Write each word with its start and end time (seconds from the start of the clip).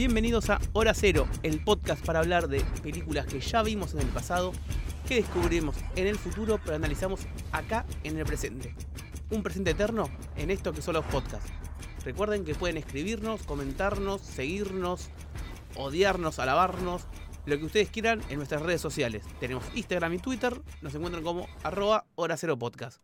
Bienvenidos 0.00 0.48
a 0.48 0.58
Hora 0.72 0.94
Cero, 0.94 1.28
el 1.42 1.62
podcast 1.62 2.02
para 2.06 2.20
hablar 2.20 2.48
de 2.48 2.62
películas 2.82 3.26
que 3.26 3.38
ya 3.38 3.62
vimos 3.62 3.92
en 3.92 4.00
el 4.00 4.06
pasado, 4.06 4.52
que 5.06 5.16
descubrimos 5.16 5.76
en 5.94 6.06
el 6.06 6.16
futuro, 6.16 6.58
pero 6.64 6.76
analizamos 6.76 7.20
acá 7.52 7.84
en 8.02 8.16
el 8.16 8.24
presente. 8.24 8.74
Un 9.28 9.42
presente 9.42 9.72
eterno 9.72 10.08
en 10.36 10.50
esto 10.50 10.72
que 10.72 10.80
son 10.80 10.94
los 10.94 11.04
podcasts. 11.04 11.52
Recuerden 12.02 12.46
que 12.46 12.54
pueden 12.54 12.78
escribirnos, 12.78 13.42
comentarnos, 13.42 14.22
seguirnos, 14.22 15.10
odiarnos, 15.76 16.38
alabarnos, 16.38 17.02
lo 17.44 17.58
que 17.58 17.66
ustedes 17.66 17.90
quieran 17.90 18.22
en 18.30 18.38
nuestras 18.38 18.62
redes 18.62 18.80
sociales. 18.80 19.22
Tenemos 19.38 19.64
Instagram 19.74 20.14
y 20.14 20.18
Twitter, 20.18 20.62
nos 20.80 20.94
encuentran 20.94 21.22
como 21.22 21.46
arroba 21.62 22.06
hora 22.14 22.38
cero 22.38 22.58
podcast. 22.58 23.02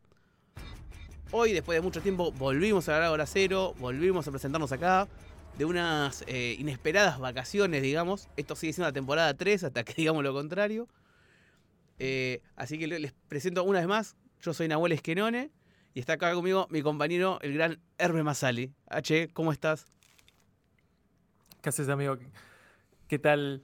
Hoy, 1.31 1.53
después 1.53 1.77
de 1.77 1.83
mucho 1.83 2.01
tiempo, 2.01 2.33
volvimos 2.33 2.89
a 2.89 2.95
hablar 2.95 3.11
Hora 3.11 3.27
Cero, 3.27 3.75
volvimos 3.81 4.27
a 4.27 4.31
presentarnos 4.31 4.73
acá 4.73 5.09
de 5.59 5.65
unas 5.65 6.23
eh, 6.27 6.57
inesperadas 6.59 7.19
vacaciones, 7.19 7.83
digamos. 7.83 8.29
Esto 8.37 8.57
sigue 8.57 8.73
siendo 8.73 8.89
la 8.89 8.93
temporada 8.93 9.35
3 9.35 9.65
hasta 9.65 9.85
que 9.85 9.95
digamos 9.97 10.23
lo 10.23 10.33
contrario. 10.33 10.89
Eh, 11.99 12.43
así 12.57 12.79
que 12.79 12.87
les 12.87 13.13
presento 13.29 13.65
una 13.65 13.79
vez 13.79 13.89
más. 13.89 14.17
Yo 14.43 14.53
soy 14.53 14.69
Nahuel 14.69 14.93
Esquenone 14.93 15.51
y 15.95 16.01
está 16.01 16.15
acá 16.15 16.33
conmigo 16.35 16.67
mi 16.71 16.83
compañero, 16.83 17.39
el 17.41 17.55
gran 17.55 17.81
Hermes 17.99 18.25
Masali. 18.25 18.73
H, 18.89 19.29
¿cómo 19.33 19.51
estás? 19.51 19.87
¿Qué 21.63 21.71
haces, 21.71 21.89
amigo? 21.89 22.19
¿Qué 23.09 23.19
tal, 23.19 23.63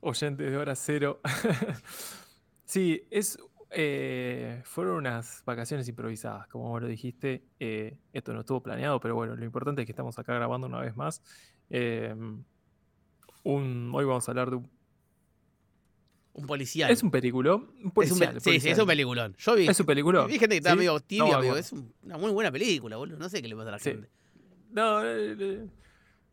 oyentes 0.00 0.50
de 0.50 0.56
Hora 0.56 0.74
Cero? 0.74 1.20
sí, 2.64 3.02
es 3.10 3.38
eh, 3.70 4.60
fueron 4.64 4.96
unas 4.96 5.42
vacaciones 5.44 5.88
improvisadas, 5.88 6.48
como 6.48 6.68
vos 6.68 6.82
lo 6.82 6.88
dijiste. 6.88 7.44
Eh, 7.60 7.98
esto 8.12 8.32
no 8.32 8.40
estuvo 8.40 8.62
planeado, 8.62 9.00
pero 9.00 9.14
bueno, 9.14 9.36
lo 9.36 9.44
importante 9.44 9.82
es 9.82 9.86
que 9.86 9.92
estamos 9.92 10.18
acá 10.18 10.34
grabando 10.34 10.66
una 10.66 10.80
vez 10.80 10.96
más. 10.96 11.22
Em, 11.68 12.42
hoy 13.44 14.04
vamos 14.04 14.28
a 14.28 14.32
hablar 14.32 14.50
de 14.50 14.56
un. 14.56 14.70
Un 16.32 16.46
policial. 16.46 16.90
Es 16.90 17.02
un 17.02 17.10
película. 17.10 17.54
Un 17.56 17.90
policial, 17.92 18.40
Sí, 18.40 18.60
sí, 18.60 18.70
es 18.70 18.78
un 18.78 18.86
peliculón. 18.86 19.34
Yo 19.38 19.54
vi. 19.54 19.68
Es 19.68 19.78
un 19.78 19.86
película. 19.86 20.26
Vi 20.26 20.38
gente 20.38 20.54
que 20.54 20.58
estaba 20.58 20.76
medio 20.76 20.98
tibia, 21.00 21.36
amigo. 21.36 21.56
Es 21.56 21.72
una 21.72 22.18
muy 22.18 22.30
buena 22.30 22.50
película, 22.50 22.96
boludo. 22.96 23.18
No 23.18 23.28
sé 23.28 23.42
qué 23.42 23.48
le 23.48 23.56
pasa 23.56 23.68
a 23.68 23.72
la 23.72 23.78
gente. 23.78 24.08
No, 24.70 25.04
eh, 25.04 25.68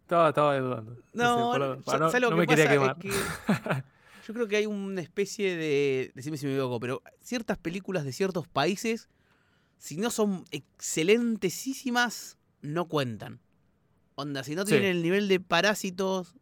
estaba, 0.02 0.30
estaba 0.30 0.60
dudando. 0.60 0.98
No, 1.14 1.58
no, 1.58 1.76
no, 1.76 2.38
me 2.38 2.48
quería 2.48 2.70
quemar. 2.70 2.98
Yo 4.28 4.34
creo 4.34 4.48
que 4.50 4.58
hay 4.58 4.66
una 4.66 5.00
especie 5.00 5.56
de. 5.56 6.12
Decime 6.14 6.36
si 6.36 6.46
me 6.46 6.52
equivoco, 6.52 6.82
pero 6.82 7.02
ciertas 7.22 7.58
películas 7.58 8.04
de 8.04 8.12
ciertos 8.12 8.46
países, 8.46 9.08
si 9.78 9.96
no 9.96 10.10
son 10.10 10.44
excelentesísimas, 10.52 12.38
no 12.62 12.90
cuentan. 12.90 13.40
Onda, 14.16 14.44
si 14.44 14.54
no 14.54 14.66
tienen 14.66 14.98
el 14.98 15.02
nivel 15.02 15.30
de 15.30 15.40
parásitos, 15.40 16.36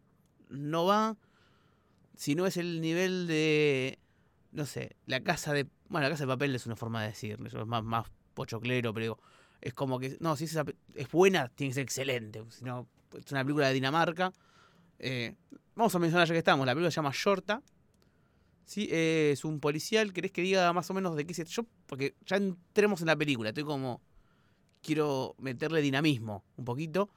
no 0.49 0.85
va. 0.85 1.15
Si 2.15 2.33
no 2.33 2.47
es 2.47 2.57
el 2.57 2.81
nivel 2.81 3.27
de. 3.27 3.99
No 4.51 4.65
sé, 4.65 4.95
la 5.05 5.21
casa 5.21 5.53
de. 5.53 5.67
Bueno, 5.87 6.05
la 6.05 6.09
casa 6.09 6.23
de 6.23 6.29
papel 6.29 6.55
es 6.55 6.65
una 6.65 6.75
forma 6.75 7.03
de 7.03 7.09
decirlo, 7.09 7.47
es 7.47 7.67
más, 7.67 7.83
más 7.83 8.07
pochoclero, 8.33 8.95
pero 8.95 9.19
es 9.61 9.75
como 9.75 9.99
que. 9.99 10.17
No, 10.21 10.35
si 10.35 10.45
es, 10.45 10.57
es 10.95 11.11
buena, 11.11 11.49
tiene 11.49 11.69
que 11.69 11.75
ser 11.75 11.83
excelente. 11.83 12.43
Si 12.49 12.65
no, 12.65 12.89
es 13.15 13.31
una 13.31 13.43
película 13.43 13.67
de 13.67 13.75
Dinamarca. 13.75 14.33
Eh, 14.97 15.35
vamos 15.75 15.93
a 15.93 15.99
mencionar 15.99 16.27
ya 16.27 16.33
que 16.33 16.39
estamos. 16.39 16.65
La 16.65 16.73
película 16.73 16.89
se 16.89 16.95
llama 16.95 17.11
Shorta. 17.13 17.61
Sí, 18.65 18.89
es 18.91 19.45
un 19.45 19.59
policial. 19.59 20.11
¿Querés 20.11 20.31
que 20.31 20.41
diga 20.41 20.73
más 20.73 20.89
o 20.89 20.93
menos 20.93 21.15
de 21.15 21.25
qué 21.25 21.33
se.? 21.33 21.45
Yo, 21.45 21.65
porque 21.85 22.15
ya 22.25 22.37
entremos 22.37 23.01
en 23.01 23.07
la 23.07 23.15
película. 23.15 23.49
Estoy 23.49 23.63
como. 23.63 24.01
Quiero 24.81 25.35
meterle 25.39 25.81
dinamismo 25.81 26.43
un 26.57 26.65
poquito. 26.65 27.09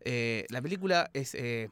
Eh, 0.00 0.46
la 0.50 0.62
película 0.62 1.10
es. 1.12 1.34
Eh, 1.34 1.70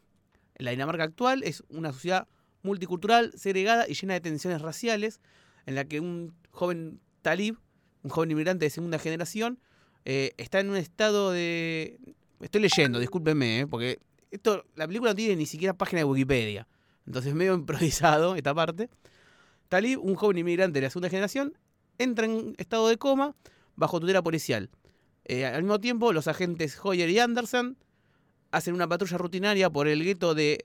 la 0.56 0.72
Dinamarca 0.72 1.05
actual 1.05 1.43
es 1.44 1.62
una 1.69 1.93
sociedad 1.93 2.27
multicultural, 2.62 3.33
segregada 3.37 3.88
y 3.88 3.94
llena 3.94 4.15
de 4.15 4.21
tensiones 4.21 4.61
raciales, 4.61 5.21
en 5.67 5.77
la 5.77 5.84
que 5.84 6.00
un 6.00 6.34
joven 6.50 7.00
talib, 7.22 7.59
un 8.03 8.11
joven 8.11 8.33
inmigrante 8.33 8.65
de 8.65 8.71
segunda 8.71 8.99
generación, 8.99 9.61
eh, 10.05 10.33
está 10.37 10.61
en 10.61 10.71
un 10.71 10.77
estado 10.77 11.31
de. 11.31 11.99
Estoy 12.41 12.62
leyendo, 12.62 12.99
discúlpenme, 12.99 13.67
porque 13.69 14.00
esto, 14.31 14.65
la 14.75 14.87
película 14.87 15.12
no 15.12 15.17
tiene 15.17 15.37
ni 15.37 15.47
siquiera 15.47 15.75
página 15.75 16.00
de 16.00 16.05
Wikipedia. 16.05 16.67
Entonces, 17.06 17.34
medio 17.34 17.55
improvisado 17.62 18.34
esta 18.34 18.55
parte. 18.55 18.88
Talib, 19.69 20.01
un 20.03 20.15
joven 20.15 20.39
inmigrante 20.39 20.81
de 20.81 20.87
la 20.87 20.91
segunda 20.91 21.11
generación, 21.11 21.56
entra 21.99 22.27
en 22.27 22.55
estado 22.59 22.89
de 22.89 22.97
coma 22.97 23.34
bajo 23.77 24.01
tutela 24.01 24.23
policial. 24.23 24.71
Eh, 25.25 25.45
al 25.45 25.62
mismo 25.62 25.79
tiempo, 25.79 26.12
los 26.12 26.27
agentes 26.27 26.79
Hoyer 26.83 27.11
y 27.11 27.19
Anderson 27.19 27.77
hacen 28.51 28.75
una 28.75 28.89
patrulla 28.89 29.19
rutinaria 29.19 29.71
por 29.71 29.89
el 29.89 30.03
gueto 30.03 30.34
de 30.34 30.65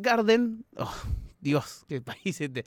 Garden. 0.00 0.64
Oh, 0.76 0.94
Dios, 1.40 1.84
qué 1.88 2.00
país 2.00 2.40
este. 2.40 2.64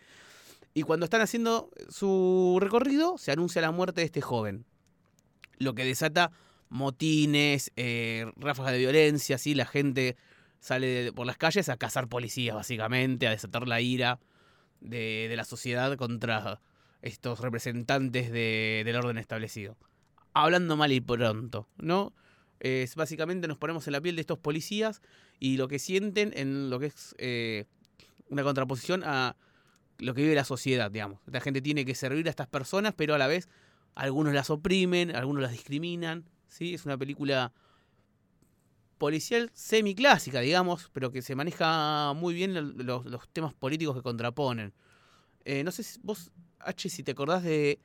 Y 0.74 0.84
cuando 0.84 1.06
están 1.06 1.22
haciendo 1.22 1.70
su 1.90 2.58
recorrido, 2.62 3.18
se 3.18 3.32
anuncia 3.32 3.62
la 3.62 3.72
muerte 3.72 4.02
de 4.02 4.06
este 4.06 4.22
joven. 4.22 4.66
Lo 5.58 5.76
que 5.76 5.84
desata 5.84 6.32
motines, 6.70 7.72
eh, 7.76 8.32
ráfagas 8.38 8.72
de 8.74 8.80
violencia, 8.80 9.38
¿sí? 9.38 9.54
la 9.54 9.66
gente 9.66 10.16
sale 10.60 11.12
por 11.14 11.26
las 11.26 11.38
calles 11.38 11.68
a 11.68 11.76
cazar 11.76 12.08
policías, 12.08 12.56
básicamente, 12.56 13.28
a 13.28 13.32
desatar 13.32 13.68
la 13.68 13.82
ira 13.82 14.20
de, 14.82 15.32
la 15.36 15.46
sociedad 15.46 15.96
contra 15.98 16.60
estos 17.02 17.40
representantes 17.40 18.32
del 18.32 18.96
orden 18.96 19.18
establecido. 19.18 19.78
Hablando 20.34 20.76
mal 20.78 20.92
y 20.92 21.02
pronto, 21.02 21.68
¿no? 21.78 22.14
Es, 22.60 22.96
básicamente 22.96 23.48
nos 23.48 23.58
ponemos 23.58 23.88
en 23.88 23.94
la 23.94 24.02
piel 24.02 24.16
de 24.16 24.22
estos 24.22 24.38
policías 24.38 25.02
y 25.40 25.58
lo 25.58 25.68
que 25.68 25.80
sienten 25.80 26.32
en 26.36 26.70
lo 26.70 26.80
que 26.80 26.88
es 26.88 27.16
eh, 27.18 27.66
una 28.30 28.44
contraposición 28.44 29.04
a 29.04 29.36
lo 29.98 30.14
que 30.14 30.22
vive 30.22 30.36
la 30.36 30.44
sociedad, 30.44 30.92
digamos. 30.92 31.20
La 31.26 31.42
gente 31.42 31.62
tiene 31.62 31.86
que 31.86 31.96
servir 31.96 32.28
a 32.28 32.30
estas 32.30 32.48
personas, 32.48 32.94
pero 32.96 33.16
a 33.16 33.18
la 33.18 33.28
vez 33.28 33.50
algunos 33.96 34.34
las 34.34 34.50
oprimen, 34.50 35.16
algunos 35.16 35.42
las 35.42 35.52
discriminan, 35.52 36.26
¿sí? 36.48 36.74
Es 36.74 36.86
una 36.86 36.98
película 36.98 37.52
policial 39.02 39.50
semiclásica, 39.56 40.42
digamos, 40.42 40.92
pero 40.94 41.12
que 41.12 41.24
se 41.24 41.34
maneja 41.34 42.14
muy 42.14 42.36
bien 42.36 42.54
los, 42.54 43.30
temas 43.34 43.52
políticos 43.52 43.96
que 43.96 44.04
contraponen. 44.04 44.74
Eh, 45.44 45.64
no 45.64 45.72
sé 45.72 45.82
si 45.82 46.00
vos, 46.04 46.32
H, 46.60 46.88
si 46.88 47.02
te 47.02 47.14
acordás 47.14 47.42
de. 47.42 47.80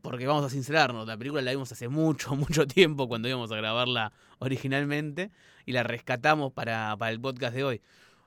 Porque 0.00 0.26
vamos 0.26 0.42
a 0.46 0.48
sincerarnos, 0.48 1.06
la 1.06 1.18
película 1.18 1.42
la 1.42 1.50
vimos 1.50 1.70
hace 1.70 1.86
mucho, 1.88 2.34
mucho 2.44 2.66
tiempo 2.66 3.08
cuando 3.08 3.28
íbamos 3.28 3.52
a 3.52 3.56
grabarla 3.56 4.14
originalmente 4.38 5.30
y 5.66 5.72
la 5.72 5.82
rescatamos 5.82 6.50
para, 6.50 6.96
el 7.10 7.20
podcast 7.20 7.54
de 7.54 7.64
hoy. 7.64 7.82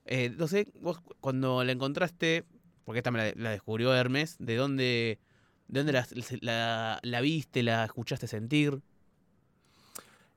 Eh, 0.06 0.32
no 0.38 0.48
sé, 0.48 0.68
vos 0.80 1.02
cuando 1.22 1.64
la 1.64 1.72
encontraste, 1.72 2.46
porque 2.84 3.00
esta 3.00 3.10
me 3.10 3.34
la, 3.36 3.50
descubrió 3.50 3.96
Hermes, 3.96 4.36
¿de 4.38 4.56
dónde, 4.58 5.20
de 5.70 5.84
dónde 5.84 6.04
la 7.02 7.22
viste, 7.22 7.64
la 7.64 7.84
escuchaste 7.86 8.28
sentir? 8.28 8.84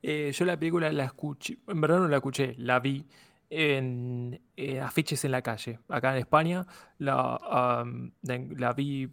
Eh, 0.02 0.32
yo 0.32 0.44
la 0.44 0.58
película 0.58 0.92
la 0.92 1.04
escuché, 1.04 1.58
en 1.66 1.80
verdad 1.80 1.98
no 1.98 2.08
la 2.08 2.16
escuché, 2.16 2.54
la 2.58 2.78
vi 2.78 3.04
en 3.50 4.40
eh, 4.56 4.80
afiches 4.80 5.24
en 5.24 5.32
la 5.32 5.42
calle. 5.42 5.80
Acá 5.88 6.12
en 6.12 6.18
España 6.18 6.66
la, 6.98 7.84
la 8.22 8.72
vi 8.74 9.10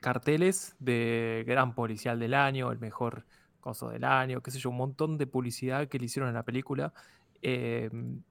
carteles 0.00 0.76
de 0.78 1.44
gran 1.46 1.74
policial 1.74 2.18
del 2.18 2.34
año, 2.34 2.70
el 2.72 2.78
mejor 2.78 3.26
coso 3.60 3.90
del 3.90 4.04
año, 4.04 4.40
qué 4.42 4.50
sé 4.50 4.58
yo, 4.58 4.70
un 4.70 4.76
montón 4.76 5.18
de 5.18 5.26
publicidad 5.26 5.88
que 5.88 5.98
le 5.98 6.06
hicieron 6.06 6.28
en 6.28 6.34
la 6.34 6.44
película. 6.44 6.92
Em, 7.42 8.22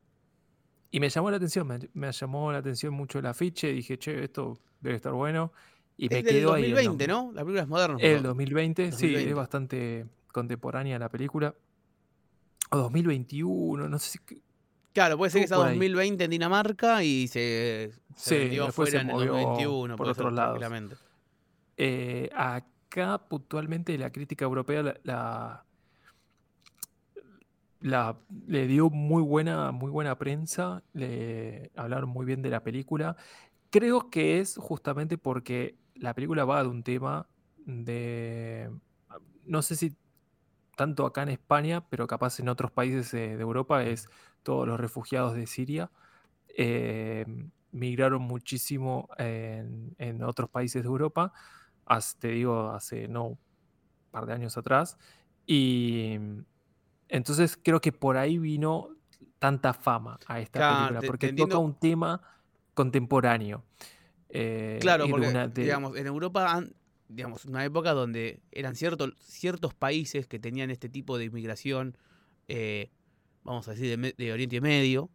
y 0.90 1.00
me 1.00 1.10
llamó 1.10 1.30
la 1.30 1.38
atención, 1.38 1.68
me, 1.94 2.12
llamó 2.12 2.52
la 2.52 2.60
atención 2.60 2.94
mucho 2.94 3.20
el 3.20 3.26
afiche, 3.26 3.72
dije, 3.72 3.98
che, 4.00 4.24
esto 4.24 4.58
debe 4.80 4.96
estar 4.96 5.12
bueno. 5.12 5.52
Y 5.98 6.10
me 6.10 6.24
quedó 6.24 6.54
ahí. 6.54 6.72
2020, 6.72 7.08
¿no? 7.08 7.32
La 7.34 7.42
película 7.42 7.64
es 7.64 7.68
moderna. 7.68 7.98
El 8.00 8.24
2020, 8.24 8.92
sí, 8.92 9.16
es 9.16 9.36
bastante 9.36 10.06
contemporánea 10.32 10.98
la 10.98 11.10
película. 11.10 11.54
O 12.70 12.78
2021, 12.78 13.88
no 13.88 14.00
sé 14.00 14.12
si. 14.12 14.42
Claro, 14.94 15.18
puede 15.18 15.32
ser 15.32 15.42
que 15.42 15.48
sea 15.48 15.58
2020 15.58 16.24
en 16.24 16.32
Dinamarca 16.32 17.04
y 17.04 17.28
se, 17.28 17.92
se 18.16 18.50
sí, 18.50 18.58
afuera 18.58 19.02
en 19.02 19.10
el 19.12 19.28
2021, 19.28 19.96
por 19.96 20.08
otros 20.10 20.34
lados. 20.34 20.60
Eh, 21.78 22.30
acá, 22.36 23.20
puntualmente, 23.20 23.96
la 23.98 24.12
crítica 24.12 24.46
europea 24.46 24.96
la, 25.04 25.64
la, 27.80 28.18
le 28.48 28.68
dio 28.68 28.90
muy 28.90 29.22
buena, 29.22 29.72
muy 29.72 29.92
buena 29.92 30.18
prensa, 30.18 30.84
le 30.94 31.72
hablaron 31.76 32.10
muy 32.10 32.26
bien 32.26 32.42
de 32.42 32.50
la 32.50 32.64
película. 32.64 33.16
Creo 33.70 34.10
que 34.10 34.40
es 34.40 34.58
justamente 34.58 35.18
porque 35.18 35.76
la 35.96 36.14
película 36.14 36.46
va 36.46 36.64
de 36.64 36.70
un 36.70 36.84
tema 36.84 37.28
de. 37.66 38.72
No 39.46 39.62
sé 39.62 39.76
si 39.76 39.96
tanto 40.78 41.06
acá 41.06 41.24
en 41.24 41.30
España, 41.30 41.84
pero 41.90 42.08
capaz 42.08 42.40
en 42.40 42.48
otros 42.48 42.72
países 42.72 43.12
de, 43.12 43.34
Europa, 43.34 43.84
es 43.84 44.08
todos 44.44 44.66
los 44.66 44.80
refugiados 44.80 45.34
de 45.34 45.48
Siria. 45.48 45.90
Eh, 46.56 47.26
migraron 47.72 48.22
muchísimo 48.22 49.10
en, 49.18 50.24
otros 50.24 50.50
países 50.50 50.84
de 50.84 50.88
Europa, 50.88 51.34
te 52.20 52.30
digo, 52.30 52.70
hace 52.70 53.08
no 53.08 53.26
un 53.26 53.40
par 54.12 54.28
de 54.28 54.34
años 54.34 54.56
atrás. 54.58 54.98
Y 55.46 56.18
entonces 57.10 57.60
creo 57.62 57.82
que 57.82 57.92
por 57.92 58.18
ahí 58.18 58.38
vino 58.38 58.90
tanta 59.40 59.74
fama 59.74 60.20
a 60.28 60.40
esta 60.40 60.60
película, 60.60 61.02
porque 61.08 61.34
toca 61.34 61.58
un 61.58 61.74
tema 61.74 62.22
contemporáneo. 62.76 63.64
Eh, 64.30 64.78
claro, 64.80 65.08
porque 65.10 65.50
digamos, 65.54 65.98
en 65.98 66.06
Europa, 66.06 66.64
digamos, 67.10 67.46
una 67.46 67.64
época 67.64 67.94
donde 67.94 68.42
eran 68.52 68.76
ciertos 68.76 69.14
ciertos 69.20 69.74
países 69.74 70.28
que 70.28 70.40
tenían 70.40 70.72
este 70.72 70.90
tipo 70.90 71.18
de 71.18 71.26
inmigración, 71.26 71.98
eh, 72.48 72.90
vamos 73.44 73.68
a 73.68 73.72
decir, 73.72 73.98
de, 74.16 74.34
Oriente 74.34 74.62
Medio. 74.62 75.10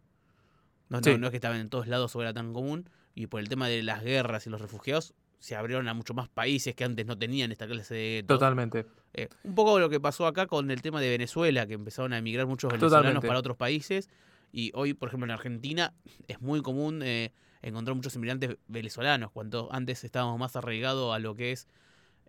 No, 0.88 1.00
no, 1.00 1.18
no, 1.18 1.26
es 1.26 1.30
que 1.30 1.36
estaban 1.36 1.60
en 1.60 1.70
todos 1.70 1.86
lados 1.86 2.14
o 2.16 2.20
era 2.22 2.32
tan 2.32 2.52
común. 2.52 2.88
Y 3.14 3.26
por 3.26 3.40
el 3.40 3.48
tema 3.48 3.68
de 3.68 3.82
las 3.82 4.02
guerras 4.02 4.46
y 4.46 4.50
los 4.50 4.60
refugiados, 4.60 5.14
se 5.38 5.56
abrieron 5.56 5.88
a 5.88 5.94
muchos 5.94 6.14
más 6.14 6.28
países 6.28 6.74
que 6.74 6.84
antes 6.84 7.04
no 7.04 7.18
tenían 7.18 7.50
esta 7.50 7.66
clase 7.66 7.94
de... 7.94 8.24
Totalmente. 8.26 8.86
Eh, 9.12 9.28
un 9.42 9.54
poco 9.54 9.80
lo 9.80 9.90
que 9.90 10.00
pasó 10.00 10.26
acá 10.26 10.46
con 10.46 10.70
el 10.70 10.80
tema 10.80 11.00
de 11.00 11.10
Venezuela, 11.10 11.66
que 11.66 11.74
empezaron 11.74 12.12
a 12.12 12.18
emigrar 12.18 12.46
muchos 12.46 12.72
venezolanos 12.72 13.24
para 13.24 13.38
otros 13.38 13.56
países. 13.56 14.08
Y 14.52 14.70
hoy, 14.74 14.94
por 14.94 15.08
ejemplo, 15.08 15.24
en 15.24 15.32
Argentina 15.32 15.94
es 16.28 16.40
muy 16.40 16.62
común 16.62 17.02
eh, 17.02 17.32
encontrar 17.62 17.96
muchos 17.96 18.14
inmigrantes 18.14 18.56
venezolanos, 18.68 19.30
cuando 19.32 19.68
antes 19.72 20.04
estábamos 20.04 20.38
más 20.38 20.54
arraigados 20.56 21.14
a 21.14 21.18
lo 21.18 21.34
que 21.34 21.52
es 21.52 21.66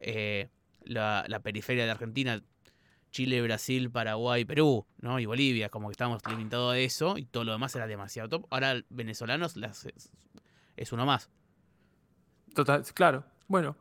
eh, 0.06 0.50
la, 0.84 1.40
periferia 1.44 1.86
de 1.86 1.92
Argentina, 1.92 2.44
Chile, 3.12 3.42
Brasil, 3.42 3.92
Paraguay, 3.92 4.46
Perú, 4.46 4.86
¿no? 5.00 5.20
Y 5.20 5.26
Bolivia, 5.26 5.70
como 5.70 5.88
que 5.88 5.94
estábamos 5.94 6.22
limitados 6.28 6.74
a 6.74 6.78
eso 6.78 7.18
y 7.18 7.26
todo 7.26 7.44
lo 7.44 7.52
demás 7.52 7.76
era 7.76 7.88
demasiado 7.88 8.30
top. 8.30 8.48
Ahora 8.50 8.82
venezolanos 8.90 9.56
es 10.76 10.92
uno 10.92 11.06
más. 11.06 11.30
Total, 12.54 12.84
claro. 12.94 13.24
Bueno, 13.48 13.76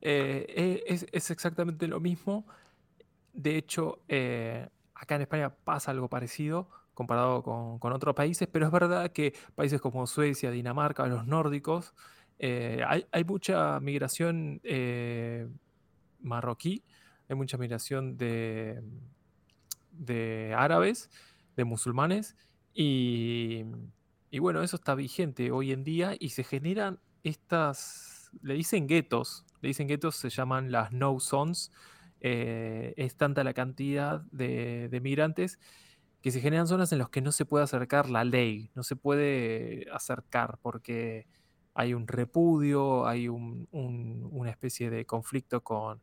eh, 0.00 0.84
es, 0.86 1.30
exactamente 1.30 1.86
lo 1.86 2.00
mismo. 2.00 2.46
De 3.32 3.56
hecho, 3.56 4.00
eh, 4.08 4.68
acá 4.94 5.16
en 5.16 5.22
España 5.22 5.50
pasa 5.50 5.90
algo 5.90 6.08
parecido 6.08 6.68
comparado 6.94 7.44
con, 7.44 7.92
otros 7.92 8.14
países, 8.14 8.48
pero 8.50 8.66
es 8.66 8.72
verdad 8.72 9.12
que 9.12 9.32
países 9.54 9.80
como 9.80 10.06
Suecia, 10.08 10.50
Dinamarca, 10.50 11.06
los 11.06 11.26
nórdicos, 11.28 11.94
hay, 12.40 13.24
mucha 13.24 13.78
migración 13.78 14.60
marroquí, 16.20 16.84
hay 17.28 17.36
mucha 17.36 17.58
migración 17.58 18.16
de, 18.16 18.82
de 19.92 20.54
árabes, 20.56 21.10
de 21.56 21.64
musulmanes, 21.64 22.36
y, 22.74 23.64
y 24.30 24.38
bueno, 24.38 24.62
eso 24.62 24.76
está 24.76 24.94
vigente 24.94 25.50
hoy 25.50 25.72
en 25.72 25.84
día 25.84 26.14
y 26.18 26.30
se 26.30 26.44
generan 26.44 27.00
estas 27.24 28.18
le 28.42 28.54
dicen 28.54 28.86
guetos, 28.86 29.44
le 29.60 29.68
dicen 29.68 29.88
guetos, 29.88 30.16
se 30.16 30.30
llaman 30.30 30.72
las 30.72 30.92
no 30.92 31.18
zones. 31.20 31.72
Eh, 32.20 32.94
es 32.96 33.16
tanta 33.16 33.44
la 33.44 33.54
cantidad 33.54 34.22
de, 34.32 34.98
migrantes 35.02 35.60
que 36.20 36.32
se 36.32 36.40
generan 36.40 36.66
zonas 36.66 36.90
en 36.92 36.98
las 36.98 37.10
que 37.10 37.20
no 37.20 37.30
se 37.30 37.44
puede 37.44 37.62
acercar 37.62 38.10
la 38.10 38.24
ley, 38.24 38.72
no 38.74 38.82
se 38.82 38.96
puede 38.96 39.86
acercar 39.92 40.58
porque 40.60 41.28
hay 41.74 41.94
un 41.94 42.08
repudio, 42.08 43.06
hay 43.06 43.28
una 43.28 44.50
especie 44.50 44.90
de 44.90 45.06
conflicto 45.06 45.62
con, 45.62 46.02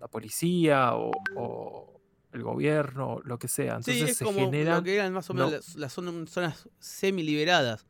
la 0.00 0.08
policía 0.08 0.92
o, 0.94 2.00
el 2.32 2.42
gobierno, 2.42 3.20
lo 3.24 3.38
que 3.38 3.48
sea. 3.48 3.76
Entonces 3.76 3.96
sí, 3.96 4.10
es 4.10 4.18
como 4.18 4.50
lo 4.50 4.82
que 4.82 4.94
eran 4.94 5.12
más 5.12 5.30
o 5.30 5.34
menos 5.34 5.76
las, 5.76 5.92
zonas 5.92 6.68
semi-liberadas. 6.78 7.86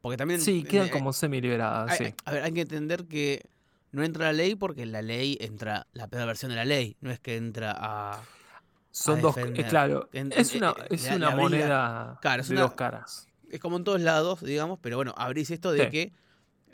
Porque 0.00 0.16
también. 0.16 0.40
Sí, 0.40 0.62
quedan 0.62 0.88
como 0.88 1.12
semi-liberadas. 1.12 2.00
A 2.24 2.32
ver, 2.32 2.42
hay 2.42 2.52
que 2.52 2.62
entender 2.62 3.06
que 3.06 3.50
no 3.92 4.04
entra 4.04 4.26
la 4.26 4.32
ley 4.32 4.54
porque 4.54 4.86
la 4.86 5.02
ley 5.02 5.36
entra 5.40 5.86
la 5.92 6.08
peor 6.08 6.26
versión 6.26 6.50
de 6.50 6.56
la 6.56 6.64
ley. 6.64 6.96
No 7.00 7.10
es 7.10 7.20
que 7.20 7.36
entra 7.36 7.74
a. 7.76 8.22
Son 8.90 9.20
dos. 9.20 9.36
Eh, 9.36 9.64
claro. 9.68 10.08
es 10.12 10.54
una, 10.54 10.70
eh, 10.70 10.86
es 10.90 11.10
una 11.10 11.30
moneda 11.30 12.18
de 12.22 12.54
dos 12.54 12.74
caras. 12.74 13.28
Es 13.50 13.60
como 13.60 13.76
en 13.76 13.84
todos 13.84 14.00
lados, 14.00 14.42
digamos, 14.42 14.78
pero 14.80 14.96
bueno, 14.96 15.14
abrís 15.16 15.50
esto 15.50 15.70
de 15.70 15.90
que 15.90 16.12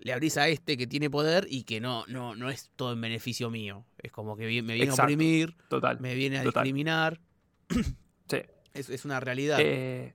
le 0.03 0.13
abrís 0.13 0.37
a 0.37 0.49
este 0.49 0.77
que 0.77 0.87
tiene 0.87 1.09
poder 1.09 1.47
y 1.49 1.63
que 1.63 1.81
no, 1.81 2.05
no, 2.09 2.35
no 2.35 2.51
es 2.51 2.71
todo 2.77 2.93
en 2.93 3.01
beneficio 3.01 3.51
mío. 3.51 3.85
Es 3.99 4.11
como 4.11 4.37
que 4.37 4.45
me 4.63 4.75
viene 4.75 4.91
a 4.91 4.95
oprimir, 4.95 5.57
total, 5.69 6.01
me 6.01 6.15
viene 6.15 6.39
a 6.39 6.43
discriminar. 6.43 7.21
Sí. 8.29 8.39
Es, 8.73 8.89
es 8.89 9.05
una 9.05 9.21
realidad. 9.21 9.59
Eh, 9.61 10.15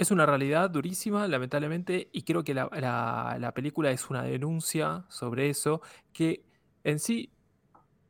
es 0.00 0.10
una 0.10 0.24
realidad 0.24 0.70
durísima, 0.70 1.28
lamentablemente, 1.28 2.08
y 2.10 2.22
creo 2.22 2.42
que 2.42 2.54
la, 2.54 3.52
película 3.54 3.90
es 3.90 4.08
una 4.08 4.22
denuncia 4.22 5.04
sobre 5.10 5.50
eso, 5.50 5.82
que 6.14 6.42
en 6.84 6.98
sí, 6.98 7.30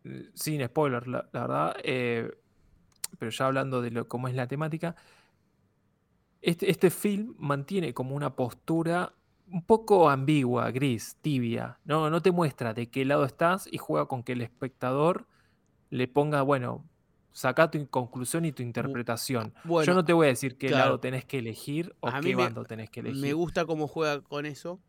eh, 0.05 0.31
sin 0.35 0.65
spoiler, 0.65 1.09
la, 1.09 1.29
verdad, 1.33 1.75
eh, 1.83 2.31
pero 3.19 3.33
ya 3.33 3.47
hablando 3.47 3.83
de 3.83 3.91
lo, 3.91 4.07
cómo 4.07 4.29
es 4.29 4.37
la 4.37 4.47
temática, 4.47 4.95
este, 6.41 6.71
este, 6.71 6.91
film 6.91 7.35
mantiene 7.39 7.93
como 7.93 8.15
una 8.15 8.37
postura 8.37 9.13
un 9.50 9.62
poco 9.62 10.08
ambigua, 10.08 10.70
gris, 10.70 11.17
tibia, 11.20 11.79
¿no? 11.85 12.11
no 12.11 12.23
te 12.23 12.31
muestra 12.31 12.75
de 12.75 12.88
qué 12.88 13.05
lado 13.05 13.25
estás 13.25 13.69
y 13.70 13.79
juega 13.79 14.06
con 14.06 14.23
que 14.23 14.32
el 14.32 14.43
espectador 14.43 15.26
le 15.91 16.06
ponga, 16.08 16.43
bueno, 16.43 16.85
saca 17.32 17.70
tu 17.70 17.87
conclusión 17.88 18.44
y 18.44 18.52
tu 18.52 18.62
interpretación. 18.62 19.52
Yo 19.64 19.94
no 19.94 20.05
te 20.05 20.12
voy 20.12 20.26
a 20.26 20.31
decir 20.31 20.56
qué 20.56 20.70
lado 20.70 21.00
tenés 21.00 21.25
que 21.25 21.38
elegir 21.38 21.94
o 22.00 22.11
qué 22.20 22.35
bando 22.35 22.64
tenés 22.64 22.91
que 22.91 23.00
elegir. 23.00 23.20
Me 23.20 23.32
gusta 23.32 23.67
cómo 23.67 23.88
juega 23.88 24.20
con 24.20 24.47
eso. 24.47 24.81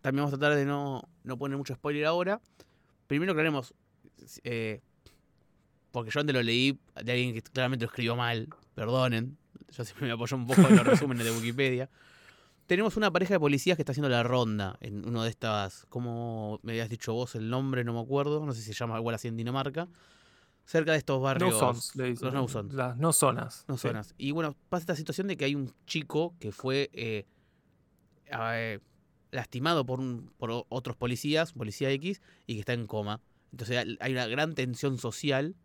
También 0.00 0.24
vamos 0.24 0.34
a 0.34 0.38
tratar 0.38 0.56
de 0.56 0.64
no, 0.64 1.08
no 1.24 1.36
poner 1.36 1.58
mucho 1.58 1.74
spoiler 1.74 2.06
ahora. 2.06 2.40
Primero 3.06 3.34
queremos, 3.34 3.74
eh, 4.44 4.80
porque 5.90 6.10
yo 6.10 6.20
antes 6.20 6.34
lo 6.34 6.42
leí 6.42 6.78
de 7.02 7.12
alguien 7.12 7.34
que 7.34 7.42
claramente 7.42 7.84
lo 7.84 7.90
escribió 7.90 8.16
mal, 8.16 8.48
perdonen. 8.74 9.36
Yo 9.70 9.84
siempre 9.84 10.06
me 10.06 10.12
apoyo 10.12 10.36
un 10.36 10.46
poco 10.46 10.62
en 10.62 10.76
los 10.76 10.86
resúmenes 10.86 11.24
de 11.24 11.32
Wikipedia. 11.32 11.88
Tenemos 12.70 12.96
una 12.96 13.10
pareja 13.10 13.34
de 13.34 13.40
policías 13.40 13.76
que 13.76 13.82
está 13.82 13.90
haciendo 13.90 14.08
la 14.08 14.22
ronda 14.22 14.78
en 14.80 15.04
uno 15.04 15.24
de 15.24 15.30
estas, 15.30 15.86
¿cómo 15.88 16.60
me 16.62 16.70
habías 16.70 16.88
dicho 16.88 17.12
vos 17.12 17.34
el 17.34 17.50
nombre? 17.50 17.82
No 17.82 17.92
me 17.92 17.98
acuerdo, 17.98 18.46
no 18.46 18.52
sé 18.52 18.60
si 18.60 18.72
se 18.72 18.74
llama 18.74 18.96
igual 18.96 19.16
así 19.16 19.26
en 19.26 19.36
Dinamarca 19.36 19.88
cerca 20.66 20.92
de 20.92 20.98
estos 20.98 21.20
barrios. 21.20 21.50
No 21.50 21.74
zones, 21.74 22.22
Los 22.22 22.32
no 22.32 22.46
zones. 22.46 22.74
Las 22.74 22.96
no 22.96 23.12
zonas. 23.12 23.64
No 23.66 23.76
zonas. 23.76 24.14
Y 24.18 24.30
bueno, 24.30 24.54
pasa 24.68 24.82
esta 24.82 24.94
situación 24.94 25.26
de 25.26 25.36
que 25.36 25.46
hay 25.46 25.56
un 25.56 25.74
chico 25.84 26.36
que 26.38 26.52
fue 26.52 26.90
eh, 26.92 27.26
eh, 28.26 28.78
lastimado 29.32 29.84
por, 29.84 29.98
un, 29.98 30.32
por 30.38 30.64
otros 30.68 30.94
policías, 30.94 31.54
policía 31.54 31.90
X, 31.90 32.22
y 32.46 32.54
que 32.54 32.60
está 32.60 32.74
en 32.74 32.86
coma. 32.86 33.20
Entonces 33.50 33.84
hay 33.98 34.12
una 34.12 34.28
gran 34.28 34.54
tensión 34.54 34.96
social, 34.98 35.56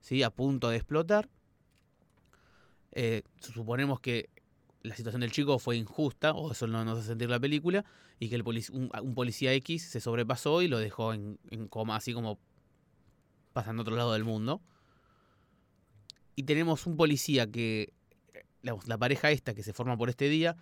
¿sí? 0.00 0.24
A 0.24 0.30
punto 0.30 0.70
de 0.70 0.76
explotar. 0.78 1.28
Eh, 2.90 3.22
suponemos 3.38 4.00
que 4.00 4.28
la 4.82 4.94
situación 4.94 5.20
del 5.20 5.32
chico 5.32 5.58
fue 5.58 5.76
injusta, 5.76 6.32
o 6.32 6.52
eso 6.52 6.66
no 6.66 6.84
nos 6.84 6.98
hace 6.98 7.08
sentir 7.08 7.28
la 7.28 7.40
película, 7.40 7.84
y 8.18 8.28
que 8.28 8.36
el 8.36 8.42
un, 8.42 9.14
policía 9.14 9.52
X 9.54 9.82
se 9.82 10.00
sobrepasó 10.00 10.62
y 10.62 10.68
lo 10.68 10.78
dejó 10.78 11.12
en, 11.12 11.38
coma, 11.68 11.96
así 11.96 12.12
como 12.12 12.38
pasa 13.52 13.70
en 13.70 13.80
otro 13.80 13.96
lado 13.96 14.12
del 14.12 14.24
mundo. 14.24 14.62
Y 16.36 16.44
tenemos 16.44 16.86
un 16.86 16.96
policía 16.96 17.50
que, 17.50 17.92
la, 18.62 18.98
pareja 18.98 19.30
esta 19.30 19.54
que 19.54 19.62
se 19.62 19.72
forma 19.72 19.96
por 19.96 20.08
este 20.08 20.28
día, 20.28 20.56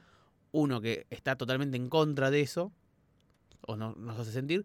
uno 0.53 0.81
que 0.81 1.07
está 1.11 1.37
totalmente 1.37 1.77
en 1.77 1.89
contra 1.89 2.31
de 2.31 2.41
eso, 2.41 2.73
o 3.67 3.77
no 3.77 3.95
nos 3.97 4.19
hace 4.19 4.33
sentir, 4.33 4.65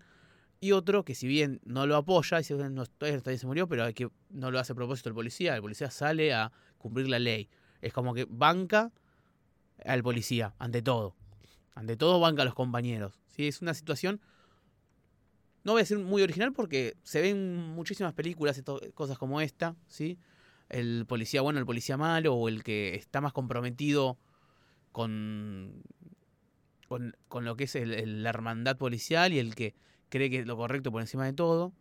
y 0.62 0.74
otro 0.74 1.04
que 1.04 1.16
si 1.16 1.28
bien 1.28 1.60
no 1.66 1.88
lo 1.88 1.96
apoya, 1.96 2.38
dice, 2.38 2.54
no, 2.70 2.86
todavía, 2.86 3.38
se 3.38 3.48
murió, 3.48 3.68
pero 3.68 3.84
hay 3.84 3.94
que, 3.94 4.10
no 4.30 4.52
lo 4.52 4.60
hace 4.60 4.74
a 4.74 4.76
propósito 4.76 5.10
el 5.10 5.16
policía, 5.16 5.56
el 5.56 5.62
policía 5.62 5.90
sale 5.90 6.34
a 6.34 6.52
cumplir 6.78 7.10
la 7.10 7.20
ley. 7.20 7.50
Es 7.82 7.94
como 7.94 8.14
que 8.14 8.28
banca 8.30 8.92
al 9.86 10.04
policía, 10.04 10.54
ante 10.60 10.82
todo. 10.82 11.16
Ante 11.76 11.98
todo 11.98 12.20
banca 12.20 12.42
a 12.42 12.46
los 12.46 12.56
compañeros. 12.56 13.20
¿sí? 13.28 13.48
Es 13.48 13.62
una 13.62 13.74
situación 13.74 14.22
no 15.64 15.74
voy 15.74 15.82
a 15.82 15.84
decir 15.84 16.00
muy 16.00 16.22
original 16.22 16.54
porque 16.54 16.98
se 17.04 17.22
ven 17.22 17.56
muchísimas 17.56 18.14
películas, 18.14 18.62
cosas 18.94 19.18
como 19.18 19.42
esta, 19.42 19.76
¿sí? 19.88 20.18
El 20.70 21.06
policía 21.06 21.42
bueno, 21.42 21.60
el 21.60 21.66
policía 21.66 21.98
malo, 21.98 22.34
o 22.34 22.48
el 22.48 22.64
que 22.64 22.96
está 22.96 23.22
más 23.22 23.34
comprometido 23.34 24.18
con, 24.92 25.84
con, 26.88 27.46
lo 27.46 27.56
que 27.56 27.66
es 27.66 27.76
la 27.76 28.30
hermandad 28.30 28.78
policial 28.78 29.34
y 29.34 29.40
el 29.40 29.54
que 29.54 29.76
cree 30.10 30.30
que 30.30 30.40
es 30.40 30.48
lo 30.48 30.58
correcto 30.58 30.92
por 30.92 31.02
encima 31.02 31.26
de 31.26 31.34
todo. 31.34 31.74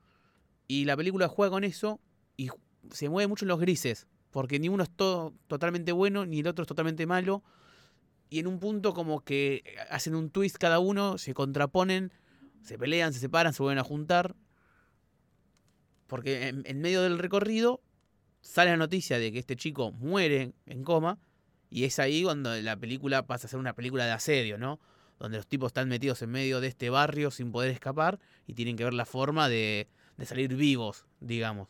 Y 0.66 0.84
la 0.84 0.96
película 0.96 1.28
juega 1.28 1.50
con 1.50 1.64
eso 1.64 2.00
y 2.36 2.50
se 2.90 3.08
mueve 3.08 3.28
mucho 3.28 3.44
en 3.44 3.48
los 3.48 3.60
grises, 3.60 4.06
porque 4.30 4.58
ni 4.58 4.68
uno 4.68 4.82
es 4.82 4.90
todo, 4.90 5.34
totalmente 5.46 5.92
bueno, 5.92 6.26
ni 6.26 6.40
el 6.40 6.48
otro 6.48 6.64
es 6.64 6.68
totalmente 6.68 7.06
malo. 7.06 7.42
Y 8.30 8.38
en 8.38 8.46
un 8.46 8.60
punto 8.60 8.94
como 8.94 9.20
que 9.24 9.64
hacen 9.90 10.14
un 10.14 10.30
twist 10.30 10.56
cada 10.56 10.78
uno, 10.78 11.18
se 11.18 11.34
contraponen 11.34 12.12
se 12.62 12.78
pelean, 12.78 13.12
se 13.12 13.20
separan, 13.20 13.52
se 13.52 13.62
vuelven 13.62 13.78
a 13.78 13.84
juntar. 13.84 14.34
Porque 16.06 16.48
en, 16.48 16.80
medio 16.80 17.02
del 17.02 17.18
recorrido 17.18 17.82
sale 18.40 18.70
la 18.70 18.76
noticia 18.76 19.18
de 19.18 19.32
que 19.32 19.38
este 19.38 19.56
chico 19.56 19.92
muere 19.92 20.52
en 20.66 20.84
coma. 20.84 21.18
Y 21.70 21.84
es 21.84 21.98
ahí 21.98 22.24
cuando 22.24 22.54
la 22.60 22.76
película 22.76 23.26
pasa 23.26 23.46
a 23.46 23.50
ser 23.50 23.60
una 23.60 23.74
película 23.74 24.04
de 24.04 24.10
asedio, 24.10 24.58
¿no? 24.58 24.80
Donde 25.20 25.36
los 25.36 25.46
tipos 25.46 25.68
están 25.68 25.88
metidos 25.88 26.20
en 26.22 26.30
medio 26.30 26.60
de 26.60 26.66
este 26.66 26.90
barrio 26.90 27.30
sin 27.30 27.52
poder 27.52 27.70
escapar 27.70 28.18
y 28.46 28.54
tienen 28.54 28.76
que 28.76 28.84
ver 28.84 28.94
la 28.94 29.04
forma 29.04 29.48
de, 29.48 29.88
de 30.16 30.26
salir 30.26 30.56
vivos, 30.56 31.06
digamos. 31.20 31.68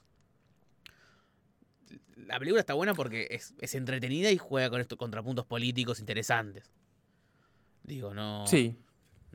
La 2.27 2.39
película 2.39 2.61
está 2.61 2.75
buena 2.75 2.95
porque 2.95 3.29
es, 3.31 3.55
es 3.61 3.75
entretenida 3.75 4.31
y 4.31 4.39
juega 4.39 4.71
con 4.71 4.81
estos 4.81 4.99
contrapuntos 4.99 5.47
políticos 5.47 6.01
interesantes. 6.01 6.71
Digo, 7.83 8.15
no. 8.15 8.47
Sí. 8.47 8.77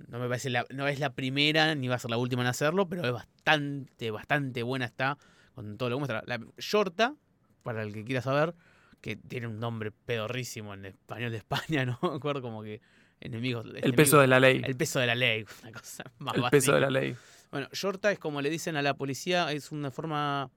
No 0.08 0.20
me 0.20 0.28
parece 0.28 0.50
la, 0.50 0.66
no 0.72 0.88
es 0.88 1.00
la 1.00 1.14
primera 1.14 1.74
ni 1.74 1.88
va 1.88 1.96
a 1.96 2.00
ser 2.00 2.12
la 2.12 2.18
última 2.18 2.42
en 2.42 2.48
hacerlo, 2.48 2.88
pero 2.90 3.06
es 3.06 3.12
bastante, 3.12 4.12
bastante 4.12 4.64
buena 4.64 4.86
está 4.86 5.18
con 5.54 5.78
todo 5.78 5.90
lo 5.90 5.96
que 5.96 6.00
muestra. 6.00 6.24
La 6.26 6.40
Shorta, 6.58 7.16
para 7.64 7.84
el 7.84 7.94
que 7.94 8.04
quiera 8.04 8.22
saber, 8.22 8.54
que 9.02 9.16
tiene 9.16 9.48
un 9.48 9.60
nombre 9.60 9.92
pedorrísimo 9.92 10.74
en 10.74 10.86
español 10.86 11.32
de 11.32 11.38
España, 11.38 11.86
¿no? 11.86 11.98
Me 12.02 12.16
acuerdo 12.16 12.42
como 12.42 12.62
que 12.62 12.82
enemigos. 13.22 13.66
El 13.74 13.94
peso 13.94 14.20
de 14.20 14.28
la 14.28 14.40
ley. 14.40 14.62
El 14.64 14.76
peso 14.76 15.00
de 15.00 15.08
la 15.08 15.16
ley, 15.16 15.46
una 15.62 15.72
cosa 15.72 16.04
más 16.20 16.36
El 16.36 16.44
peso 16.50 16.74
de 16.74 16.82
la 16.82 16.90
ley. 16.90 17.16
Bueno, 17.52 17.70
Shorta 17.72 18.12
es 18.12 18.20
como 18.20 18.42
le 18.42 18.50
dicen 18.50 18.76
a 18.76 18.82
la 18.82 18.96
policía, 18.96 19.52
es 19.54 19.72
una 19.72 19.92
forma 19.92 20.52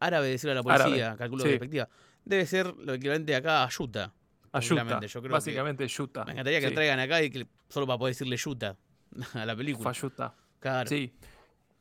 árabe 0.00 0.26
de 0.26 0.32
decirle 0.32 0.52
a 0.52 0.54
la 0.56 0.62
policía, 0.62 1.16
calculo 1.16 1.44
de 1.44 1.50
perspectiva. 1.50 1.88
Debe 2.24 2.46
ser 2.46 2.74
lo 2.76 2.94
equivalente 2.94 3.34
acá 3.34 3.64
a 3.64 3.68
Yuta. 3.68 4.12
Ayuta. 4.52 5.00
Yo 5.00 5.20
creo 5.20 5.32
básicamente 5.32 5.86
Yuta. 5.88 6.24
Me 6.24 6.32
encantaría 6.32 6.60
que 6.60 6.70
traigan 6.70 7.00
acá 7.00 7.22
y 7.22 7.30
que 7.30 7.46
solo 7.68 7.86
para 7.86 7.98
poder 7.98 8.14
decirle 8.14 8.36
Yuta 8.36 8.76
a 9.34 9.44
la 9.44 9.56
película. 9.56 9.92
Fayuta. 9.92 10.34
Claro. 10.60 10.88
Sí. 10.88 11.12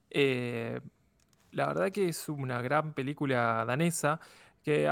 Eh, 0.10 0.80
la 1.52 1.68
verdad 1.68 1.92
que 1.92 2.10
es 2.10 2.30
una 2.30 2.62
gran 2.62 2.94
película 2.94 3.64
danesa 3.66 4.20
que 4.64 4.90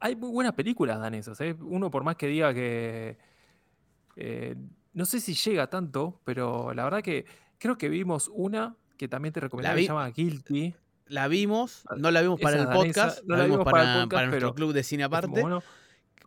hay 0.00 0.16
muy 0.16 0.30
buenas 0.30 0.52
películas 0.52 1.00
danesas. 1.00 1.40
¿eh? 1.40 1.56
Uno 1.60 1.90
por 1.90 2.04
más 2.04 2.16
que 2.16 2.26
diga 2.26 2.52
que 2.52 3.16
eh, 4.16 4.54
no 4.92 5.04
sé 5.04 5.20
si 5.20 5.34
llega 5.34 5.68
tanto, 5.68 6.20
pero 6.24 6.72
la 6.74 6.84
verdad 6.84 7.02
que 7.02 7.24
creo 7.58 7.78
que 7.78 7.88
vimos 7.88 8.30
una 8.32 8.76
que 8.96 9.08
también 9.08 9.32
te 9.32 9.40
recomendaba, 9.40 9.76
que 9.76 9.82
se 9.82 9.88
llama 9.88 10.08
Guilty. 10.10 10.74
La 11.06 11.28
vimos, 11.28 11.84
no 11.96 12.10
la 12.10 12.22
vimos 12.22 12.40
para 12.40 12.58
el 12.60 12.68
podcast, 12.68 13.22
no 13.24 13.36
la, 13.36 13.44
vimos 13.44 13.64
para, 13.64 14.06
para, 14.08 14.26
nuestro 14.26 14.54
club 14.54 14.72
de 14.72 14.82
cine 14.82 15.04
aparte. 15.04 15.42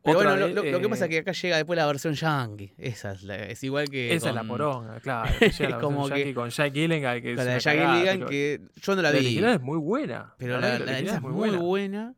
Pero 0.03 0.23
bueno, 0.23 0.47
lo, 0.47 0.61
que 0.61 0.89
pasa 0.89 1.05
es 1.05 1.09
que 1.09 1.17
acá 1.17 1.31
llega 1.33 1.57
después 1.57 1.75
la 1.75 1.85
versión 1.85 2.13
yankee. 2.13 2.73
Esa 2.77 3.11
es, 3.11 3.23
es 3.23 3.63
igual 3.63 3.89
que. 3.89 4.13
Esa 4.13 4.29
es 4.29 4.35
la 4.35 4.43
poronga, 4.43 4.99
claro. 5.01 5.29
Llega 5.39 5.69
la 5.69 5.79
como 5.79 6.07
que, 6.07 6.33
con 6.33 6.49
Jack 6.49 6.73
Gilligan. 6.73 7.21
Que 7.21 7.35
con 7.35 7.45
la 7.45 7.53
de 7.55 7.59
Jack 7.59 7.77
Gilligan, 7.77 8.25
que 8.25 8.61
yo 8.81 8.95
no 8.95 9.01
la 9.01 9.11
vi. 9.11 9.39
La 9.39 9.53
es 9.55 9.61
muy 9.61 9.77
buena. 9.77 10.33
Pero 10.37 10.61
la, 10.61 10.79
la, 10.79 10.99
es 10.99 11.21
muy 11.21 11.49
buena. 11.57 12.15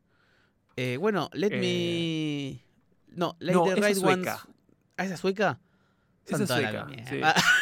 Eh, 0.75 0.97
bueno, 0.97 1.29
Let 1.33 1.49
Me. 1.49 1.57
Eh, 1.61 2.63
no, 3.15 3.35
Let 3.39 3.53
the 3.53 3.75
Right 3.75 4.03
Ones. 4.03 4.27
¿Ah, 4.97 5.05
esa 5.05 5.17
sueca? 5.17 5.59
Esa 6.25 6.43
es 6.43 6.49
sueca. 6.49 6.87
Sí. 7.09 7.21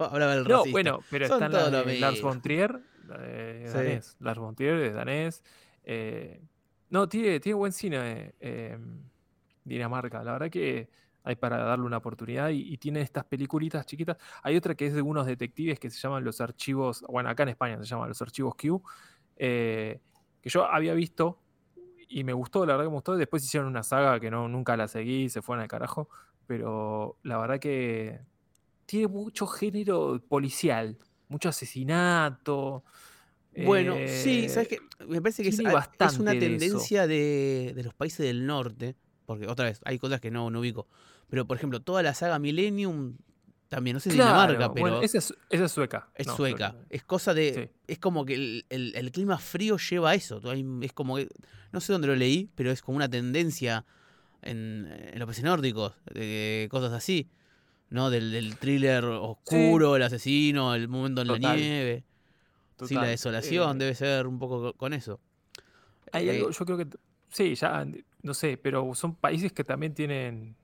Hablaba 0.10 0.34
el 0.34 0.44
No, 0.44 0.64
bueno, 0.66 1.00
pero 1.10 1.26
está 1.26 1.48
la 1.48 1.70
Lars 1.70 2.22
von 2.22 2.40
Trier, 2.40 2.80
danés. 3.04 4.16
Lars 4.20 4.38
von 4.38 4.54
Trier 4.54 4.76
es 4.76 4.94
danés. 4.94 5.42
Eh, 5.84 6.40
no, 6.90 7.08
tiene, 7.08 7.40
tiene 7.40 7.54
buen 7.54 7.72
cine. 7.72 8.34
Eh, 8.40 8.78
Dinamarca. 9.64 10.24
La 10.24 10.32
verdad 10.32 10.50
que 10.50 10.88
hay 11.22 11.36
para 11.36 11.58
darle 11.58 11.84
una 11.84 11.98
oportunidad 11.98 12.48
y, 12.50 12.76
tiene 12.78 13.02
estas 13.02 13.24
peliculitas 13.24 13.84
chiquitas. 13.86 14.16
Hay 14.42 14.56
otra 14.56 14.74
que 14.74 14.86
es 14.86 14.94
de 14.94 15.02
unos 15.02 15.26
detectives 15.26 15.78
que 15.78 15.90
se 15.90 15.98
llaman 15.98 16.24
los 16.24 16.40
archivos, 16.40 17.04
bueno, 17.08 17.28
acá 17.28 17.42
en 17.42 17.50
España 17.50 17.76
se 17.78 17.84
llaman 17.84 18.08
los 18.08 18.20
archivos 18.22 18.54
Q, 18.54 18.82
eh, 19.36 20.00
que 20.40 20.48
yo 20.48 20.64
había 20.64 20.94
visto 20.94 21.38
y 22.08 22.24
me 22.24 22.32
gustó, 22.32 22.64
la 22.64 22.72
verdad 22.72 22.86
que 22.86 22.90
me 22.90 22.96
gustó. 22.96 23.16
Después 23.16 23.44
hicieron 23.44 23.68
una 23.68 23.82
saga 23.82 24.18
que 24.18 24.30
no, 24.30 24.48
nunca 24.48 24.76
la 24.76 24.88
seguí, 24.88 25.28
se 25.28 25.42
fueron 25.42 25.62
al 25.62 25.68
carajo, 25.68 26.08
pero 26.46 27.18
la 27.22 27.38
verdad 27.38 27.60
que 27.60 28.20
tiene 28.90 29.06
mucho 29.06 29.46
género 29.46 30.20
policial, 30.28 30.98
mucho 31.28 31.48
asesinato. 31.48 32.82
Bueno, 33.64 33.94
sí, 34.08 34.48
sabes 34.48 34.66
que 34.66 34.80
me 35.06 35.22
parece 35.22 35.44
que 35.44 35.50
es, 35.50 35.60
es, 35.60 36.18
una 36.18 36.32
tendencia 36.32 37.06
de, 37.06 37.72
de, 37.76 37.84
los 37.84 37.94
países 37.94 38.26
del 38.26 38.46
norte, 38.46 38.96
porque 39.26 39.46
otra 39.46 39.66
vez, 39.66 39.80
hay 39.84 40.00
cosas 40.00 40.20
que 40.20 40.32
no, 40.32 40.50
no 40.50 40.58
ubico. 40.58 40.88
Pero, 41.28 41.46
por 41.46 41.56
ejemplo, 41.56 41.80
toda 41.80 42.02
la 42.02 42.14
saga 42.14 42.40
Millennium 42.40 43.16
también, 43.68 43.94
no 43.94 44.00
sé 44.00 44.10
si 44.10 44.16
Dinamarca, 44.16 44.74
pero. 44.74 44.88
Bueno, 44.88 45.02
esa 45.02 45.18
es, 45.18 45.34
esa 45.50 45.66
es 45.66 45.70
sueca. 45.70 46.10
Es 46.16 46.26
sueca. 46.26 46.74
Es 46.88 47.04
cosa 47.04 47.32
de. 47.32 47.72
Es 47.86 48.00
como 48.00 48.24
que 48.24 48.34
el, 48.34 48.64
el, 48.68 49.12
clima 49.12 49.38
frío 49.38 49.76
lleva 49.76 50.10
a 50.10 50.14
eso. 50.16 50.40
Es 50.82 50.92
como 50.92 51.14
que. 51.14 51.28
No 51.70 51.80
sé 51.80 51.92
dónde 51.92 52.08
lo 52.08 52.16
leí, 52.16 52.50
pero 52.56 52.72
es 52.72 52.82
como 52.82 52.96
una 52.96 53.08
tendencia 53.08 53.84
en, 54.42 54.92
en 55.12 55.16
los 55.20 55.26
países 55.26 55.44
nórdicos, 55.44 55.92
de 56.12 56.66
cosas 56.72 56.92
así. 56.92 57.30
¿No? 57.90 58.08
Del, 58.08 58.30
del 58.30 58.56
thriller 58.56 59.04
oscuro, 59.04 59.96
el 59.96 60.02
asesino, 60.02 60.74
el 60.74 60.88
momento 60.88 61.22
en 61.22 61.28
la 61.28 61.38
nieve. 61.38 62.04
Sí, 62.86 62.94
la 62.94 63.04
desolación 63.04 63.76
eh, 63.76 63.78
debe 63.80 63.94
ser 63.94 64.26
un 64.26 64.38
poco 64.38 64.72
con 64.74 64.92
eso. 64.92 65.20
Hay 66.12 66.28
eh, 66.28 66.36
algo, 66.36 66.50
yo 66.50 66.64
creo 66.64 66.78
que. 66.78 66.86
Sí, 67.28 67.54
ya 67.54 67.86
no 68.22 68.34
sé, 68.34 68.56
pero 68.56 68.94
son 68.94 69.14
países 69.14 69.52
que 69.52 69.64
también 69.64 69.94
tienen 69.94 70.56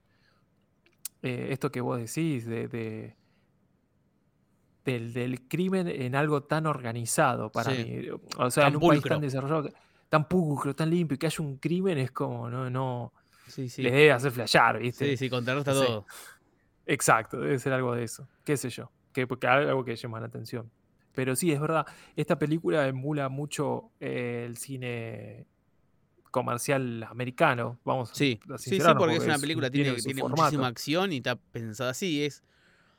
eh, 1.22 1.48
esto 1.50 1.70
que 1.70 1.80
vos 1.80 1.98
decís, 1.98 2.46
de, 2.46 3.14
del, 4.84 5.48
crimen 5.48 5.88
en 5.88 6.14
algo 6.14 6.42
tan 6.44 6.66
organizado 6.66 7.50
para 7.50 7.72
mí. 7.72 8.08
O 8.38 8.50
sea, 8.50 8.68
en 8.68 8.76
un 8.76 8.88
país 8.88 9.02
tan 9.02 9.20
desarrollado, 9.20 9.70
tan 10.08 10.28
pulcro, 10.28 10.74
tan 10.74 10.90
limpio, 10.90 11.18
que 11.18 11.26
haya 11.26 11.42
un 11.42 11.56
crimen 11.56 11.98
es 11.98 12.10
como, 12.10 12.50
no, 12.50 12.70
no. 12.70 13.12
Sí, 13.48 13.68
sí. 13.68 13.82
Les 13.82 13.92
debe 13.92 14.12
hacer 14.12 14.32
flashear, 14.32 14.78
¿viste? 14.78 15.10
Sí, 15.10 15.16
sí, 15.16 15.30
contrarresta 15.30 15.72
todo. 15.72 16.04
Exacto, 16.86 17.40
debe 17.40 17.58
ser 17.58 17.72
algo 17.72 17.94
de 17.94 18.04
eso. 18.04 18.28
¿Qué 18.44 18.56
sé 18.56 18.70
yo? 18.70 18.90
Que, 19.12 19.26
porque 19.26 19.46
algo 19.46 19.84
que 19.84 19.96
llama 19.96 20.20
la 20.20 20.26
atención. 20.26 20.70
Pero 21.14 21.34
sí, 21.34 21.50
es 21.50 21.60
verdad, 21.60 21.86
esta 22.14 22.38
película 22.38 22.86
emula 22.86 23.28
mucho 23.28 23.90
eh, 24.00 24.44
el 24.46 24.56
cine 24.56 25.46
comercial 26.30 27.02
americano, 27.04 27.78
vamos 27.84 28.10
sí. 28.12 28.38
a 28.52 28.58
Sí, 28.58 28.78
sí, 28.78 28.86
porque, 28.98 29.16
es 29.16 29.24
una 29.24 29.38
película 29.38 29.68
que 29.68 29.82
tiene, 29.82 29.94
tiene, 29.94 30.22
muchísima 30.22 30.66
acción 30.66 31.12
y 31.12 31.16
está 31.16 31.36
pensada 31.36 31.90
así, 31.90 32.22
es... 32.22 32.44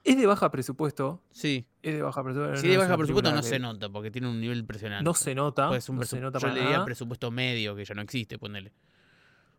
Es 0.04 0.18
de 0.18 0.26
baja 0.26 0.50
presupuesto. 0.50 1.22
Sí. 1.32 1.68
Es 1.84 1.96
de 1.96 2.02
baja 2.02 2.24
presupuesto. 2.24 2.62
Si 2.62 2.68
es 2.68 2.72
de 2.72 2.78
baja 2.78 2.98
presupuesto 2.98 3.32
no 3.32 3.44
se 3.44 3.60
nota, 3.60 3.90
porque 3.90 4.10
tiene 4.10 4.30
un 4.30 4.40
nivel 4.40 4.60
impresionante. 4.60 5.04
No 5.04 5.14
se 5.14 5.36
nota. 5.36 5.68
Pues 5.68 5.90
un 5.90 5.98
no 5.98 6.04
se 6.04 6.20
nota 6.20 6.40
yo 6.40 6.48
le 6.48 6.62
diría 6.62 6.84
presupuesto 6.86 7.30
medio, 7.30 7.76
que 7.76 7.84
ya 7.86 7.94
no 7.94 8.02
existe, 8.02 8.40
ponele. 8.40 8.72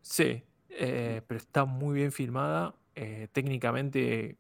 Sí, 0.01 0.43
eh, 0.71 1.23
pero 1.27 1.39
está 1.39 1.65
muy 1.65 1.97
bien 1.97 2.13
filmada. 2.13 2.75
Eh, 3.01 3.29
técnicamente 3.33 4.37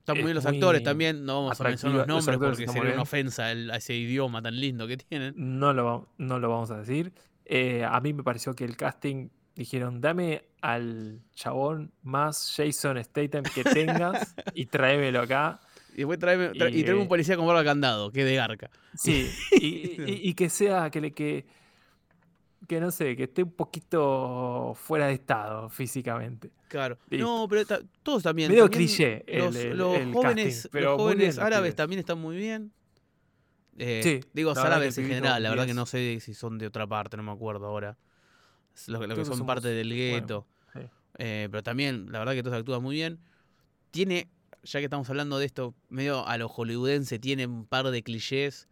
están 0.00 0.18
muy 0.18 0.26
bien 0.26 0.34
los 0.34 0.46
actores 0.46 0.82
también, 0.82 1.24
no 1.24 1.42
vamos 1.42 1.60
a 1.60 1.64
mencionar 1.64 1.98
los 1.98 2.06
nombres 2.06 2.38
porque 2.38 2.68
sería 2.68 2.92
una 2.92 3.02
ofensa 3.02 3.46
a 3.46 3.76
ese 3.76 3.94
idioma 3.94 4.42
tan 4.42 4.60
lindo 4.60 4.86
que 4.86 4.98
tienen. 4.98 5.34
No 5.36 5.72
lo, 5.72 6.10
no 6.18 6.38
lo 6.38 6.50
vamos 6.50 6.70
a 6.70 6.78
decir. 6.78 7.12
Eh, 7.46 7.82
a 7.82 7.98
mí 8.00 8.12
me 8.12 8.22
pareció 8.22 8.54
que 8.54 8.64
el 8.64 8.76
casting 8.76 9.30
dijeron, 9.54 10.00
dame 10.00 10.44
al 10.60 11.22
chabón 11.34 11.92
más 12.02 12.54
Jason 12.54 13.02
Statham 13.02 13.42
que 13.42 13.64
tengas 13.64 14.36
y 14.54 14.66
tráemelo 14.66 15.22
acá. 15.22 15.60
Y 15.94 15.98
después 15.98 16.18
tráeme, 16.18 16.52
y, 16.54 16.88
un 16.90 17.00
eh, 17.00 17.06
policía 17.06 17.36
con 17.36 17.46
barba 17.46 17.64
candado, 17.64 18.12
que 18.12 18.22
de 18.22 18.34
garca. 18.36 18.70
Sí, 18.94 19.30
y, 19.52 20.34
que 20.34 20.50
sea, 20.50 20.90
que 20.90 21.00
le 21.00 21.12
que, 21.12 21.46
que 22.66 22.80
no 22.80 22.90
sé, 22.90 23.16
que 23.16 23.24
esté 23.24 23.42
un 23.42 23.52
poquito 23.52 24.72
fuera 24.74 25.06
de 25.06 25.14
estado 25.14 25.68
físicamente. 25.68 26.50
Claro. 26.68 26.98
No, 27.10 27.46
pero 27.48 27.64
todos 28.02 28.22
también. 28.22 28.50
Medio 28.50 28.68
cliché. 28.68 29.24
Los, 29.28 29.56
jóvenes, 30.12 30.68
los 30.72 30.96
jóvenes 30.96 31.38
árabes 31.38 31.74
también 31.74 32.00
están 32.00 32.18
muy 32.18 32.36
bien. 32.36 32.72
Eh, 33.78 34.22
digo 34.32 34.52
árabes 34.56 34.96
en 34.98 35.06
general, 35.06 35.42
la 35.42 35.50
verdad 35.50 35.66
que 35.66 35.74
no 35.74 35.84
sé 35.84 36.18
si 36.20 36.32
son 36.32 36.56
de 36.56 36.66
otra 36.66 36.86
parte, 36.86 37.16
no 37.16 37.22
me 37.22 37.32
acuerdo 37.32 37.66
ahora. 37.66 37.98
Lo, 38.86 39.00
que 39.00 39.24
son 39.24 39.46
parte 39.46 39.68
del 39.68 39.94
gueto. 39.94 40.46
Eh, 41.18 41.48
pero 41.50 41.62
también, 41.62 42.12
la 42.12 42.18
verdad 42.18 42.34
que 42.34 42.42
todos 42.42 42.56
actúan 42.56 42.82
muy 42.82 42.94
bien. 42.94 43.18
Tiene, 43.90 44.28
ya 44.62 44.80
que 44.80 44.84
estamos 44.84 45.08
hablando 45.08 45.38
de 45.38 45.46
esto, 45.46 45.74
medio 45.88 46.26
a 46.26 46.36
lo 46.36 46.48
hollywoodense, 46.48 47.18
tiene 47.18 47.46
un 47.46 47.64
par 47.64 47.90
de 47.90 48.02
clichés 48.02 48.68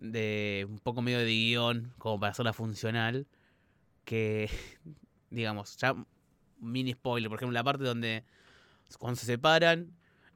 de 0.00 0.66
un 0.68 0.78
poco 0.78 1.02
medio 1.02 1.18
de 1.18 1.26
guion, 1.26 1.92
como 1.98 2.18
para 2.18 2.32
hacerla 2.32 2.52
funcional. 2.52 3.26
Que, 4.04 4.50
digamos, 5.30 5.76
ya 5.76 5.94
mini 6.58 6.92
spoiler, 6.92 7.28
por 7.28 7.38
ejemplo, 7.38 7.54
la 7.54 7.64
parte 7.64 7.84
donde 7.84 8.24
cuando 8.98 9.16
se 9.16 9.26
separan 9.26 9.92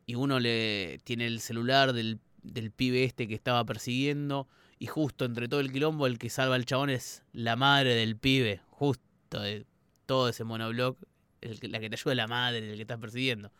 y 0.06 0.14
uno 0.14 0.38
le 0.38 1.00
tiene 1.04 1.26
el 1.26 1.40
celular 1.40 1.92
del 1.92 2.20
del 2.44 2.70
pibe 2.70 3.04
este 3.04 3.26
que 3.26 3.34
estaba 3.34 3.64
persiguiendo. 3.64 4.46
Y 4.78 4.86
justo 4.86 5.24
entre 5.24 5.48
todo 5.48 5.60
el 5.60 5.72
quilombo, 5.72 6.06
el 6.06 6.18
que 6.18 6.30
salva 6.30 6.54
al 6.54 6.66
chabón 6.66 6.90
es 6.90 7.24
la 7.32 7.56
madre 7.56 7.94
del 7.94 8.16
pibe. 8.16 8.60
Justo 8.68 9.40
de 9.40 9.66
todo 10.06 10.28
ese 10.28 10.44
monobloc, 10.44 10.98
la 11.40 11.80
que 11.80 11.90
te 11.90 11.96
ayuda 11.96 12.14
la 12.14 12.28
madre 12.28 12.60
del 12.60 12.76
que 12.76 12.82
estás 12.82 12.98
persiguiendo. 12.98 13.50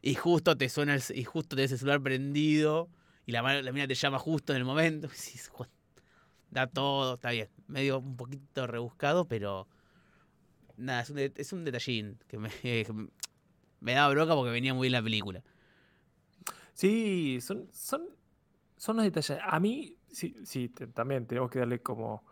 Y 0.00 0.14
justo 0.14 0.56
te 0.56 0.68
suena 0.68 0.94
el, 0.94 1.02
y 1.14 1.24
justo 1.24 1.56
te 1.56 1.64
ese 1.64 1.78
celular 1.78 2.00
prendido. 2.00 2.88
Y 3.26 3.32
la, 3.32 3.62
la 3.62 3.72
mina 3.72 3.86
te 3.86 3.94
llama 3.94 4.18
justo 4.18 4.52
en 4.52 4.58
el 4.58 4.64
momento. 4.64 5.08
Da 6.50 6.66
todo, 6.66 7.14
está 7.14 7.30
bien. 7.30 7.48
Medio 7.66 7.98
un 7.98 8.14
poquito 8.14 8.66
rebuscado, 8.66 9.26
pero. 9.26 9.66
Nada, 10.76 11.00
es 11.00 11.08
un, 11.08 11.18
es 11.18 11.52
un 11.54 11.64
detallín 11.64 12.18
que 12.28 12.36
me, 12.36 12.50
daba 13.94 14.12
broca 14.12 14.34
porque 14.34 14.50
venía 14.50 14.74
muy 14.74 14.86
bien 14.86 14.92
la 14.92 15.02
película. 15.02 15.42
Sí, 16.74 17.38
son, 17.40 17.68
son, 17.72 18.06
son 18.76 18.96
los 18.96 19.04
detalles. 19.06 19.38
A 19.42 19.58
mí, 19.60 19.96
sí, 20.10 20.36
sí 20.44 20.68
también 20.68 21.26
tenemos 21.26 21.50
que 21.50 21.60
darle 21.60 21.80
como 21.80 22.22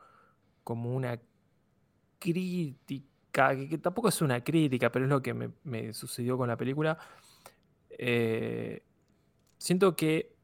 como 0.65 0.95
una 0.95 1.21
crítica, 2.19 3.57
que, 3.57 3.79
tampoco 3.79 4.09
es 4.09 4.23
una 4.23 4.43
crítica, 4.45 4.93
pero 4.93 5.05
es 5.05 5.09
lo 5.09 5.23
que 5.23 5.35
me, 5.35 5.93
sucedió 5.93 6.37
con 6.37 6.49
la 6.49 6.57
película. 6.57 6.99
Eh, 7.91 8.83
siento 9.59 9.97
que 9.97 10.37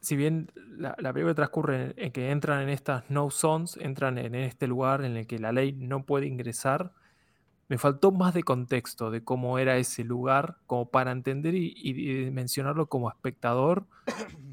si 0.00 0.16
bien 0.16 0.50
la, 0.76 0.94
película 0.94 1.34
transcurre 1.34 1.94
en, 1.96 2.12
que 2.12 2.30
entran 2.30 2.62
en 2.62 2.68
estas 2.70 3.08
no 3.10 3.30
zones, 3.30 3.76
entran 3.76 4.18
en, 4.18 4.34
este 4.34 4.66
lugar 4.66 5.04
en 5.04 5.16
el 5.16 5.26
que 5.26 5.38
la 5.38 5.52
ley 5.52 5.72
no 5.72 6.04
puede 6.04 6.26
ingresar, 6.26 6.92
me 7.68 7.78
faltó 7.78 8.10
más 8.10 8.34
de 8.34 8.42
contexto 8.42 9.10
de 9.10 9.22
cómo 9.22 9.58
era 9.58 9.76
ese 9.76 10.02
lugar, 10.02 10.56
como 10.66 10.90
para 10.90 11.12
entender 11.12 11.54
y, 11.54 11.72
y 11.76 12.30
mencionarlo 12.30 12.88
como 12.88 13.10
espectador, 13.10 13.86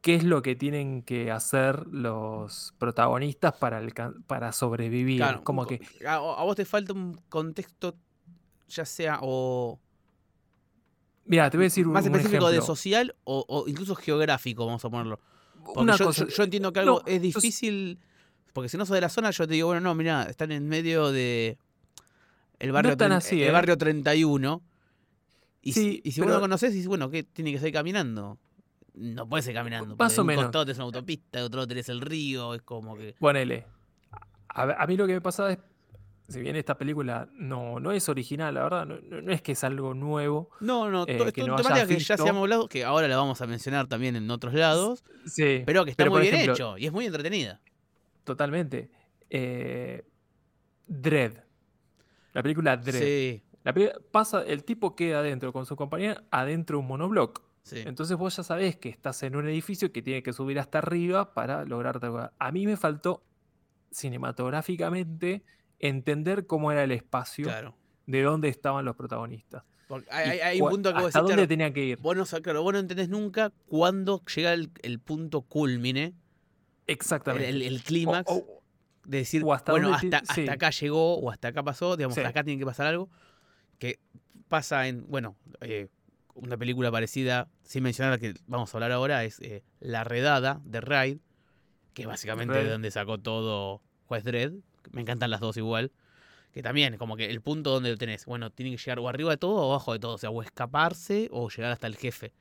qué 0.00 0.14
es 0.14 0.24
lo 0.24 0.42
que 0.42 0.56
tienen 0.56 1.02
que 1.02 1.30
hacer 1.30 1.86
los 1.88 2.74
protagonistas 2.78 3.54
para, 3.54 3.82
para 4.26 4.52
sobrevivir. 4.52 5.22
como 5.42 5.66
que... 5.66 5.80
A, 6.06 6.18
vos 6.18 6.56
te 6.56 6.64
falta 6.64 6.92
un 6.92 7.20
contexto, 7.28 7.94
ya 8.68 8.84
sea 8.84 9.18
o... 9.22 9.78
Mira, 11.28 11.50
te 11.50 11.56
voy 11.56 11.64
a 11.64 11.66
decir 11.66 11.86
Más 11.86 12.04
específico 12.04 12.50
de 12.50 12.60
social 12.60 13.14
o, 13.24 13.64
incluso 13.68 13.94
geográfico, 13.94 14.66
vamos 14.66 14.84
a 14.84 14.90
ponerlo. 14.90 15.20
yo, 15.76 16.42
entiendo 16.42 16.72
que 16.72 16.80
algo 16.80 17.02
es 17.06 17.22
difícil, 17.22 17.98
porque 18.52 18.68
si 18.68 18.76
no 18.76 18.84
sos 18.84 18.94
de 18.94 19.00
la 19.00 19.08
zona, 19.08 19.30
yo 19.30 19.46
te 19.46 19.54
digo, 19.54 19.68
bueno, 19.68 19.80
no, 19.80 19.94
mira, 19.94 20.24
están 20.24 20.50
en 20.52 20.66
medio 20.66 21.12
de 21.12 21.58
el 22.58 22.72
barrio, 22.72 22.96
el 22.98 23.40
¿eh? 23.40 23.50
barrio 23.50 23.78
31. 23.78 24.62
Y, 25.62 25.72
si, 25.72 26.00
y 26.02 26.12
si 26.12 26.20
vos 26.20 26.30
lo 26.30 26.40
conoces, 26.40 26.72
dices, 26.72 26.88
bueno, 26.88 27.10
¿qué 27.10 27.22
tiene 27.22 27.52
que 27.52 27.58
ser 27.58 27.72
caminando? 27.72 28.38
no 28.98 29.28
puedes 29.28 29.46
ir 29.48 29.54
caminando. 29.54 29.96
Más 29.96 30.18
o 30.18 30.24
menos. 30.24 30.46
Un 30.46 30.50
tenés 30.50 30.76
una 30.76 30.84
autopista, 30.84 31.44
otro 31.44 31.66
tenés 31.66 31.88
el 31.88 32.00
río, 32.00 32.54
es 32.54 32.62
como 32.62 32.96
que. 32.96 33.14
Ponele. 33.18 33.64
A, 34.48 34.86
mí 34.86 34.96
lo 34.96 35.06
que 35.06 35.14
me 35.14 35.20
pasa 35.20 35.52
es. 35.52 35.58
Si 36.28 36.40
bien 36.40 36.56
esta 36.56 36.76
película 36.76 37.26
no, 37.32 37.80
no 37.80 37.90
es 37.90 38.06
original, 38.10 38.52
la 38.52 38.62
verdad, 38.62 38.84
no, 38.84 39.32
es 39.32 39.40
que 39.40 39.52
es 39.52 39.64
algo 39.64 39.94
nuevo. 39.94 40.50
No, 40.60 40.90
no, 40.90 41.04
eh, 41.04 41.32
que, 41.32 41.42
no 41.42 41.56
que 41.56 41.98
ya 41.98 42.16
se 42.18 42.28
hablado, 42.28 42.68
que 42.68 42.84
ahora 42.84 43.08
la 43.08 43.16
vamos 43.16 43.40
a 43.40 43.46
mencionar 43.46 43.86
también 43.86 44.14
en 44.14 44.30
otros 44.30 44.52
lados. 44.52 45.04
Sí. 45.24 45.62
Pero 45.64 45.86
que 45.86 45.92
está 45.92 46.08
muy 46.10 46.20
bien 46.20 46.34
hecho 46.34 46.76
y 46.76 46.84
es 46.84 46.92
muy 46.92 47.06
entretenida. 47.06 47.62
Totalmente. 48.24 48.90
Eh, 49.30 50.04
Dread. 50.86 51.32
La 52.34 52.42
película 52.42 52.76
Dread. 52.76 53.02
Sí. 53.02 53.42
La 53.64 53.74
pasa, 54.10 54.42
el 54.42 54.64
tipo 54.64 54.94
queda 54.94 55.20
adentro 55.20 55.52
con 55.52 55.64
su 55.64 55.76
compañera, 55.76 56.24
adentro 56.30 56.76
de 56.76 56.82
un 56.82 56.88
monobloc. 56.88 57.42
Entonces 57.70 58.16
vos 58.16 58.36
ya 58.36 58.42
sabés 58.42 58.76
que 58.76 58.88
estás 58.88 59.22
en 59.22 59.36
un 59.36 59.46
edificio 59.48 59.92
que 59.92 60.02
tiene 60.02 60.22
que 60.22 60.32
subir 60.32 60.58
hasta 60.58 60.78
arriba 60.78 61.34
para 61.34 61.64
lograr 61.64 62.00
A 62.38 62.52
mí 62.52 62.66
me 62.66 62.76
faltó 62.76 63.22
cinematográficamente 63.90 65.42
entender 65.78 66.46
cómo 66.46 66.72
era 66.72 66.84
el 66.84 66.92
espacio, 66.92 67.48
de 68.06 68.22
dónde 68.22 68.48
estaban 68.48 68.84
los 68.84 68.96
protagonistas. 68.96 69.64
hay, 70.10 70.60
un 70.60 70.70
punto 70.70 70.94
que 70.94 71.04
¿Hasta 71.04 71.20
dónde 71.20 71.46
tenían 71.46 71.72
que 71.72 71.84
ir? 71.84 71.98
Vos 71.98 72.16
no, 72.16 72.24
claro, 72.40 72.62
vos 72.62 72.72
no 72.72 72.78
entendés 72.78 73.08
nunca 73.08 73.52
cuándo 73.66 74.22
llega 74.34 74.52
el, 74.52 75.00
punto 75.00 75.42
culmine. 75.42 76.14
Exactamente. 76.86 77.66
El, 77.66 77.82
clímax. 77.82 78.32
de 79.04 79.18
decir, 79.18 79.44
hasta 79.52 79.72
bueno, 79.72 79.94
hasta, 79.94 80.22
acá 80.50 80.70
llegó 80.70 81.18
o 81.18 81.30
hasta 81.30 81.48
acá 81.48 81.62
pasó, 81.62 81.96
digamos, 81.96 82.18
acá 82.18 82.44
tiene 82.44 82.58
que 82.58 82.66
pasar 82.66 82.86
algo. 82.86 83.10
Que 83.78 84.00
pasa 84.48 84.88
en, 84.88 85.06
bueno, 85.08 85.36
eh, 85.60 85.88
una 86.34 86.56
película 86.56 86.90
parecida, 86.90 87.48
sin 87.62 87.82
mencionar 87.82 88.12
la 88.12 88.18
que 88.18 88.34
vamos 88.46 88.72
a 88.72 88.76
hablar 88.76 88.92
ahora, 88.92 89.24
es 89.24 89.40
eh, 89.40 89.62
La 89.80 90.04
Redada 90.04 90.60
de 90.64 90.80
Raid, 90.80 91.18
que 91.94 92.02
es 92.02 92.08
básicamente 92.08 92.54
de 92.54 92.70
donde 92.70 92.90
sacó 92.90 93.18
todo 93.18 93.82
Juez 94.06 94.24
Dredd. 94.24 94.54
Me 94.92 95.02
encantan 95.02 95.30
las 95.30 95.40
dos 95.40 95.56
igual. 95.56 95.92
Que 96.52 96.62
también, 96.62 96.96
como 96.96 97.16
que 97.16 97.30
el 97.30 97.40
punto 97.40 97.70
donde 97.70 97.90
lo 97.90 97.96
tenés, 97.96 98.24
bueno, 98.24 98.50
tiene 98.50 98.72
que 98.72 98.78
llegar 98.78 98.98
o 98.98 99.08
arriba 99.08 99.30
de 99.30 99.36
todo 99.36 99.56
o 99.56 99.70
abajo 99.70 99.92
de 99.92 99.98
todo. 99.98 100.14
O 100.14 100.18
sea, 100.18 100.30
o 100.30 100.42
escaparse 100.42 101.28
o 101.30 101.48
llegar 101.50 101.72
hasta 101.72 101.86
el 101.86 101.96
jefe. 101.96 102.32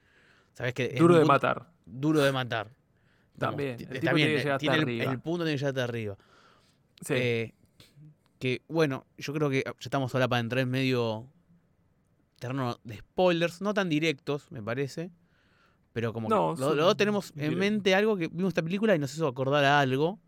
¿Sabes 0.53 0.73
que 0.73 0.95
Duro 0.97 1.17
de 1.17 1.25
matar. 1.25 1.67
Duro 1.86 2.21
de 2.21 2.31
matar. 2.31 2.71
También. 3.38 3.77
el, 3.79 3.99
también 3.99 4.57
tiene 4.57 5.03
el, 5.03 5.19
punto 5.19 5.43
tiene 5.43 5.51
que 5.51 5.57
llegar 5.57 5.69
hasta 5.69 5.83
arriba. 5.83 6.17
Sí. 7.01 7.13
Eh, 7.13 7.53
que 8.39 8.63
bueno, 8.67 9.05
yo 9.17 9.31
creo 9.33 9.49
que 9.49 9.63
ya 9.63 9.73
estamos 9.79 10.13
ahora 10.15 10.27
para 10.27 10.39
entrar 10.39 10.62
en 10.62 10.69
medio 10.69 11.27
terreno 12.39 12.79
de 12.83 12.97
spoilers, 12.97 13.62
no 13.62 13.73
tan 13.73 13.89
directos, 13.89 14.51
me 14.51 14.62
parece. 14.62 15.12
Pero 15.93 16.13
como 16.13 16.27
que 16.27 16.62
los 16.62 16.75
dos 16.75 16.97
tenemos 16.97 17.33
en 17.36 17.57
mente 17.57 17.95
algo 17.95 18.17
que 18.17 18.27
vimos 18.27 18.49
esta 18.49 18.62
película 18.62 18.95
y 18.95 18.99
nos 18.99 19.13
hizo 19.13 19.27
acordar 19.27 19.65
a 19.65 19.79
algo, 19.79 20.19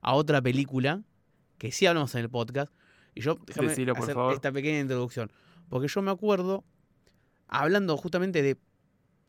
a 0.00 0.14
otra 0.14 0.40
película, 0.40 1.02
que 1.58 1.72
sí 1.72 1.86
hablamos 1.86 2.14
en 2.14 2.22
el 2.22 2.30
podcast. 2.30 2.72
Y 3.14 3.20
yo, 3.20 3.38
déjame 3.46 3.68
hacer 3.68 4.16
esta 4.32 4.52
pequeña 4.52 4.80
introducción. 4.80 5.30
Porque 5.68 5.88
yo 5.88 6.02
me 6.02 6.10
acuerdo, 6.10 6.64
hablando 7.46 7.96
justamente 7.96 8.42
de 8.42 8.58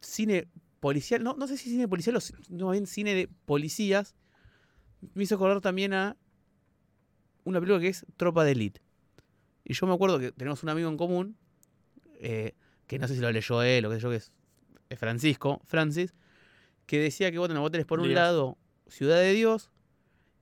cine 0.02 0.48
policial, 0.80 1.24
no, 1.24 1.36
no 1.36 1.48
sé 1.48 1.58
si 1.58 1.70
cine 1.70 1.88
policial 1.88 2.16
o 2.16 2.20
no, 2.50 2.72
bien 2.72 2.88
cine 2.88 3.14
de 3.14 3.28
policías, 3.46 4.16
me 5.14 5.24
hizo 5.24 5.36
acordar 5.36 5.62
también 5.62 5.94
a 5.94 6.18
una 7.44 7.60
película 7.60 7.80
que 7.80 7.90
es 7.90 8.06
Tropa 8.18 8.44
de 8.44 8.52
Elite. 8.52 8.82
Y 9.64 9.74
yo 9.74 9.88
me 9.88 9.94
acuerdo 9.94 10.20
que 10.20 10.32
tenemos 10.32 10.62
un 10.64 10.70
amigo 10.70 10.90
en 10.90 10.98
común 10.98 11.38
eh, 12.20 12.54
que 12.88 13.00
no 13.00 13.08
sé 13.08 13.16
si 13.16 13.22
lo 13.22 13.32
leyó 13.32 13.64
él 13.64 13.86
o 13.86 13.90
qué 13.90 13.96
sé 13.96 14.02
yo, 14.02 14.10
que 14.10 14.18
es, 14.18 14.32
Francisco, 14.98 15.62
Francis, 15.66 16.14
que 16.86 17.00
decía 17.00 17.32
que 17.32 17.40
bueno, 17.40 17.60
vos 17.60 17.72
tenés 17.72 17.88
por 17.88 18.00
un 18.00 18.14
lado 18.14 18.58
Ciudad 18.88 19.18
de 19.18 19.34
Dios, 19.34 19.72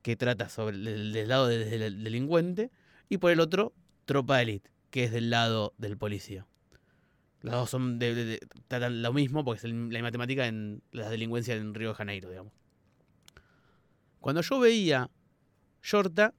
que 0.04 0.18
trata 0.18 0.50
sobre 0.50 0.76
el, 0.76 1.28
lado 1.28 1.48
del, 1.48 2.04
delincuente, 2.04 2.70
y 3.10 3.18
por 3.18 3.32
el 3.32 3.40
otro 3.40 3.74
Tropa 4.06 4.42
Elite, 4.42 4.70
que 4.92 5.06
es 5.06 5.12
del 5.12 5.30
lado 5.30 5.74
del 5.78 5.98
policía. 5.98 6.46
Los 7.42 7.54
dos 7.54 7.70
son 7.70 8.00
de, 8.00 8.40
tratan 8.68 9.02
lo 9.02 9.14
mismo 9.14 9.44
porque 9.44 9.66
es 9.66 9.74
la 9.74 10.02
matemática 10.02 10.46
en 10.48 10.84
la 10.92 11.10
delincuencia 11.10 11.56
en 11.56 11.74
Río 11.74 11.90
de 11.90 11.96
Janeiro, 11.96 12.30
digamos. 12.30 12.54
Cuando 14.20 14.42
yo 14.42 14.60
veía 14.60 15.10
Shorta, 15.82 16.34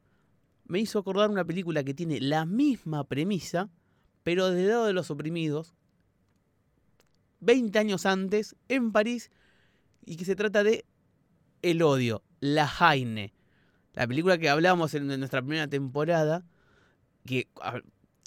me 0.67 0.79
hizo 0.79 0.99
acordar 0.99 1.31
una 1.31 1.45
película 1.45 1.85
que 1.85 1.93
tiene 1.93 2.21
la 2.21 2.47
misma 2.47 3.05
premisa, 3.05 3.71
pero 4.23 4.51
del 4.51 4.69
lado 4.69 4.87
de 4.87 4.95
los 4.95 5.11
oprimidos, 5.11 5.75
20 7.41 7.79
años 7.79 8.07
antes, 8.07 8.57
en 8.69 8.93
París, 8.93 9.31
y 10.05 10.17
que 10.17 10.25
se 10.25 10.37
trata 10.37 10.65
de 10.65 10.87
El 11.61 11.83
odio, 11.83 12.23
La 12.41 12.67
Jaine, 12.67 13.34
la 13.95 14.07
película 14.07 14.39
que 14.39 14.49
hablamos 14.49 14.95
en 14.95 15.07
nuestra 15.07 15.41
primera 15.41 15.69
temporada, 15.69 16.45
que 17.25 17.49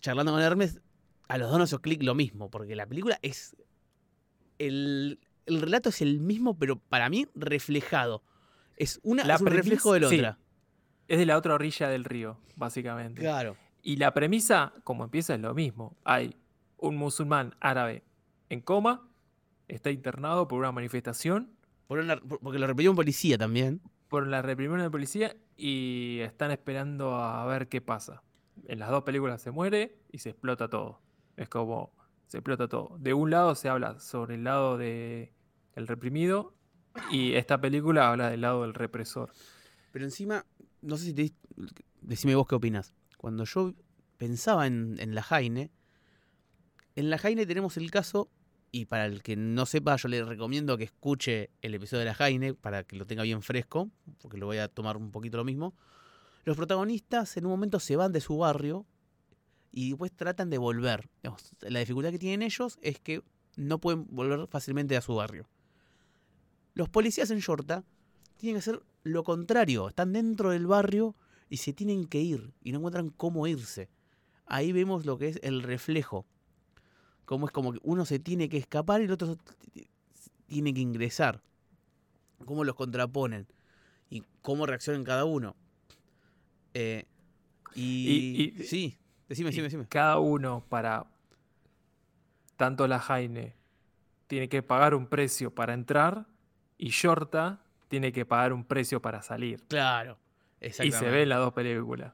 charlando 0.01 0.31
con 0.31 0.41
Hermes, 0.41 0.79
a 1.27 1.37
los 1.37 1.49
dos 1.49 1.59
nos 1.59 1.69
hizo 1.69 1.81
clic 1.81 2.01
lo 2.03 2.15
mismo, 2.15 2.49
porque 2.49 2.75
la 2.75 2.85
película 2.85 3.19
es... 3.21 3.55
El, 4.59 5.19
relato 5.45 5.89
es 5.89 6.01
el 6.01 6.19
mismo, 6.19 6.57
pero 6.57 6.77
para 6.77 7.09
mí 7.09 7.27
reflejado. 7.35 8.23
Es, 8.75 8.99
una, 9.03 9.23
un 9.39 9.45
reflejo 9.47 9.93
de 9.93 9.99
la 9.99 10.07
otra. 10.07 10.39
Es 11.07 11.19
de 11.19 11.25
la 11.25 11.37
otra 11.37 11.53
orilla 11.53 11.89
del 11.89 12.03
río, 12.03 12.39
básicamente. 12.55 13.21
Claro. 13.21 13.55
Y 13.81 13.97
la 13.97 14.13
premisa, 14.13 14.73
como 14.83 15.03
empieza, 15.03 15.35
es 15.35 15.39
lo 15.39 15.53
mismo. 15.53 15.95
Hay 16.03 16.35
un 16.77 16.97
musulmán 16.97 17.55
árabe 17.59 18.03
en 18.49 18.61
coma, 18.61 19.07
está 19.67 19.91
internado 19.91 20.47
por 20.47 20.59
una 20.59 20.71
manifestación. 20.71 21.51
porque 21.87 22.59
lo 22.59 22.67
reprimió 22.67 22.91
un 22.91 22.97
policía 22.97 23.37
también. 23.37 23.81
Por 24.07 24.27
la 24.27 24.41
reprimión 24.41 24.79
de 24.79 24.89
policía 24.89 25.35
y 25.55 26.19
están 26.21 26.51
esperando 26.51 27.15
a 27.15 27.45
ver 27.45 27.67
qué 27.67 27.81
pasa. 27.81 28.23
En 28.67 28.79
las 28.79 28.89
dos 28.89 29.03
películas 29.03 29.41
se 29.41 29.51
muere 29.51 29.97
y 30.11 30.19
se 30.19 30.29
explota 30.29 30.69
todo. 30.69 31.01
Es 31.35 31.49
como 31.49 31.91
se 32.27 32.37
explota 32.37 32.67
todo. 32.67 32.97
De 32.99 33.13
un 33.13 33.31
lado 33.31 33.55
se 33.55 33.69
habla 33.69 33.99
sobre 33.99 34.35
el 34.35 34.43
lado 34.43 34.77
del 34.77 35.31
reprimido 35.75 36.53
y 37.11 37.33
esta 37.33 37.59
película 37.59 38.09
habla 38.09 38.29
del 38.29 38.41
lado 38.41 38.63
del 38.63 38.73
represor. 38.73 39.31
Pero 39.91 40.05
encima, 40.05 40.45
no 40.81 40.97
sé 40.97 41.05
si 41.05 41.13
te... 41.13 41.33
Decime 42.01 42.35
vos 42.35 42.47
qué 42.47 42.55
opinas. 42.55 42.93
Cuando 43.17 43.43
yo 43.45 43.73
pensaba 44.17 44.67
en, 44.67 45.15
la 45.15 45.23
Jaine, 45.23 45.71
en 46.95 47.09
la 47.09 47.17
Jaine 47.17 47.45
tenemos 47.45 47.77
el 47.77 47.91
caso, 47.91 48.29
y 48.77 48.85
para 48.85 49.05
el 49.05 49.23
que 49.23 49.35
no 49.35 49.65
sepa, 49.65 49.95
yo 49.95 50.07
le 50.07 50.23
recomiendo 50.23 50.77
que 50.77 50.83
escuche 50.83 51.49
el 51.63 51.73
episodio 51.73 51.99
de 52.01 52.05
la 52.05 52.13
Jaine 52.13 52.53
para 52.53 52.83
que 52.83 52.95
lo 52.95 53.05
tenga 53.05 53.23
bien 53.23 53.41
fresco, 53.41 53.89
porque 54.21 54.37
lo 54.37 54.45
voy 54.45 54.59
a 54.59 54.67
tomar 54.67 54.97
un 54.97 55.11
poquito 55.11 55.37
lo 55.37 55.43
mismo. 55.43 55.73
Los 56.45 56.55
protagonistas 56.55 57.37
en 57.37 57.45
un 57.45 57.51
momento 57.51 57.79
se 57.79 57.95
van 57.95 58.11
de 58.11 58.21
su 58.21 58.37
barrio 58.37 58.85
y 59.71 59.89
después 59.89 60.11
tratan 60.11 60.51
de 60.51 60.59
volver. 60.59 61.09
la 61.61 61.79
dificultad 61.79 62.11
que 62.11 62.19
tienen 62.19 62.43
ellos 62.43 62.77
es 62.81 62.99
que 62.99 63.23
no 63.55 63.79
pueden 63.79 64.05
volver 64.11 64.47
fácilmente 64.47 64.95
a 64.95 65.01
su 65.01 65.15
barrio. 65.15 65.49
Los 66.75 66.89
policías 66.89 67.31
en 67.31 67.39
Shorta 67.39 67.83
tienen 68.37 68.55
que 68.55 68.59
hacer 68.59 68.83
lo 69.01 69.23
contrario, 69.23 69.89
están 69.89 70.13
dentro 70.13 70.51
del 70.51 70.67
barrio 70.67 71.15
y 71.49 71.57
se 71.57 71.73
tienen 71.73 72.05
que 72.05 72.21
ir 72.21 72.53
y 72.61 72.71
no 72.71 72.77
encuentran 72.77 73.09
cómo 73.09 73.47
irse. 73.47 73.89
Ahí 74.45 74.71
vemos 74.71 75.07
lo 75.07 75.17
que 75.17 75.29
es 75.29 75.39
el 75.41 75.63
reflejo. 75.63 76.27
Cómo 77.27 77.45
es 77.45 77.51
como 77.51 77.73
que 77.73 77.79
uno 77.83 78.05
se 78.05 78.19
tiene 78.19 78.47
que 78.47 78.55
escapar 78.55 79.01
y 79.01 79.03
el 79.03 79.11
otro 79.11 79.37
tiene 80.45 80.73
que 80.73 80.79
ingresar. 80.79 81.41
Cómo 82.45 82.63
los 82.63 82.73
contraponen 82.73 83.47
y 84.09 84.23
cómo 84.41 84.65
reaccionan 84.65 85.03
cada 85.03 85.25
uno. 85.25 85.53
Eh, 86.73 87.03
y, 87.75 88.53
sí, 88.63 88.97
decime, 89.27 89.49
decime, 89.49 89.63
decime. 89.63 89.87
Cada 89.89 90.19
uno 90.19 90.63
para 90.69 91.05
tanto 92.55 92.87
la 92.87 92.99
Jaime 92.99 93.55
tiene 94.27 94.47
que 94.47 94.63
pagar 94.63 94.95
un 94.95 95.07
precio 95.07 95.53
para 95.53 95.73
entrar 95.73 96.27
y 96.77 96.91
Shorta 96.91 97.59
tiene 97.89 98.13
que 98.13 98.25
pagar 98.25 98.53
un 98.53 98.63
precio 98.63 99.01
para 99.01 99.21
salir. 99.21 99.61
Claro, 99.67 100.17
exactamente. 100.61 100.95
Y 100.95 101.09
se 101.09 101.11
ve 101.13 101.23
en 101.23 101.29
las 101.29 101.39
dos 101.39 101.51
películas. 101.51 102.13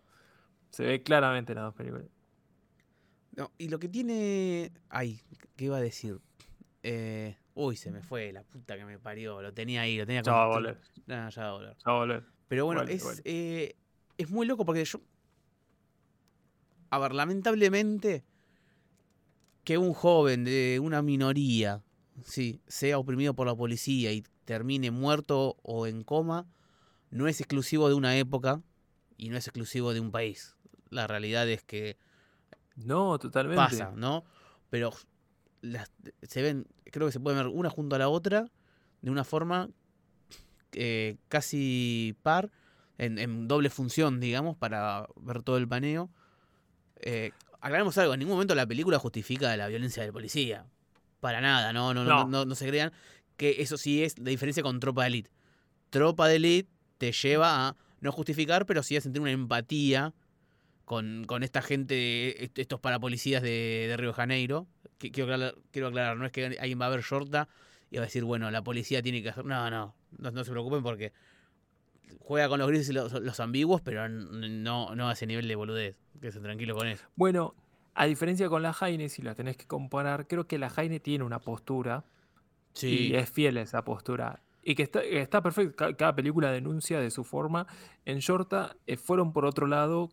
Se 0.72 0.84
ve 0.84 1.04
claramente 1.04 1.52
en 1.52 1.58
las 1.58 1.66
dos 1.66 1.76
películas. 1.76 2.08
No, 3.36 3.52
y 3.58 3.70
lo 3.70 3.80
que 3.80 3.90
tiene. 3.90 4.72
Ay, 4.90 5.20
¿qué 5.56 5.66
iba 5.66 5.78
a 5.78 5.82
decir? 5.82 6.20
Eh, 6.84 7.36
uy, 7.56 7.76
se 7.76 7.92
me 7.92 8.02
fue 8.02 8.32
la 8.32 8.44
puta 8.44 8.78
que 8.78 8.86
me 8.86 9.00
parió. 9.00 9.42
Lo 9.42 9.54
tenía 9.54 9.82
ahí, 9.82 9.98
lo 9.98 10.06
tenía 10.06 10.22
Ya 10.22 10.32
va 10.32 10.44
a 10.44 10.48
volver. 10.48 10.80
No, 11.08 11.30
ya 11.30 11.42
va 11.44 11.50
a 11.50 11.54
volver. 11.54 11.76
Ya 11.78 11.92
va 11.92 11.98
a 11.98 12.00
volver. 12.00 12.24
Pero 12.48 12.66
bueno, 12.66 12.84
es, 12.84 13.22
eh, 13.26 13.76
es 14.18 14.30
muy 14.30 14.46
loco 14.46 14.66
porque 14.66 14.86
yo. 14.86 15.02
A 16.90 17.00
ver, 17.00 17.14
lamentablemente. 17.14 18.24
Que 19.64 19.78
un 19.78 19.94
joven 19.94 20.44
de 20.44 20.80
una 20.82 21.02
minoría 21.02 21.82
sí, 22.26 22.62
sea 22.68 22.98
oprimido 22.98 23.34
por 23.34 23.48
la 23.48 23.56
policía 23.56 24.12
y 24.12 24.24
termine 24.46 24.92
muerto 24.92 25.58
o 25.64 25.88
en 25.88 26.04
coma, 26.04 26.48
no 27.10 27.28
es 27.28 27.40
exclusivo 27.40 27.88
de 27.90 27.96
una 27.96 28.18
época 28.18 28.62
y 29.18 29.30
no 29.30 29.38
es 29.38 29.48
exclusivo 29.48 29.94
de 29.94 30.00
un 30.00 30.12
país. 30.12 30.56
La 30.90 31.08
realidad 31.08 31.50
es 31.50 31.64
que 31.64 31.98
no, 32.76 33.18
totalmente. 33.20 33.58
Pasa, 33.58 33.92
¿no? 33.96 34.24
Pero 34.70 34.92
se 36.24 36.42
ven, 36.42 36.68
creo 36.92 37.08
que 37.08 37.14
se 37.14 37.20
pueden 37.20 37.40
ver 37.40 37.48
una 37.48 37.70
junto 37.70 37.96
a 37.96 38.00
la 38.00 38.10
otra 38.10 38.46
de 39.02 39.12
una 39.12 39.24
forma 39.24 39.70
eh, 40.74 41.18
casi 41.28 42.16
par, 42.24 42.52
en, 42.98 43.48
doble 43.48 43.70
función, 43.70 44.20
digamos, 44.20 44.58
para 44.58 45.08
ver 45.18 45.44
todo 45.44 45.58
el 45.58 45.68
paneo. 45.68 46.10
Eh, 46.98 47.32
aclaremos 47.62 47.98
algo, 47.98 48.14
en 48.14 48.20
ningún 48.20 48.36
momento 48.36 48.56
la 48.56 48.66
película 48.66 49.00
justifica 49.00 49.56
la 49.58 49.68
violencia 49.68 50.04
del 50.04 50.14
policía. 50.14 50.66
Para 51.20 51.42
nada, 51.42 51.72
no, 51.74 51.94
no, 51.94 52.04
no, 52.04 52.28
no, 52.28 52.46
no, 52.46 52.56
se 52.56 52.68
crean 52.68 52.92
que 53.38 53.62
eso 53.62 53.78
sí 53.78 54.04
es 54.04 54.18
la 54.20 54.30
diferencia 54.30 54.64
con 54.64 54.80
Tropa 54.80 55.04
de 55.04 55.08
Elite. 55.08 55.32
Tropa 55.90 56.28
de 56.28 56.36
Elite 56.36 56.70
te 56.98 57.12
lleva 57.12 57.68
a 57.68 57.76
no 58.02 58.12
justificar, 58.12 58.66
pero 58.66 58.84
sí 58.84 58.98
a 58.98 59.02
sentir 59.02 59.22
una 59.22 59.32
empatía 59.32 60.14
con, 60.86 61.26
con 61.26 61.44
esta 61.44 61.62
gente, 61.62 62.52
estos 62.60 62.80
parapolicías 62.80 63.42
de, 63.42 63.86
de 63.88 63.98
Río 63.98 64.10
de 64.10 64.14
Janeiro. 64.14 64.68
Quiero 64.98 65.24
aclarar, 65.24 65.56
quiero 65.72 65.88
aclarar, 65.88 66.18
no 66.18 66.26
es 66.26 66.32
que 66.32 66.46
alguien 66.46 66.80
va 66.80 66.86
a 66.86 66.90
ver 66.90 67.02
shorta 67.02 67.50
y 67.90 67.98
va 67.98 68.04
a 68.04 68.06
decir, 68.06 68.24
bueno, 68.24 68.50
la 68.52 68.64
policía 68.64 69.02
tiene 69.02 69.22
que 69.22 69.30
hacer. 69.30 69.46
No, 69.46 69.70
no, 69.70 69.94
no, 70.18 70.44
se 70.44 70.52
preocupen 70.52 70.82
porque 70.82 71.14
juega 72.20 72.50
con 72.50 72.60
los 72.60 72.68
grises 72.68 72.90
y 72.90 72.94
los, 72.94 73.40
ambiguos, 73.40 73.82
pero 73.82 74.08
no, 74.10 74.96
no 74.96 75.10
a 75.10 75.14
ese 75.14 75.28
nivel 75.28 75.48
de 75.48 75.56
boludez. 75.56 75.96
Que 76.20 76.32
se 76.32 76.40
tranquilo 76.40 76.76
con 76.76 76.88
eso. 76.88 77.06
Bueno, 77.16 77.54
a 77.94 78.06
diferencia 78.06 78.50
con 78.50 78.62
la 78.64 78.74
Jaine, 78.74 79.10
si 79.10 79.22
la 79.22 79.36
tenés 79.36 79.58
que 79.58 79.68
comparar, 79.68 80.28
creo 80.28 80.48
que 80.48 80.58
la 80.58 80.70
Jaine 80.70 81.00
tiene 81.00 81.24
una 81.24 81.40
postura. 81.40 82.06
Sí. 82.74 83.10
Y 83.10 83.16
es 83.16 83.30
fiel 83.30 83.58
a 83.58 83.62
esa 83.62 83.84
postura. 83.84 84.42
Y 84.64 84.76
que 84.76 84.84
está, 84.84 85.04
está 85.04 85.44
perfecto. 85.44 85.86
Cada 85.98 86.16
película 86.16 86.52
denuncia 86.52 87.00
de 87.00 87.12
su 87.12 87.24
forma. 87.24 87.68
En 88.06 88.20
Shorta 88.20 88.76
eh, 88.88 88.98
fueron 88.98 89.34
por 89.34 89.46
otro 89.46 89.68
lado 89.68 90.10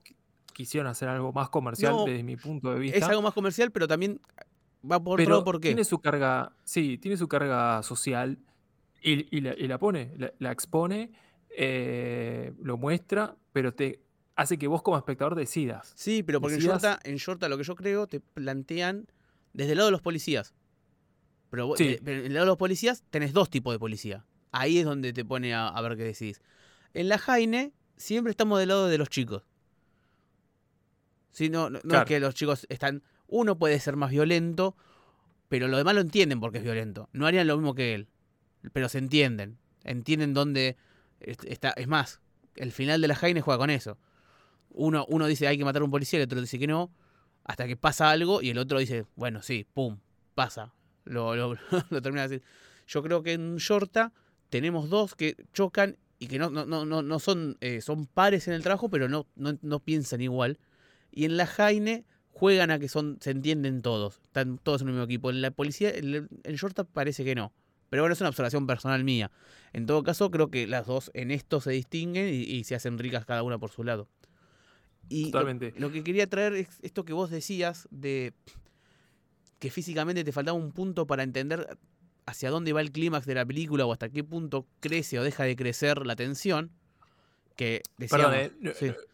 quisieron 0.53 0.89
hacer 0.89 1.09
algo 1.09 1.33
más 1.33 1.49
comercial 1.49 1.95
desde 2.07 2.23
mi 2.23 2.37
punto 2.37 2.73
de 2.73 2.79
vista. 2.79 2.99
Es 2.99 3.05
algo 3.05 3.23
más 3.23 3.35
comercial, 3.35 3.71
pero 3.71 3.89
también 3.89 4.21
va 4.91 5.03
por 5.03 5.21
otro 5.21 5.45
porque 5.45 5.69
Tiene 5.69 5.85
su 5.85 5.99
carga, 5.99 6.53
sí, 6.65 6.99
tiene 6.99 7.17
su 7.17 7.29
carga 7.29 7.83
social 7.83 8.39
y, 9.03 9.41
la, 9.41 9.79
pone, 9.79 10.13
la, 10.39 10.53
expone, 10.53 11.11
eh, 11.57 12.53
lo 12.63 12.77
muestra, 12.77 13.35
pero 13.53 13.73
te 13.73 14.01
hace 14.37 14.59
que 14.59 14.67
vos 14.69 14.83
como 14.83 14.99
espectador 14.99 15.35
decidas. 15.35 15.93
Sí, 15.97 16.23
pero 16.23 16.41
porque 16.41 16.57
en, 16.57 16.63
Shorta, 16.63 17.01
en 17.05 17.17
Shorta 17.17 17.49
lo 17.49 17.57
que 17.57 17.65
yo 17.65 17.75
creo 17.77 18.07
te 18.07 18.21
plantean 18.21 19.07
desde 19.53 19.73
el 19.73 19.79
lado 19.79 19.89
de 19.89 19.93
los 19.93 20.03
policías. 20.03 20.55
Pero, 21.51 21.75
en 21.79 22.07
el 22.07 22.33
lado 22.35 22.45
de 22.45 22.51
los 22.51 22.59
policías 22.59 23.03
tenés 23.11 23.33
dos 23.33 23.51
tipos 23.51 23.75
de 23.75 23.79
policía. 23.79 24.25
Ahí 24.53 24.79
es 24.79 24.85
donde 24.85 25.13
te 25.13 25.25
pone 25.25 25.55
a, 25.55 25.69
a 25.69 25.81
ver 25.81 25.97
qué 25.97 26.05
decís. 26.05 26.41
En 26.95 27.09
la 27.09 27.19
Jaine 27.19 27.73
siempre 27.97 28.31
estamos 28.31 28.59
del 28.59 28.69
lado 28.69 28.89
de 28.89 28.99
los 28.99 29.09
chicos. 29.09 29.45
No, 31.51 31.71
no, 31.71 31.79
es 31.79 32.05
que 32.05 32.21
los 32.21 32.35
chicos 32.35 32.67
están. 32.69 33.03
Uno 33.27 33.57
puede 33.59 33.79
ser 33.79 33.97
más 33.97 34.11
violento, 34.11 34.77
pero 35.49 35.69
los 35.69 35.79
demás 35.79 35.95
lo 35.95 36.01
entienden 36.01 36.41
porque 36.41 36.59
es 36.59 36.65
violento. 36.65 37.09
No 37.13 37.27
harían 37.27 37.47
lo 37.47 37.57
mismo 37.57 37.75
que 37.75 37.95
él. 37.95 38.09
Pero 38.73 38.89
se 38.89 38.99
entienden. 38.99 39.59
Entienden 39.85 40.35
dónde 40.35 40.77
está. 41.21 41.71
Es 41.71 41.89
más, 41.89 42.21
el 42.57 42.73
final 42.73 43.01
de 43.01 43.09
la 43.09 43.15
Jaime 43.15 43.41
juega 43.41 43.59
con 43.59 43.71
eso. 43.71 43.99
Uno, 44.71 45.07
uno 45.09 45.27
dice 45.27 45.49
hay 45.49 45.59
que 45.59 45.65
matar 45.65 45.83
a 45.83 45.85
un 45.85 45.91
policía, 45.91 46.19
el 46.19 46.25
otro 46.25 46.41
dice 46.41 46.59
que 46.59 46.67
no. 46.67 46.93
Hasta 47.45 47.67
que 47.67 47.77
pasa 47.77 48.11
algo 48.11 48.43
y 48.43 48.51
el 48.51 48.59
otro 48.59 48.79
dice, 48.79 49.07
bueno, 49.17 49.43
sí, 49.43 49.67
pum, 49.73 49.99
pasa. 50.35 50.75
Lo, 51.05 51.35
lo, 51.35 51.57
termina 52.03 52.23
de 52.23 52.29
decir. 52.29 52.43
Yo 52.87 53.03
creo 53.03 53.23
que 53.23 53.33
en 53.33 53.57
Shorta 53.57 54.13
tenemos 54.51 54.91
dos 54.91 55.15
que 55.15 55.37
chocan 55.53 55.97
y 56.19 56.27
que 56.27 56.39
no, 56.39 56.51
no, 56.51 56.67
no, 56.67 56.85
no 56.85 57.19
son, 57.19 57.57
eh, 57.61 57.81
son 57.81 58.07
pares 58.07 58.47
en 58.47 58.55
el 58.55 58.63
trabajo, 58.63 58.91
pero 58.91 59.09
no, 59.09 59.27
no, 59.37 59.59
no 59.63 59.81
piensan 59.81 60.21
igual. 60.21 60.59
Y 61.13 61.25
en 61.25 61.37
la 61.37 61.47
Jaine 61.47 62.05
juegan 62.29 62.71
a 62.71 62.79
que 62.79 62.89
son 62.89 63.19
se 63.21 63.31
entienden 63.31 63.83
todos. 63.83 64.21
Están 64.25 64.59
todos 64.59 64.83
en 64.83 64.89
el 64.89 64.95
mismo 64.95 65.05
equipo. 65.05 65.31
En 65.31 65.43
la 65.43 65.51
policía, 65.51 65.91
en 65.91 66.29
el 66.45 66.57
short 66.57 66.79
parece 66.93 67.25
que 67.25 67.35
no. 67.35 67.53
Pero 67.91 68.03
bueno, 68.03 68.13
es 68.13 68.21
una 68.21 68.31
observación 68.31 68.67
personal 68.67 69.03
mía. 69.05 69.31
En 69.73 69.85
todo 69.85 70.03
caso, 70.05 70.31
creo 70.31 70.51
que 70.51 70.67
las 70.67 70.87
dos 70.87 71.11
en 71.13 71.33
esto 71.33 71.61
se 71.61 71.73
distinguen 71.73 72.33
y, 72.33 72.65
se 72.65 72.77
hacen 72.77 72.99
ricas 72.99 73.25
cada 73.25 73.43
una 73.43 73.59
por 73.59 73.71
su 73.71 73.83
lado. 73.83 74.09
Y 75.09 75.33
Totalmente. 75.33 75.75
Lo, 75.77 75.91
que 75.91 76.05
quería 76.05 76.29
traer 76.29 76.55
es 76.55 76.69
esto 76.83 77.05
que 77.05 77.13
vos 77.13 77.31
decías 77.31 77.89
de 77.91 78.33
que 79.59 79.71
físicamente 79.71 80.23
te 80.23 80.33
faltaba 80.33 80.57
un 80.57 80.71
punto 80.71 81.07
para 81.07 81.25
entender 81.25 81.77
hacia 82.27 82.51
dónde 82.51 82.73
va 82.73 82.81
el 82.81 82.93
clímax 82.93 83.27
de 83.27 83.35
la 83.35 83.45
película 83.45 83.85
o 83.87 83.93
hasta 83.93 84.09
qué 84.09 84.23
punto 84.23 84.67
crece 84.79 85.19
o 85.19 85.25
deja 85.25 85.43
de 85.45 85.57
crecer 85.57 86.07
la 86.07 86.15
tensión 86.15 86.71
que 87.61 87.83
Perdón, 88.09 88.33
eh, 88.37 88.53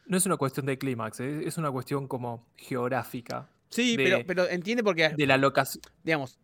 no, 0.06 0.16
es 0.16 0.24
una 0.24 0.36
cuestión 0.36 0.66
de 0.66 0.78
clímax, 0.78 1.18
eh, 1.18 1.42
es 1.46 1.58
una 1.58 1.68
cuestión 1.72 2.06
como 2.06 2.46
geográfica. 2.56 3.48
Sí, 3.70 3.94
pero, 3.96 4.24
pero 4.24 4.48
entiende 4.48 4.84
porque. 4.84 5.08
De 5.08 5.26
la 5.26 5.36
locación. 5.36 5.82
Digamos, 6.04 6.38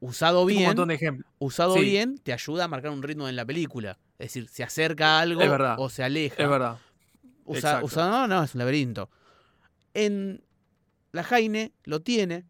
usado 0.00 0.44
bien. 0.44 0.60
Un 0.60 0.66
montón 0.66 0.88
de 0.88 0.96
ejemplos. 0.96 1.26
Usado 1.38 1.76
bien, 1.76 2.18
te 2.18 2.34
ayuda 2.34 2.64
a 2.64 2.68
marcar 2.68 2.90
un 2.90 3.02
ritmo 3.02 3.26
en 3.26 3.36
la 3.36 3.46
película. 3.46 3.98
Es 4.18 4.34
decir, 4.34 4.48
se 4.48 4.64
acerca 4.64 5.18
algo 5.18 5.40
o 5.78 5.88
se 5.88 6.02
aleja. 6.02 6.42
Es 6.42 6.46
verdad. 6.46 6.78
usado, 7.46 7.88
no, 8.10 8.26
no, 8.26 8.42
es 8.42 8.54
un 8.54 8.58
laberinto. 8.58 9.08
En 9.94 10.44
la 11.12 11.24
Jaine 11.24 11.72
lo 11.84 12.02
tiene, 12.02 12.44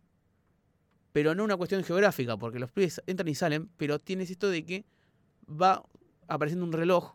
pero 1.13 1.37
no 1.37 1.45
una 1.45 1.57
cuestión 1.57 1.85
geográfica, 1.85 2.37
porque 2.37 2.59
los 2.59 2.73
pibes 2.73 3.01
entran 3.07 3.29
y 3.29 3.37
salen, 3.37 3.69
pero 3.77 4.01
tienes 4.01 4.33
esto 4.33 4.51
de 4.51 4.67
que 4.67 4.85
va 5.49 5.85
apareciendo 6.27 6.67
un 6.67 6.73
reloj 6.73 7.15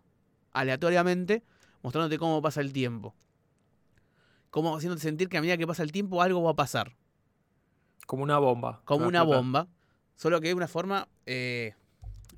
aleatoriamente 0.54 1.44
mostrándote 1.84 2.18
cómo 2.18 2.42
pasa 2.42 2.62
el 2.62 2.74
tiempo. 2.74 3.16
Como 4.50 4.76
haciéndote 4.76 5.02
sentir 5.02 5.30
que 5.30 5.38
a 5.38 5.42
medida 5.42 5.58
que 5.58 5.68
pasa 5.68 5.84
el 5.84 5.92
tiempo 5.92 6.22
algo 6.22 6.44
va 6.44 6.52
a 6.52 6.56
pasar. 6.56 6.96
Como 8.06 8.24
una 8.24 8.38
bomba. 8.38 8.82
Como 8.86 9.08
una 9.08 9.24
bomba. 9.24 9.68
Solo 10.16 10.42
que 10.42 10.50
de 10.50 10.54
una 10.54 10.68
forma 10.68 11.08
eh, 11.26 11.74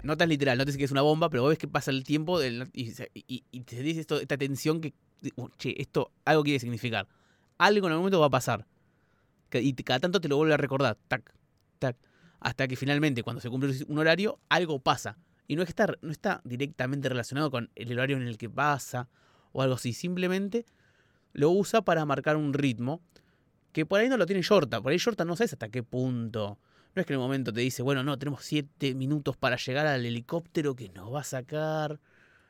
no 0.03 0.17
tan 0.17 0.29
literal. 0.29 0.57
No 0.57 0.65
te 0.65 0.69
dice 0.69 0.77
que 0.77 0.85
es 0.85 0.91
una 0.91 1.01
bomba, 1.01 1.29
pero 1.29 1.41
vos 1.43 1.49
ves 1.49 1.57
que 1.57 1.67
pasa 1.67 1.89
el 1.89 2.03
tiempo 2.03 2.39
y, 2.43 2.93
te 3.63 3.81
dice 3.81 4.01
esto, 4.01 4.19
esta 4.19 4.37
tensión 4.37 4.81
que, 4.81 4.93
uh, 5.35 5.49
che, 5.57 5.81
esto 5.81 6.11
algo 6.25 6.43
quiere 6.43 6.59
significar. 6.59 7.07
Algo 7.57 7.87
en 7.87 7.93
algún 7.93 8.03
momento 8.03 8.19
va 8.19 8.27
a 8.27 8.31
pasar. 8.31 8.65
Y 9.51 9.73
cada 9.73 9.99
tanto 9.99 10.19
te 10.19 10.27
lo 10.27 10.37
vuelve 10.37 10.53
a 10.53 10.57
recordar. 10.57 10.97
Tac, 11.07 11.33
tac. 11.79 11.95
Hasta 12.39 12.67
que 12.67 12.75
finalmente, 12.75 13.23
cuando 13.23 13.39
se 13.39 13.49
cumple 13.49 13.73
un 13.87 13.97
horario, 13.97 14.39
algo 14.49 14.79
pasa. 14.79 15.17
Y 15.47 15.55
no 15.55 15.63
está, 15.63 15.87
no 16.01 16.11
está 16.11 16.41
directamente 16.43 17.07
relacionado 17.07 17.51
con 17.51 17.69
el 17.75 17.91
horario 17.93 18.17
en 18.17 18.23
el 18.23 18.37
que 18.37 18.49
pasa 18.49 19.09
o 19.53 19.61
algo 19.61 19.75
así. 19.75 19.93
Simplemente 19.93 20.65
lo 21.31 21.51
usa 21.51 21.81
para 21.81 22.05
marcar 22.05 22.35
un 22.35 22.53
ritmo 22.53 23.01
que 23.71 23.85
por 23.85 23.99
ahí 23.99 24.09
no 24.09 24.17
lo 24.17 24.25
tiene 24.25 24.41
Shorta. 24.41 24.81
Por 24.81 24.91
ahí 24.91 24.97
Shorta 24.97 25.25
no 25.25 25.35
sabes 25.35 25.53
hasta 25.53 25.69
qué 25.69 25.81
punto. 25.81 26.59
No 26.95 26.99
es 26.99 27.07
que 27.07 27.13
en 27.13 27.19
el 27.19 27.23
momento 27.23 27.51
te 27.51 27.61
dice, 27.61 27.81
bueno, 27.81 28.03
no, 28.03 28.19
tenemos 28.19 28.43
siete 28.43 28.93
minutos 28.93 29.35
para 29.35 29.55
llegar 29.57 29.87
al 29.87 30.05
helicóptero 30.05 30.75
que 30.75 30.89
nos 30.89 31.11
va 31.11 31.21
a 31.21 31.23
sacar. 31.23 31.99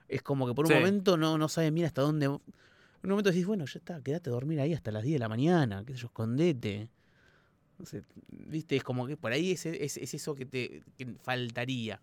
Es 0.09 0.21
como 0.21 0.45
que 0.45 0.53
por 0.53 0.65
un 0.65 0.73
momento 0.73 1.15
no, 1.15 1.37
no 1.37 1.47
sabes 1.47 1.73
bien 1.73 1.85
hasta 1.85 2.01
dónde. 2.01 2.25
En 2.25 2.31
un 2.31 3.09
momento 3.09 3.29
decís, 3.29 3.45
bueno, 3.45 3.65
ya 3.65 3.79
está, 3.79 4.01
quédate 4.01 4.29
a 4.29 4.33
dormir 4.33 4.59
ahí 4.59 4.73
hasta 4.73 4.91
las 4.91 5.03
10 5.03 5.15
de 5.15 5.19
la 5.19 5.29
mañana, 5.29 5.83
qué 5.85 5.93
sé 5.93 5.99
yo, 5.99 6.07
escondete. 6.07 6.89
No 7.79 7.85
sé, 7.85 8.03
viste, 8.29 8.75
es 8.75 8.83
como 8.83 9.07
que 9.07 9.15
por 9.15 9.31
ahí 9.31 9.51
es, 9.51 9.65
es, 9.65 9.97
es 9.97 10.13
eso 10.13 10.35
que 10.35 10.45
te 10.45 10.83
que 10.97 11.15
faltaría. 11.21 12.01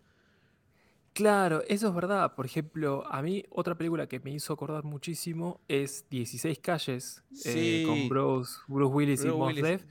Claro, 1.13 1.61
eso 1.67 1.89
es 1.89 1.93
verdad. 1.93 2.35
Por 2.35 2.45
ejemplo, 2.45 3.05
a 3.09 3.21
mí 3.21 3.43
otra 3.49 3.75
película 3.75 4.07
que 4.07 4.19
me 4.19 4.31
hizo 4.31 4.53
acordar 4.53 4.83
muchísimo 4.83 5.59
es 5.67 6.05
16 6.09 6.59
calles 6.59 7.23
eh, 7.45 7.83
con 7.85 8.07
Bruce, 8.07 8.59
Bruce 8.67 8.93
Willis 8.93 9.25
y 9.25 9.27
Mos 9.27 9.55
Def. 9.55 9.85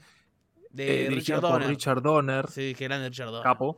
De 0.71 1.05
eh, 1.05 1.09
Richard, 1.09 1.41
Donner. 1.41 1.67
Richard 1.67 2.01
Donner. 2.01 2.49
Sí, 2.49 2.73
que 2.75 2.85
grande 2.85 3.09
Richard 3.09 3.27
Donner. 3.27 3.43
Capo. 3.43 3.77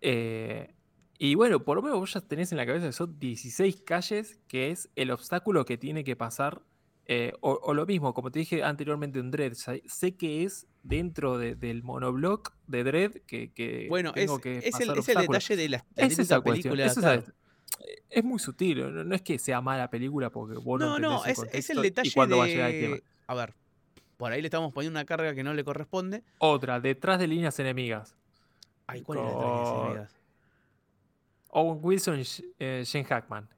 Eh, 0.00 0.74
y 1.18 1.34
bueno, 1.34 1.62
por 1.62 1.76
lo 1.76 1.82
menos 1.82 1.98
vos 1.98 2.12
ya 2.14 2.20
tenés 2.20 2.52
en 2.52 2.58
la 2.58 2.66
cabeza 2.66 2.86
que 2.86 2.92
son 2.92 3.18
16 3.18 3.82
calles, 3.82 4.40
que 4.48 4.70
es 4.70 4.88
el 4.96 5.10
obstáculo 5.10 5.64
que 5.64 5.76
tiene 5.76 6.04
que 6.04 6.16
pasar 6.16 6.62
Eh, 7.14 7.32
o, 7.40 7.74
lo 7.74 7.84
mismo, 7.84 8.14
como 8.14 8.30
te 8.30 8.38
dije 8.38 8.64
anteriormente 8.64 9.18
en 9.18 9.30
Dread, 9.30 9.52
sé 9.52 10.16
que 10.16 10.44
es 10.44 10.66
dentro 10.82 11.36
del 11.36 11.82
monoblock 11.82 12.54
de 12.66 12.84
Dread 12.84 13.12
que, 13.26 13.86
bueno, 13.90 14.12
tengo 14.12 14.36
es, 14.36 14.42
que 14.42 14.58
es, 14.58 14.80
el, 14.80 14.98
es 14.98 15.08
el, 15.10 15.18
detalle 15.20 15.56
de 15.56 15.68
la, 15.68 15.84
es 15.94 16.18
esa 16.18 16.42
película. 16.42 16.86
Es, 18.08 18.24
muy 18.24 18.38
sutil, 18.38 19.06
no, 19.06 19.14
es 19.14 19.20
que 19.20 19.38
sea 19.38 19.60
mala 19.60 19.90
película 19.90 20.30
porque 20.30 20.56
vos 20.56 20.80
no 20.80 20.98
No, 20.98 20.98
no, 20.98 21.24
es, 21.26 21.68
el 21.68 21.82
detalle 21.82 22.10
de... 22.26 23.02
A, 23.26 23.32
a 23.32 23.34
ver, 23.34 23.54
por 24.16 24.32
ahí 24.32 24.40
le 24.40 24.46
estamos 24.46 24.72
poniendo 24.72 24.98
una 24.98 25.04
carga 25.04 25.34
que 25.34 25.42
no 25.42 25.52
le 25.52 25.64
corresponde. 25.64 26.22
Otra, 26.38 26.80
detrás 26.80 27.18
de 27.18 27.26
líneas 27.26 27.58
enemigas. 27.58 28.16
Ay, 28.86 29.02
¿cuál 29.02 29.18
es 29.18 29.24
detrás 29.26 29.42
de 29.42 29.50
líneas 29.50 29.74
enemigas? 29.74 30.16
Owen 31.48 31.78
Wilson 31.82 32.20
y 32.20 32.24
eh, 32.58 32.82
Shane 32.86 33.04
Hackman. 33.04 33.48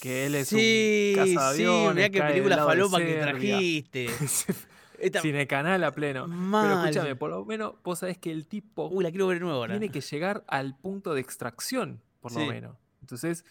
Que 0.00 0.26
él 0.26 0.34
es 0.36 0.48
sí, 0.48 1.14
un 1.18 1.34
cazaviones. 1.34 1.88
Sí, 1.88 1.94
mira 1.94 2.10
qué 2.10 2.22
película 2.22 2.56
falopa 2.64 2.98
que 2.98 3.14
trajiste. 3.14 4.08
Cine 5.20 5.46
canal 5.46 5.82
a 5.84 5.92
pleno. 5.92 6.26
Pero 6.26 6.80
escúchame, 6.80 7.16
por 7.16 7.30
lo 7.30 7.44
menos 7.44 7.74
vos 7.82 7.98
sabés 7.98 8.16
que 8.18 8.30
el 8.30 8.46
tipo 8.46 8.88
Uy, 8.88 9.04
la 9.04 9.10
quiero 9.10 9.26
ver 9.26 9.40
nuevo 9.40 9.66
tiene 9.66 9.90
que 9.90 10.00
llegar 10.00 10.44
al 10.46 10.76
punto 10.76 11.14
de 11.14 11.20
extracción, 11.20 12.00
por 12.20 12.32
lo 12.32 12.46
menos. 12.46 12.76
Entonces, 13.00 13.44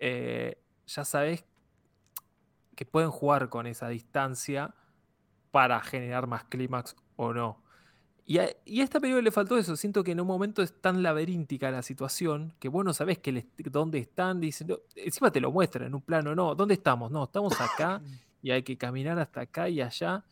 eh, 0.00 0.58
ya 0.86 1.04
sabés 1.04 1.44
que 2.74 2.84
pueden 2.84 3.10
jugar 3.10 3.48
con 3.48 3.66
esa 3.66 3.88
distancia 3.88 4.74
para 5.50 5.80
generar 5.80 6.26
más 6.26 6.44
clímax 6.44 6.96
o 7.16 7.32
no. 7.32 7.62
Y 8.28 8.38
a, 8.38 8.50
esta 8.66 8.98
película 8.98 9.22
le 9.22 9.30
faltó 9.30 9.56
eso. 9.56 9.76
Siento 9.76 10.02
que 10.02 10.10
en 10.10 10.20
un 10.20 10.26
momento 10.26 10.60
es 10.60 10.80
tan 10.80 11.00
laberíntica 11.02 11.70
la 11.70 11.82
situación 11.82 12.52
que 12.58 12.68
vos 12.68 12.84
no 12.84 12.92
sabés 12.92 13.18
que 13.18 13.46
dónde 13.70 13.98
están. 13.98 14.40
Dicen, 14.40 14.76
encima 14.96 15.30
te 15.30 15.40
lo 15.40 15.52
muestran 15.52 15.86
en 15.86 15.94
un 15.94 16.02
plano. 16.02 16.34
No, 16.34 16.56
¿dónde 16.56 16.74
estamos? 16.74 17.12
No, 17.12 17.24
estamos 17.24 17.58
acá 17.60 18.02
y 18.42 18.50
hay 18.50 18.64
que 18.64 18.76
caminar 18.76 19.18
hasta 19.20 19.42
acá 19.42 19.68
y 19.68 19.80
allá. 19.80 20.24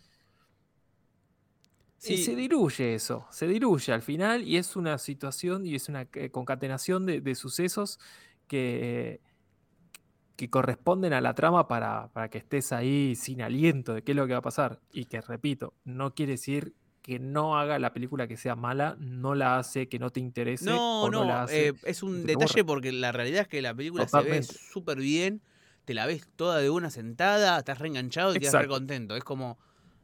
Y 2.06 2.18
se 2.18 2.34
diluye 2.34 2.94
eso, 2.94 3.26
se 3.30 3.46
diluye 3.46 3.90
al 3.90 4.02
final 4.02 4.42
y 4.42 4.58
es 4.58 4.76
una 4.76 4.98
situación 4.98 5.64
y 5.64 5.74
es 5.74 5.88
una 5.88 6.06
eh, 6.12 6.28
concatenación 6.28 7.06
de, 7.06 7.34
sucesos 7.34 7.98
que, 8.46 9.22
que 10.36 10.50
corresponden 10.50 11.14
a 11.14 11.22
la 11.22 11.34
trama 11.34 11.66
para, 11.66 12.08
para 12.08 12.28
que 12.28 12.36
estés 12.36 12.72
ahí 12.72 13.14
sin 13.14 13.40
aliento 13.40 13.94
de 13.94 14.02
qué 14.02 14.12
es 14.12 14.16
lo 14.16 14.26
que 14.26 14.34
va 14.34 14.40
a 14.40 14.42
pasar. 14.42 14.80
Y 14.92 15.06
que, 15.06 15.22
repito, 15.22 15.72
no 15.84 16.14
quiere 16.14 16.32
decir 16.32 16.74
que 17.04 17.18
no 17.18 17.58
haga 17.58 17.78
la 17.78 17.92
película 17.92 18.26
que 18.26 18.38
sea 18.38 18.56
mala, 18.56 18.96
no 18.98 19.34
la 19.34 19.58
hace 19.58 19.90
que 19.90 19.98
no 19.98 20.08
te 20.08 20.20
interese. 20.20 20.64
No, 20.64 21.10
no, 21.10 21.22
la 21.26 21.42
hace 21.42 21.68
eh, 21.68 21.74
es 21.84 22.02
un 22.02 22.24
detalle 22.24 22.64
porque 22.64 22.92
la 22.92 23.12
realidad 23.12 23.42
es 23.42 23.48
que 23.48 23.60
la 23.60 23.74
película 23.74 24.08
se 24.08 24.22
ve 24.22 24.42
súper 24.42 24.96
bien, 24.96 25.42
te 25.84 25.92
la 25.92 26.06
ves 26.06 26.26
toda 26.34 26.60
de 26.60 26.70
una 26.70 26.88
sentada, 26.88 27.58
estás 27.58 27.78
reenganchado 27.78 28.34
y 28.34 28.38
quedas 28.38 28.54
re 28.54 28.68
contento. 28.68 29.16
Es 29.16 29.22
como, 29.22 29.58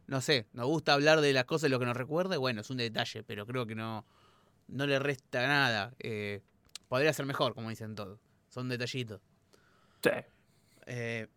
no 0.08 0.20
sé, 0.20 0.46
nos 0.52 0.66
gusta 0.66 0.92
hablar 0.92 1.22
de 1.22 1.32
las 1.32 1.46
cosas 1.46 1.62
de 1.62 1.68
lo 1.70 1.78
que 1.78 1.86
nos 1.86 1.96
recuerda, 1.96 2.36
bueno, 2.36 2.60
es 2.60 2.68
un 2.68 2.76
detalle, 2.76 3.22
pero 3.22 3.46
creo 3.46 3.64
que 3.64 3.74
no, 3.74 4.04
no 4.68 4.86
le 4.86 4.98
resta 4.98 5.46
nada. 5.46 5.94
Eh, 6.00 6.42
podría 6.86 7.14
ser 7.14 7.24
mejor, 7.24 7.54
como 7.54 7.70
dicen 7.70 7.94
todos. 7.94 8.20
Son 8.50 8.68
detallitos. 8.68 9.22
Sí. 10.02 10.10
Eh, 10.84 11.28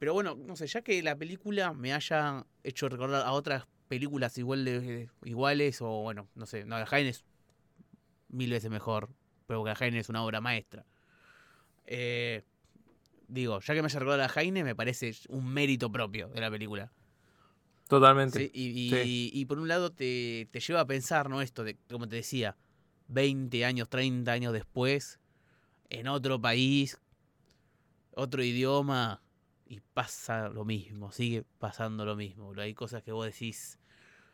pero 0.00 0.12
bueno, 0.12 0.34
no 0.34 0.56
sé, 0.56 0.66
ya 0.66 0.82
que 0.82 1.00
la 1.04 1.14
película 1.14 1.72
me 1.72 1.92
haya 1.92 2.44
hecho 2.64 2.88
recordar 2.88 3.24
a 3.24 3.30
otras 3.30 3.68
películas 3.88 4.36
igual 4.38 4.64
de, 4.64 5.08
iguales 5.24 5.80
o 5.80 6.02
bueno, 6.02 6.28
no 6.34 6.46
sé, 6.46 6.64
no, 6.64 6.84
Jaime 6.86 7.10
es 7.10 7.24
mil 8.28 8.50
veces 8.50 8.70
mejor, 8.70 9.08
pero 9.46 9.64
que 9.64 9.74
Jaime 9.74 9.98
es 9.98 10.08
una 10.08 10.22
obra 10.22 10.40
maestra. 10.40 10.84
Eh, 11.86 12.44
digo, 13.26 13.60
ya 13.60 13.74
que 13.74 13.82
me 13.82 13.86
haya 13.86 13.98
recordado 13.98 14.24
a 14.24 14.28
Jaime, 14.28 14.62
me 14.62 14.74
parece 14.74 15.12
un 15.28 15.52
mérito 15.52 15.90
propio 15.90 16.28
de 16.28 16.40
la 16.40 16.50
película. 16.50 16.92
Totalmente. 17.88 18.50
y, 18.52 19.44
por 19.46 19.58
un 19.58 19.68
lado 19.68 19.90
te, 19.90 20.46
te, 20.50 20.60
lleva 20.60 20.80
a 20.80 20.86
pensar, 20.86 21.30
¿no? 21.30 21.40
Esto, 21.40 21.64
de, 21.64 21.78
como 21.88 22.06
te 22.06 22.16
decía, 22.16 22.56
20 23.08 23.64
años, 23.64 23.88
30 23.88 24.30
años 24.30 24.52
después, 24.52 25.18
en 25.88 26.06
otro 26.08 26.38
país, 26.38 26.98
otro 28.14 28.42
idioma, 28.42 29.22
y 29.68 29.80
pasa 29.80 30.48
lo 30.48 30.64
mismo, 30.64 31.12
sigue 31.12 31.44
pasando 31.58 32.04
lo 32.04 32.16
mismo. 32.16 32.52
Hay 32.56 32.74
cosas 32.74 33.02
que 33.02 33.12
vos 33.12 33.26
decís. 33.26 33.77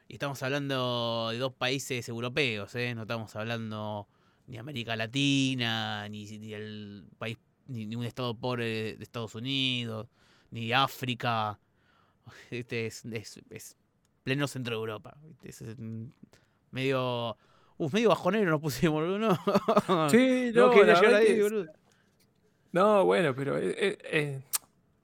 Y 0.09 0.15
estamos 0.15 0.43
hablando 0.43 1.31
de 1.31 1.39
dos 1.39 1.55
países 1.55 2.09
europeos, 2.09 2.75
¿eh? 2.75 2.95
No 2.95 3.03
estamos 3.03 3.35
hablando 3.37 4.07
ni 4.47 4.59
América 4.59 4.97
Latina, 4.97 6.09
ni, 6.09 6.27
el 6.53 7.07
país, 7.19 7.39
ni, 7.67 7.97
un 7.97 8.05
estado 8.05 8.35
pobre 8.35 8.97
de 8.97 9.03
Estados 9.03 9.35
Unidos, 9.35 10.09
ni 10.51 10.73
África. 10.73 11.59
Este 12.51 12.87
es, 12.87 13.05
es, 13.51 13.77
pleno 14.23 14.47
centro 14.47 14.77
de 14.77 14.81
Europa. 14.81 15.17
Es 15.43 15.63
medio. 16.71 17.37
Uf, 17.77 17.93
medio 17.93 18.11
bajonero 18.11 18.51
nos 18.51 18.61
pusimos, 18.61 19.03
¿no? 19.19 20.09
Sí, 20.11 20.53
no, 20.55 20.73
no, 20.73 21.67
no 22.73 23.05
bueno, 23.05 23.35
pero 23.35 23.59
eh, 23.59 23.75
eh, 23.77 23.99
eh 24.05 24.43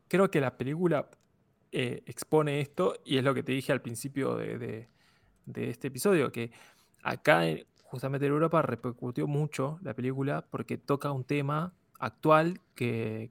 creo 0.09 0.31
que 0.31 0.41
la 0.41 0.57
película 0.57 1.09
eh, 1.73 2.03
expone 2.07 2.61
esto 2.61 2.95
y 3.05 3.19
es 3.19 3.23
lo 3.25 3.33
que 3.33 3.45
te 3.45 3.53
dije 3.53 3.71
al 3.71 3.81
principio 3.81 4.35
de, 4.35 4.89
este 5.55 5.89
episodio, 5.89 6.33
que 6.33 6.51
acá 7.03 7.43
justamente 7.85 8.27
en 8.27 8.33
Europa 8.33 8.63
repercutió 8.63 9.29
mucho 9.29 9.79
la 9.83 9.95
película 9.95 10.45
porque 10.51 10.79
toca 10.79 11.13
un 11.13 11.25
tema 11.25 11.73
actual 12.01 12.61
que, 12.75 13.31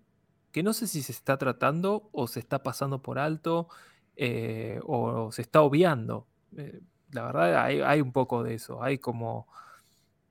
no 0.64 0.72
sé 0.72 0.88
si 0.88 1.02
se 1.02 1.12
está 1.12 1.38
tratando 1.38 2.10
o 2.14 2.28
se 2.28 2.40
está 2.40 2.64
pasando 2.64 3.02
por 3.02 3.20
alto 3.20 3.68
eh, 4.16 4.80
o 4.84 5.32
se 5.34 5.42
está 5.42 5.62
obviando. 5.62 6.26
Eh, 6.56 6.82
la 7.12 7.26
verdad 7.26 7.64
hay, 7.64 7.82
hay, 7.82 8.00
un 8.00 8.14
poco 8.14 8.44
de 8.44 8.54
eso, 8.54 8.82
hay 8.82 9.00
como 9.00 9.48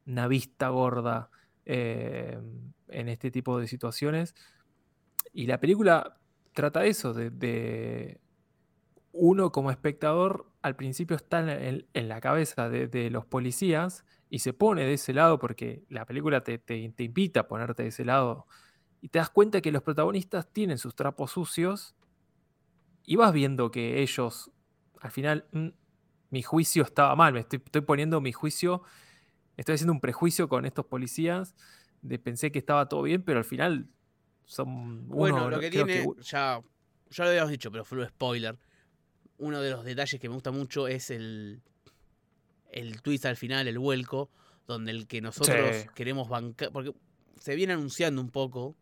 una 0.06 0.28
vista 0.28 0.68
gorda 0.70 1.30
en 1.66 2.62
este 2.88 3.30
tipo 3.30 3.58
de 3.60 3.66
situaciones. 3.68 4.34
Y 5.34 5.46
la 5.46 5.60
película 5.60 6.17
trata 6.58 6.84
eso, 6.86 7.14
de, 7.14 8.20
uno 9.12 9.52
como 9.52 9.70
espectador 9.70 10.50
al 10.60 10.74
principio 10.74 11.14
está 11.14 11.38
en, 11.40 11.86
la 11.94 12.20
cabeza 12.20 12.68
de, 12.68 13.10
los 13.10 13.24
policías 13.24 14.04
y 14.28 14.40
se 14.40 14.52
pone 14.52 14.84
de 14.84 14.94
ese 14.94 15.12
lado 15.12 15.38
porque 15.38 15.84
la 15.88 16.04
película 16.04 16.42
te, 16.42 16.60
invita 16.98 17.40
a 17.40 17.46
ponerte 17.46 17.84
de 17.84 17.90
ese 17.90 18.04
lado 18.04 18.48
y 19.00 19.08
te 19.10 19.20
das 19.20 19.30
cuenta 19.30 19.60
que 19.60 19.70
los 19.70 19.82
protagonistas 19.84 20.52
tienen 20.52 20.78
sus 20.78 20.96
trapos 20.96 21.30
sucios 21.30 21.94
y 23.04 23.14
vas 23.14 23.32
viendo 23.32 23.70
que 23.70 24.02
ellos, 24.02 24.50
al 25.00 25.12
final, 25.12 25.46
mm, 25.52 25.68
mi 26.30 26.42
juicio 26.42 26.82
estaba 26.82 27.14
mal, 27.14 27.34
me 27.34 27.38
estoy 27.38 27.60
poniendo 27.82 28.20
mi 28.20 28.32
juicio, 28.32 28.82
estoy 29.56 29.76
haciendo 29.76 29.92
un 29.92 30.00
prejuicio 30.00 30.48
con 30.48 30.66
estos 30.66 30.86
policías, 30.86 31.54
de 32.02 32.18
pensé 32.18 32.50
que 32.50 32.58
estaba 32.58 32.88
todo 32.88 33.02
bien, 33.02 33.22
pero 33.22 33.38
al 33.38 33.44
final 33.44 33.88
bueno, 34.66 35.50
lo 35.50 35.60
que 35.60 35.70
tiene, 35.70 36.06
ya, 36.22 36.60
ya 37.10 37.24
lo 37.24 37.30
habíamos 37.30 37.50
dicho, 37.50 37.70
pero 37.70 37.84
fue 37.84 37.98
un 37.98 38.08
spoiler. 38.08 38.56
Uno 39.38 39.60
de 39.60 39.70
los 39.70 39.84
detalles 39.84 40.20
que 40.20 40.28
me 40.28 40.34
gusta 40.34 40.50
mucho 40.50 40.88
es 40.88 41.10
el, 41.10 41.60
el 42.70 43.02
twist 43.02 43.26
al 43.26 43.36
final, 43.36 43.68
el 43.68 43.78
vuelco, 43.78 44.30
donde 44.66 44.90
el 44.90 45.06
que 45.06 45.20
nosotros 45.20 45.86
queremos 45.94 46.28
bancar. 46.28 46.72
Porque 46.72 46.92
se 47.40 47.54
viene 47.54 47.74
anunciando 47.74 48.20
un 48.20 48.30
poco 48.30 48.74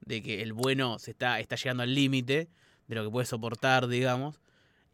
de 0.00 0.22
que 0.22 0.42
el 0.42 0.52
bueno 0.52 0.98
se 0.98 1.12
está, 1.12 1.40
está 1.40 1.56
llegando 1.56 1.82
al 1.82 1.94
límite 1.94 2.48
de 2.88 2.94
lo 2.94 3.04
que 3.04 3.10
puede 3.10 3.26
soportar, 3.26 3.88
digamos. 3.88 4.40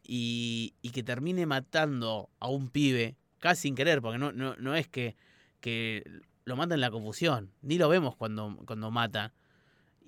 Y, 0.03 0.73
y, 0.81 0.89
que 0.89 1.03
termine 1.03 1.45
matando 1.45 2.29
a 2.39 2.47
un 2.47 2.69
pibe, 2.69 3.15
casi 3.37 3.63
sin 3.63 3.75
querer, 3.75 4.01
porque 4.01 4.17
no, 4.17 4.31
no, 4.31 4.55
no 4.55 4.75
es 4.75 4.87
que, 4.87 5.15
que 5.59 6.03
lo 6.45 6.55
mata 6.55 6.73
en 6.73 6.81
la 6.81 6.89
confusión, 6.89 7.51
ni 7.61 7.77
lo 7.77 7.89
vemos 7.89 8.15
cuando, 8.15 8.57
cuando 8.65 8.89
mata. 8.89 9.33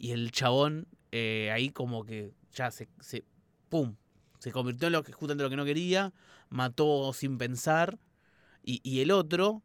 Y 0.02 0.14
el 0.14 0.32
chabón 0.32 0.88
eh, 1.12 1.52
ahí 1.54 1.70
como 1.70 2.04
que 2.04 2.34
ya 2.54 2.72
se, 2.72 2.90
se, 3.02 3.24
¡Pum! 3.70 3.98
Se 4.40 4.52
convirtió 4.52 4.88
en 4.88 4.94
lo 4.94 5.04
que, 5.04 5.12
justamente 5.12 5.44
lo 5.44 5.50
que 5.52 5.56
no 5.56 5.64
quería, 5.64 6.12
mató 6.50 7.14
sin 7.14 7.38
pensar. 7.38 8.00
Y, 8.64 8.82
y 8.84 9.02
el 9.02 9.12
otro, 9.12 9.62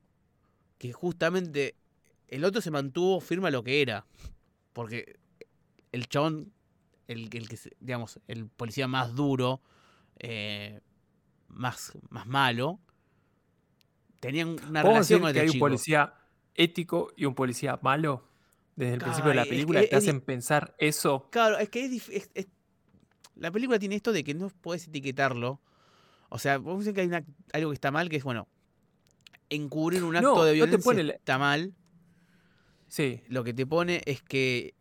que 0.76 0.92
justamente 0.92 1.74
el 2.28 2.44
otro 2.44 2.60
se 2.60 2.70
mantuvo 2.70 3.18
firme 3.22 3.48
a 3.48 3.50
lo 3.50 3.64
que 3.64 3.80
era. 3.80 4.04
Porque 4.74 5.18
el 5.90 6.06
chabón, 6.06 6.52
el, 7.08 7.30
el 7.32 7.48
que, 7.48 7.58
digamos, 7.80 8.20
el 8.28 8.46
policía 8.50 8.86
más 8.86 9.14
duro, 9.14 9.62
eh, 10.18 10.82
más, 11.48 11.96
más 12.10 12.26
malo, 12.26 12.78
tenían 14.20 14.58
una 14.68 14.82
relación 14.82 15.20
con 15.20 15.28
el 15.30 15.34
que 15.34 15.40
hay 15.40 15.48
un 15.48 15.60
policía 15.60 16.12
ético 16.54 17.10
y 17.16 17.24
un 17.24 17.34
policía 17.34 17.78
malo? 17.80 18.25
Desde 18.76 18.94
el 18.94 19.00
principio 19.00 19.30
de 19.30 19.36
la 19.36 19.44
película, 19.44 19.82
te 19.86 19.96
hacen 19.96 20.20
pensar 20.20 20.74
eso. 20.78 21.28
Claro, 21.30 21.58
es 21.58 21.70
que 21.70 21.86
es, 21.86 22.48
La 23.34 23.50
película 23.50 23.78
tiene 23.78 23.96
esto 23.96 24.12
de 24.12 24.22
que 24.22 24.34
no 24.34 24.50
puedes 24.60 24.86
etiquetarlo. 24.86 25.60
O 26.28 26.38
sea, 26.38 26.58
vamos 26.58 26.86
a 26.86 26.90
decir 26.90 26.94
que 26.94 27.00
hay 27.00 27.24
algo 27.54 27.70
que 27.70 27.74
está 27.74 27.90
mal, 27.90 28.10
que 28.10 28.16
es, 28.16 28.24
bueno, 28.24 28.48
encubrir 29.48 30.04
un 30.04 30.14
acto 30.14 30.44
de 30.44 30.52
violencia 30.52 31.14
está 31.14 31.38
mal. 31.38 31.72
Sí. 32.88 33.22
Lo 33.28 33.44
que 33.44 33.54
te 33.54 33.66
pone 33.66 34.02
es 34.04 34.22
que 34.22 34.74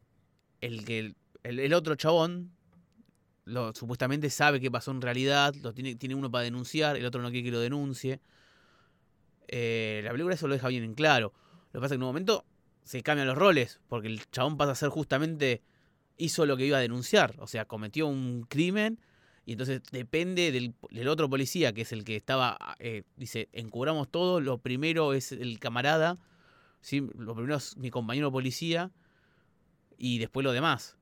el, 0.60 0.84
que 0.84 1.16
el, 1.44 1.74
otro 1.74 1.96
chabón 1.96 2.52
supuestamente 3.74 4.30
sabe 4.30 4.60
qué 4.60 4.70
pasó 4.70 4.92
en 4.92 5.02
realidad, 5.02 5.54
lo 5.62 5.74
tiene, 5.74 5.96
tiene 5.96 6.16
uno 6.16 6.30
para 6.30 6.44
denunciar, 6.44 6.98
el 6.98 7.06
otro 7.06 7.22
no 7.22 7.30
quiere 7.30 7.46
que 7.46 7.52
lo 7.52 7.60
denuncie. 7.62 8.20
Eh, 9.48 10.02
la 10.04 10.12
película 10.12 10.36
eso 10.36 10.48
lo 10.48 10.56
deja 10.56 10.68
bien 10.68 10.84
en 10.84 10.96
claro. 10.96 11.32
Lo 11.72 11.80
que 11.80 11.82
pasa 11.82 11.86
es 11.86 11.92
que 11.92 11.96
en 11.96 12.02
un 12.04 12.10
momento 12.10 12.46
se 12.86 13.02
cambian 13.02 13.28
los 13.28 13.38
roles, 13.38 13.82
porque 13.90 14.08
el 14.08 14.22
chabón 14.32 14.58
pasa 14.58 14.72
a 14.72 14.76
ser 14.76 14.90
justamente, 14.90 15.62
hizo 16.18 16.46
lo 16.46 16.56
que 16.56 16.66
iba 16.66 16.78
a 16.78 16.82
denunciar, 16.82 17.36
o 17.40 17.48
sea, 17.48 17.66
cometió 17.66 18.08
un 18.08 18.46
crimen 18.48 19.00
y 19.46 19.54
entonces 19.54 19.82
depende 19.92 20.52
del, 20.52 21.08
otro 21.08 21.30
policía, 21.30 21.74
que 21.74 21.82
es 21.82 21.92
el 21.92 22.04
que 22.06 22.16
estaba, 22.16 22.58
eh, 22.80 23.04
dice, 23.18 23.50
encubramos 23.54 24.10
todo, 24.10 24.40
lo 24.40 24.60
primero 24.60 25.14
es 25.14 25.32
el 25.32 25.60
camarada, 25.60 26.20
¿sí? 26.82 27.08
lo 27.18 27.36
primero 27.36 27.58
es 27.58 27.76
mi 27.76 27.90
compañero 27.90 28.32
policía 28.32 28.92
y 29.98 30.20
después 30.20 30.44
lo 30.44 30.52
demás. 30.52 30.96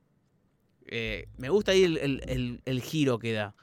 Eh, 0.88 1.28
me 1.38 1.50
gusta 1.50 1.74
ahí 1.74 1.84
el, 1.84 2.82
giro 2.82 3.20
que 3.20 3.34
da. 3.34 3.56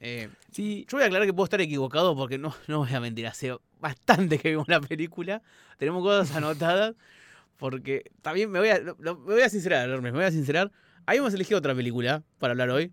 Eh, 0.00 0.28
sí. 0.52 0.86
Yo 0.88 0.96
voy 0.96 1.02
a 1.02 1.06
aclarar 1.06 1.26
que 1.26 1.32
puedo 1.32 1.44
estar 1.44 1.60
equivocado 1.60 2.16
porque 2.16 2.38
no, 2.38 2.54
no 2.68 2.78
voy 2.78 2.92
a 2.92 3.00
mentir, 3.00 3.26
hace 3.26 3.56
bastante 3.80 4.38
que 4.38 4.50
vimos 4.50 4.68
la 4.68 4.80
película, 4.80 5.42
tenemos 5.76 6.02
cosas 6.02 6.34
anotadas, 6.36 6.94
porque 7.58 8.10
también 8.22 8.50
me 8.50 8.58
voy 8.58 8.70
a, 8.70 8.80
me 8.80 9.12
voy 9.12 9.42
a 9.42 9.48
sincerar, 9.50 10.00
me 10.00 10.10
voy 10.10 10.24
a 10.24 10.30
sincerar. 10.30 10.72
Habíamos 11.04 11.34
elegido 11.34 11.58
otra 11.58 11.74
película 11.74 12.22
para 12.38 12.52
hablar 12.52 12.70
hoy, 12.70 12.92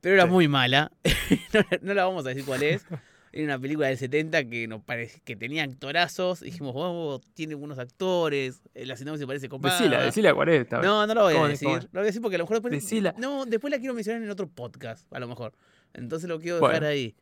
pero 0.00 0.16
era 0.16 0.26
muy 0.26 0.48
mala. 0.48 0.90
no, 1.82 1.94
la 1.94 2.04
vamos 2.04 2.26
a 2.26 2.30
decir 2.30 2.44
cuál 2.44 2.62
es. 2.64 2.84
Era 3.32 3.44
una 3.44 3.58
película 3.58 3.86
del 3.86 3.96
70 3.96 4.44
que 4.44 4.66
nos 4.68 4.82
que 5.24 5.36
tenía 5.36 5.62
actorazos. 5.62 6.40
dijimos, 6.40 6.74
oh, 6.76 7.20
tiene 7.34 7.54
buenos 7.54 7.78
actores. 7.78 8.60
La 8.74 8.96
sinopsis 8.96 9.26
parece 9.26 9.48
copada. 9.48 9.78
Decila, 9.78 10.02
decila 10.02 10.34
cuál 10.34 10.48
es. 10.50 10.70
No, 10.70 11.06
no 11.06 11.14
lo 11.14 11.22
voy 11.22 11.36
a 11.36 11.48
decir. 11.48 11.68
No 11.68 11.76
lo 11.76 11.88
voy 11.92 12.02
a 12.02 12.04
decir 12.04 12.20
porque 12.20 12.34
a 12.34 12.38
lo 12.38 12.44
mejor 12.44 12.60
después. 12.60 13.14
No, 13.16 13.46
después 13.46 13.70
la 13.70 13.78
quiero 13.78 13.94
mencionar 13.94 14.22
en 14.22 14.28
otro 14.28 14.48
podcast, 14.48 15.10
a 15.14 15.20
lo 15.20 15.28
mejor. 15.28 15.54
Entonces 15.94 16.28
lo 16.28 16.40
quiero 16.40 16.58
dejar 16.60 16.84
ahí. 16.84 17.14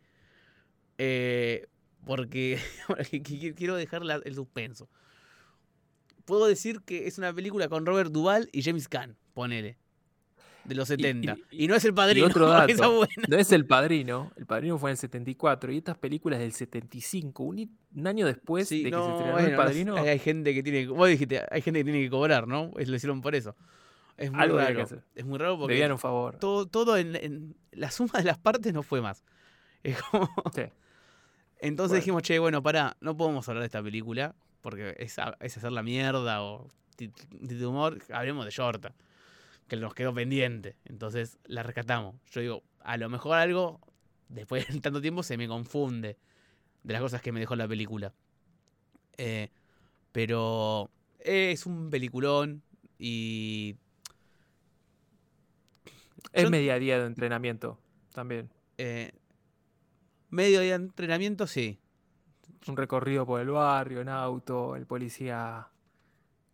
Eh, 0.99 1.67
porque, 2.05 2.59
quiero 3.57 3.77
dejar 3.77 4.03
el 4.25 4.35
suspenso. 4.35 4.89
Puedo 6.31 6.47
decir 6.47 6.83
que 6.83 7.09
es 7.09 7.19
una 7.19 7.33
película 7.33 7.69
con 7.69 7.85
Robert 7.85 8.13
Duvall 8.13 8.49
y 8.53 8.63
James 8.63 8.89
Caan, 8.89 9.17
ponele 9.35 9.77
de 10.63 10.77
los 10.77 10.87
70. 10.87 11.37
Y, 11.51 11.67
no 11.67 11.75
es 11.75 11.85
el 11.85 11.93
padrino. 11.93 12.29
otro 12.29 12.49
dato, 12.49 13.05
no 13.29 13.37
es 13.37 13.51
el 13.51 13.67
padrino. 13.67 14.31
El 14.37 14.47
padrino 14.47 14.79
fue 14.79 14.91
en 14.91 14.93
el 14.93 14.99
74 14.99 15.73
y 15.73 15.79
estas 15.79 15.99
películas 15.99 16.39
del 16.39 16.53
75, 16.53 17.43
un, 17.43 18.07
año 18.07 18.27
después 18.27 18.69
de 18.69 18.77
que 18.77 18.91
se 18.91 19.11
estrenó 19.11 19.39
el 19.41 19.57
padrino. 19.57 19.97
hay 19.97 20.21
gente 20.21 20.55
que 20.55 20.63
tiene, 20.63 20.87
vos 20.87 21.09
dijiste, 21.09 21.43
hay 21.51 21.63
gente 21.63 21.81
que 21.81 21.85
tiene 21.85 22.01
que 22.01 22.11
cobrar, 22.11 22.47
¿no? 22.47 22.71
Lo 22.77 22.95
hicieron 22.95 23.23
por 23.23 23.35
eso. 23.35 23.57
Es 24.17 24.31
muy 24.31 24.47
raro. 24.47 24.87
Es 25.17 25.25
muy 25.25 25.37
raro 25.37 25.59
porque. 25.59 25.85
un 25.91 25.99
favor. 25.99 26.37
Todo, 26.37 26.65
todo 26.67 26.97
en, 26.97 27.57
la 27.73 27.91
suma 27.91 28.21
de 28.21 28.25
las 28.27 28.39
partes 28.39 28.73
no 28.73 28.85
fue 28.85 29.01
más. 29.01 29.25
Es 29.83 30.01
como. 30.01 30.31
Entonces 31.59 31.97
dijimos, 31.97 32.23
che, 32.23 32.39
bueno, 32.39 32.63
pará, 32.63 32.97
no 33.01 33.17
podemos 33.17 33.49
hablar 33.49 33.63
de 33.63 33.67
esta 33.67 33.83
película 33.83 34.37
porque 34.61 34.95
es, 34.99 35.17
es 35.41 35.57
hacer 35.57 35.73
la 35.73 35.83
mierda 35.83 36.43
o 36.43 36.69
de 36.99 37.67
humor. 37.67 37.99
Hablemos 38.11 38.45
de 38.45 38.51
Shorta 38.51 38.95
que 39.71 39.77
nos 39.77 39.95
quedó 39.95 40.13
pendiente. 40.13 40.77
Entonces 40.85 41.39
la 41.45 41.63
rescatamos. 41.63 42.17
Yo 42.31 42.41
digo, 42.41 42.63
a 42.81 42.97
lo 42.97 43.09
mejor 43.09 43.39
algo, 43.39 43.81
después 44.29 44.69
de 44.69 44.81
tanto 44.81 45.01
tiempo, 45.01 45.23
se 45.23 45.39
me 45.39 45.49
confunde 45.49 46.19
de 46.83 46.93
las 46.93 47.01
cosas 47.01 47.23
que 47.23 47.33
me 47.33 47.41
dejó 47.41 47.57
la 47.57 47.69
película. 47.69 48.13
Eh, 49.17 49.49
pero 50.13 50.91
es 51.19 51.65
un 51.67 51.89
peliculón 51.89 52.63
y... 52.99 53.77
Es 56.33 56.49
media 56.51 56.79
día 56.79 56.99
de 56.99 57.07
entrenamiento 57.07 57.79
también. 58.13 58.51
Eh, 58.79 59.13
medio 60.29 60.61
día 60.61 60.79
de 60.79 60.85
entrenamiento, 60.85 61.47
sí. 61.47 61.79
Un 62.67 62.77
recorrido 62.77 63.25
por 63.25 63.41
el 63.41 63.51
barrio 63.51 64.01
en 64.01 64.09
auto, 64.09 64.77
el 64.77 64.87
policía 64.87 65.69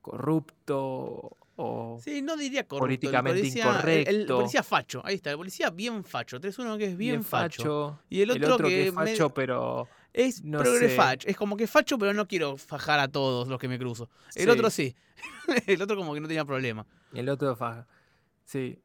corrupto, 0.01 1.37
o 1.57 1.99
sí, 2.03 2.21
no 2.21 2.37
diría 2.37 2.65
corrupto, 2.65 2.85
políticamente 2.85 3.41
el 3.41 3.47
incorrecto. 3.47 4.11
El, 4.11 4.27
policía 4.27 4.63
facho, 4.63 5.01
ahí 5.05 5.15
está, 5.15 5.31
el 5.31 5.39
policía 5.39 5.71
bien 5.71 6.05
facho. 6.05 6.39
Tenés 6.39 6.59
uno 6.59 6.77
que 6.77 6.87
es 6.87 6.97
bien, 6.97 7.25
facho, 7.25 7.99
Y 8.11 8.21
el 8.21 8.31
otro, 8.31 8.69
que, 8.69 8.89
es 8.89 8.95
facho, 8.95 9.31
pero. 9.31 9.89
Es 10.13 10.45
no 10.45 10.63
facho. 10.95 11.29
Es 11.29 11.37
como 11.37 11.57
que 11.57 11.67
facho, 11.67 11.99
pero 11.99 12.13
no 12.13 12.29
quiero 12.29 12.57
fajar 12.57 13.01
a 13.01 13.09
todos 13.09 13.49
los 13.49 13.59
que 13.59 13.69
me 13.69 13.79
cruzo. 13.79 14.11
El 14.35 14.51
otro 14.51 14.69
sí. 14.71 14.95
el 15.67 15.81
otro 15.81 15.97
como 15.97 16.13
que 16.15 16.21
no 16.21 16.29
tenía 16.29 16.45
problema. 16.45 16.87
El 17.15 17.29
otro 17.29 17.57
faja. 17.57 17.87
Sí. 18.45 18.79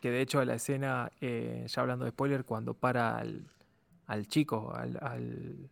Que 0.00 0.10
de 0.10 0.20
hecho 0.20 0.44
la 0.44 0.54
escena, 0.54 1.10
eh, 1.20 1.64
ya 1.66 1.80
hablando 1.80 2.04
de 2.04 2.10
spoiler, 2.10 2.44
cuando 2.44 2.74
para 2.74 3.16
al, 3.16 3.46
al 4.06 4.26
chico, 4.26 4.72
al, 4.74 4.98
al, 5.00 5.70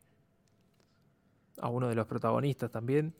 a 1.60 1.68
uno 1.68 1.88
de 1.88 1.94
los 1.94 2.06
protagonistas 2.06 2.70
también, 2.70 3.14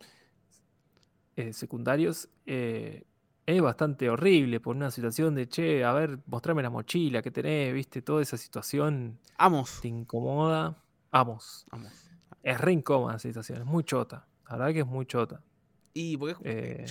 eh, 1.37 1.53
secundarios, 1.53 2.29
eh, 2.46 3.05
es 3.46 3.61
bastante 3.61 4.09
horrible 4.09 4.61
por 4.61 4.76
una 4.76 4.90
situación 4.90 5.35
de, 5.35 5.48
che, 5.48 5.85
a 5.85 5.92
ver, 5.92 6.18
mostrame 6.26 6.62
la 6.62 6.70
mochila 6.70 7.22
que 7.22 7.31
tenés, 7.31 7.72
viste, 7.74 8.03
toda 8.03 8.22
esa 8.22 8.37
situación. 8.37 9.18
Amos. 9.38 9.81
Te 9.81 9.88
incomoda. 9.88 10.76
Amos. 11.11 11.66
Amos. 11.70 11.92
Es 12.42 12.61
re 12.61 12.72
incómoda 12.72 13.14
la 13.14 13.18
situación, 13.18 13.59
es 13.59 13.66
muy 13.66 13.85
chota. 13.85 14.26
La 14.48 14.57
verdad 14.57 14.72
que 14.72 14.81
es 14.81 14.87
muy 14.87 15.07
chota. 15.07 15.42
Y 15.92 16.16
porque 16.16 16.37
eh, 16.44 16.87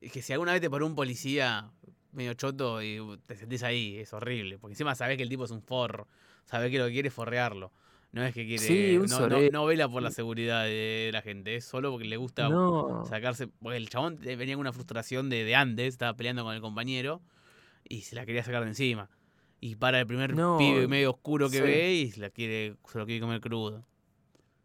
es 0.00 0.12
que 0.12 0.22
si 0.22 0.32
alguna 0.32 0.52
vez 0.52 0.60
te 0.60 0.70
paró 0.70 0.86
un 0.86 0.94
policía 0.94 1.70
medio 2.12 2.34
choto 2.34 2.82
y 2.82 2.98
te 3.26 3.36
sentís 3.36 3.62
ahí, 3.62 3.98
es 3.98 4.12
horrible. 4.12 4.58
Porque 4.58 4.72
encima 4.72 4.94
sabés 4.94 5.16
que 5.16 5.22
el 5.22 5.28
tipo 5.28 5.44
es 5.44 5.50
un 5.50 5.62
forro. 5.62 6.08
Sabés 6.44 6.70
que 6.70 6.78
lo 6.78 6.86
que 6.86 6.92
quiere 6.92 7.08
es 7.08 7.14
forrearlo. 7.14 7.72
No 8.12 8.24
es 8.24 8.34
que 8.34 8.46
quiere. 8.46 8.98
no, 9.52 9.66
vela 9.66 9.88
por 9.88 10.02
la 10.02 10.10
seguridad 10.10 10.64
de 10.64 11.10
la 11.12 11.22
gente, 11.22 11.54
es 11.54 11.64
solo 11.64 11.92
porque 11.92 12.06
le 12.06 12.16
gusta 12.16 12.48
sacarse. 13.08 13.46
Porque 13.46 13.76
el 13.76 13.88
chabón 13.88 14.18
venía 14.20 14.54
con 14.54 14.62
una 14.62 14.72
frustración 14.72 15.30
de, 15.30 15.44
de 15.44 15.54
antes, 15.54 15.94
estaba 15.94 16.16
peleando 16.16 16.42
con 16.42 16.54
el 16.54 16.60
compañero 16.60 17.22
y 17.88 18.02
se 18.02 18.16
la 18.16 18.26
quería 18.26 18.42
sacar 18.42 18.62
de 18.62 18.68
encima. 18.68 19.08
Y 19.60 19.76
para 19.76 20.00
el 20.00 20.06
primer 20.06 20.34
pibe 20.34 20.88
medio 20.88 21.10
oscuro 21.10 21.50
que 21.50 21.60
ve 21.60 21.92
y 21.92 22.10
se, 22.10 22.20
la 22.20 22.30
quiere, 22.30 22.76
se 22.88 22.98
lo 22.98 23.06
quiere 23.06 23.20
comer 23.20 23.40
crudo. 23.40 23.84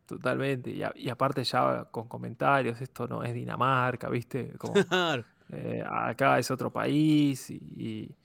Totalmente. 0.05 0.71
Y, 0.71 1.09
aparte, 1.09 1.43
ya 1.43 1.85
con 1.91 2.07
comentarios, 2.07 2.79
esto 2.79 3.07
no 3.07 3.23
es 3.23 3.33
Dinamarca, 3.33 4.09
¿viste? 4.09 4.53
Como, 4.57 4.73
eh, 5.51 5.83
acá 5.87 6.39
es 6.39 6.49
otro 6.49 6.71
país 6.71 7.49
y, 7.49 8.15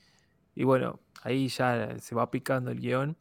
y 0.55 0.65
bueno, 0.65 1.01
ahí 1.23 1.49
ya 1.49 1.99
se 1.99 2.15
va 2.15 2.31
picando 2.31 2.71
el 2.71 2.81
guion. 2.81 3.17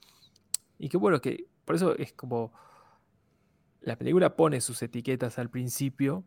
Y 0.78 0.90
qué 0.90 0.98
bueno 0.98 1.20
que 1.20 1.49
por 1.70 1.76
eso 1.76 1.96
es 2.00 2.14
como. 2.14 2.52
La 3.82 3.96
película 3.96 4.36
pone 4.36 4.60
sus 4.60 4.82
etiquetas 4.82 5.38
al 5.38 5.52
principio 5.52 6.24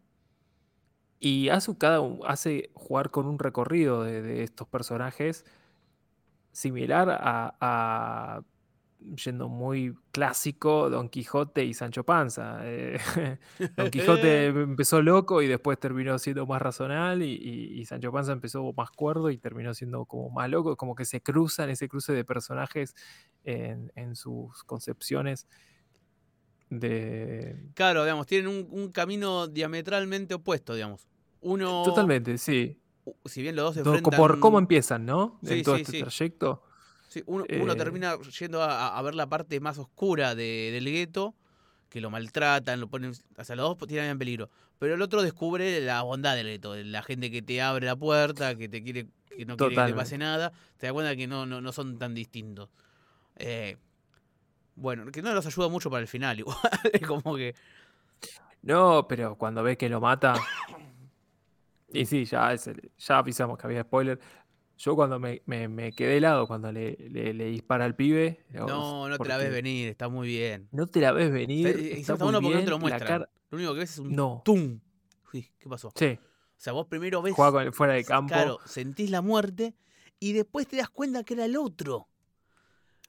y 1.18 1.48
hace, 1.48 1.76
cada, 1.76 2.00
hace 2.28 2.70
jugar 2.74 3.10
con 3.10 3.26
un 3.26 3.40
recorrido 3.40 4.04
de, 4.04 4.44
estos 4.44 4.68
personajes 4.68 5.44
similar 6.52 7.08
a, 7.10 8.44
yendo 9.16 9.48
muy 9.48 9.96
clásico, 10.12 10.88
Don 10.88 11.08
Quijote 11.08 11.64
y 11.64 11.74
Sancho 11.74 12.04
Panza. 12.04 12.60
Eh, 12.62 13.00
Don 13.76 13.90
Quijote 13.90 14.46
empezó 14.46 15.02
loco 15.02 15.42
y 15.42 15.48
después 15.48 15.76
terminó 15.80 16.20
siendo 16.20 16.46
más 16.46 16.62
razonal 16.62 17.20
y, 17.24 17.84
Sancho 17.84 18.12
Panza 18.12 18.30
empezó 18.30 18.72
más 18.76 18.92
cuerdo 18.92 19.28
y 19.28 19.38
terminó 19.38 19.74
siendo 19.74 20.04
como 20.04 20.30
más 20.30 20.48
loco, 20.48 20.76
como 20.76 20.94
que 20.94 21.04
se 21.04 21.20
cruzan 21.20 21.68
ese 21.68 21.88
cruce 21.88 22.12
de 22.12 22.24
personajes 22.24 22.94
en, 23.44 24.16
sus 24.16 24.64
concepciones 24.64 25.46
de... 26.70 27.56
Claro, 27.74 28.04
digamos, 28.04 28.26
tienen 28.26 28.66
un, 28.70 28.90
camino 28.92 29.46
diametralmente 29.46 30.34
opuesto, 30.34 30.74
digamos. 30.74 31.08
Uno... 31.40 31.82
Totalmente, 31.84 32.38
sí. 32.38 32.78
Si 33.24 33.42
bien 33.42 33.56
los 33.56 33.66
dos 33.66 33.74
se 33.74 33.80
enfrentan... 33.80 34.16
Por 34.16 34.40
cómo 34.40 34.58
empiezan, 34.58 35.04
¿no? 35.04 35.38
en 35.42 35.62
todo 35.62 35.76
este 35.76 36.00
trayecto. 36.00 36.62
Sí, 37.08 37.22
uno, 37.26 37.44
eh, 37.48 37.62
termina 37.76 38.16
yendo 38.38 38.62
a, 38.62 39.00
ver 39.02 39.14
la 39.14 39.28
parte 39.28 39.60
más 39.60 39.76
oscura 39.76 40.34
del 40.34 40.84
gueto, 40.84 41.34
que 41.88 42.00
lo 42.00 42.10
maltratan, 42.10 42.80
lo 42.80 42.88
ponen... 42.88 43.12
O 43.36 43.44
sea, 43.44 43.56
los 43.56 43.78
dos 43.78 43.88
tienen 43.88 44.10
en 44.10 44.18
peligro. 44.18 44.48
Pero 44.78 44.94
el 44.94 45.02
otro 45.02 45.22
descubre 45.22 45.80
la 45.80 46.02
bondad 46.02 46.34
del 46.34 46.46
gueto, 46.46 46.74
la 46.74 47.02
gente 47.02 47.30
que 47.30 47.42
te 47.42 47.60
abre 47.60 47.86
la 47.86 47.96
puerta, 47.96 48.56
que 48.56 48.68
te 48.68 48.82
quiere 48.82 49.08
que 49.36 49.46
no 49.46 49.56
quiere 49.56 49.74
que 49.74 49.86
te 49.86 49.94
pase 49.94 50.18
nada, 50.18 50.52
te 50.76 50.86
das 50.86 50.92
cuenta 50.92 51.16
que 51.16 51.26
no, 51.26 51.46
no, 51.46 51.60
no 51.60 51.72
son 51.72 51.98
tan 51.98 52.14
distintos. 52.14 52.68
Eh, 53.42 53.76
bueno, 54.76 55.10
que 55.10 55.20
no 55.20 55.34
nos 55.34 55.44
ayuda 55.46 55.68
mucho 55.68 55.90
para 55.90 56.00
el 56.00 56.08
final, 56.08 56.38
igual. 56.38 56.58
como 57.06 57.36
que. 57.36 57.54
No, 58.62 59.06
pero 59.08 59.36
cuando 59.36 59.62
ve 59.62 59.76
que 59.76 59.88
lo 59.88 60.00
mata. 60.00 60.34
y 61.92 62.06
sí, 62.06 62.24
ya, 62.24 62.54
ya 62.54 63.18
avisamos 63.18 63.58
que 63.58 63.66
había 63.66 63.82
spoiler. 63.82 64.18
Yo 64.78 64.96
cuando 64.96 65.20
me, 65.20 65.42
me, 65.46 65.92
quedé 65.92 66.16
helado 66.16 66.46
cuando 66.46 66.72
le, 66.72 66.96
le, 66.96 67.44
dispara 67.46 67.84
al 67.84 67.94
pibe. 67.94 68.44
No, 68.50 69.08
no 69.08 69.18
te 69.18 69.28
la 69.28 69.36
ves 69.36 69.52
venir, 69.52 69.88
está 69.88 70.08
muy 70.08 70.28
bien. 70.28 70.68
No 70.72 70.86
te 70.86 71.00
la 71.00 71.12
ves 71.12 71.30
venir. 71.30 71.68
Está, 71.68 72.14
está, 72.14 72.16
porque 72.16 72.40
no 72.40 72.64
te 72.64 72.70
lo 72.70 72.78
muestran. 72.78 73.26
Lo 73.50 73.58
único 73.58 73.74
que 73.74 73.80
ves 73.80 73.90
es 73.92 73.98
un 73.98 74.12
no. 74.12 74.42
tum. 74.44 74.80
¿qué 75.30 75.68
pasó? 75.68 75.92
Sí. 75.94 76.18
O 76.20 76.64
sea, 76.64 76.72
vos 76.72 76.86
primero 76.86 77.22
ves. 77.22 77.34
Juega 77.34 77.70
fuera 77.72 77.92
de 77.94 78.04
campo. 78.04 78.32
Claro, 78.32 78.58
sentís 78.64 79.10
la 79.10 79.20
muerte 79.20 79.74
y 80.18 80.32
después 80.32 80.66
te 80.66 80.76
das 80.76 80.88
cuenta 80.88 81.24
que 81.24 81.34
era 81.34 81.44
el 81.44 81.56
otro. 81.56 82.08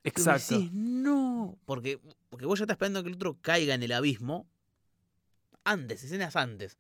Exacto. 0.04 0.56
Y 0.56 0.70
no, 0.74 1.58
porque, 1.66 2.00
porque 2.30 2.46
vos 2.46 2.60
ya 2.60 2.64
estás 2.64 2.76
esperando 2.76 3.04
que 3.04 3.10
el 3.10 3.16
otro 3.16 3.38
caiga 3.42 3.74
en 3.74 3.84
el 3.84 3.92
abismo 3.92 4.48
antes, 5.64 6.04
escenas 6.04 6.36
antes. 6.36 6.78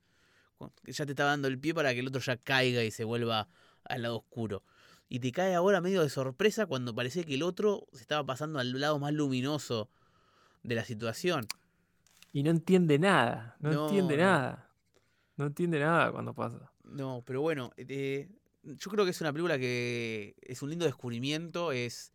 Ya 0.85 1.05
te 1.05 1.11
estaba 1.11 1.31
dando 1.31 1.47
el 1.47 1.59
pie 1.59 1.73
para 1.73 1.93
que 1.93 1.99
el 1.99 2.07
otro 2.07 2.21
ya 2.21 2.37
caiga 2.37 2.83
y 2.83 2.91
se 2.91 3.03
vuelva 3.03 3.49
al 3.85 4.01
lado 4.01 4.17
oscuro. 4.17 4.63
Y 5.09 5.19
te 5.19 5.31
cae 5.31 5.53
ahora 5.55 5.81
medio 5.81 6.01
de 6.01 6.09
sorpresa 6.09 6.65
cuando 6.65 6.95
parece 6.95 7.23
que 7.23 7.35
el 7.35 7.43
otro 7.43 7.87
se 7.93 8.01
estaba 8.01 8.25
pasando 8.25 8.59
al 8.59 8.79
lado 8.79 8.99
más 8.99 9.13
luminoso 9.13 9.89
de 10.63 10.75
la 10.75 10.85
situación. 10.85 11.47
Y 12.31 12.43
no 12.43 12.49
entiende 12.49 12.97
nada, 12.97 13.55
no, 13.59 13.85
entiende 13.85 14.17
nada. 14.17 14.69
No 15.37 15.47
entiende 15.47 15.79
nada 15.79 16.11
cuando 16.11 16.33
pasa. 16.33 16.71
No, 16.83 17.23
pero 17.25 17.41
bueno, 17.41 17.71
eh, 17.77 18.29
yo 18.63 18.89
creo 18.89 19.05
que 19.05 19.11
es 19.11 19.21
una 19.21 19.31
película 19.31 19.57
que 19.59 20.35
es 20.41 20.61
un 20.61 20.69
lindo 20.69 20.85
descubrimiento, 20.85 21.71
es... 21.71 22.12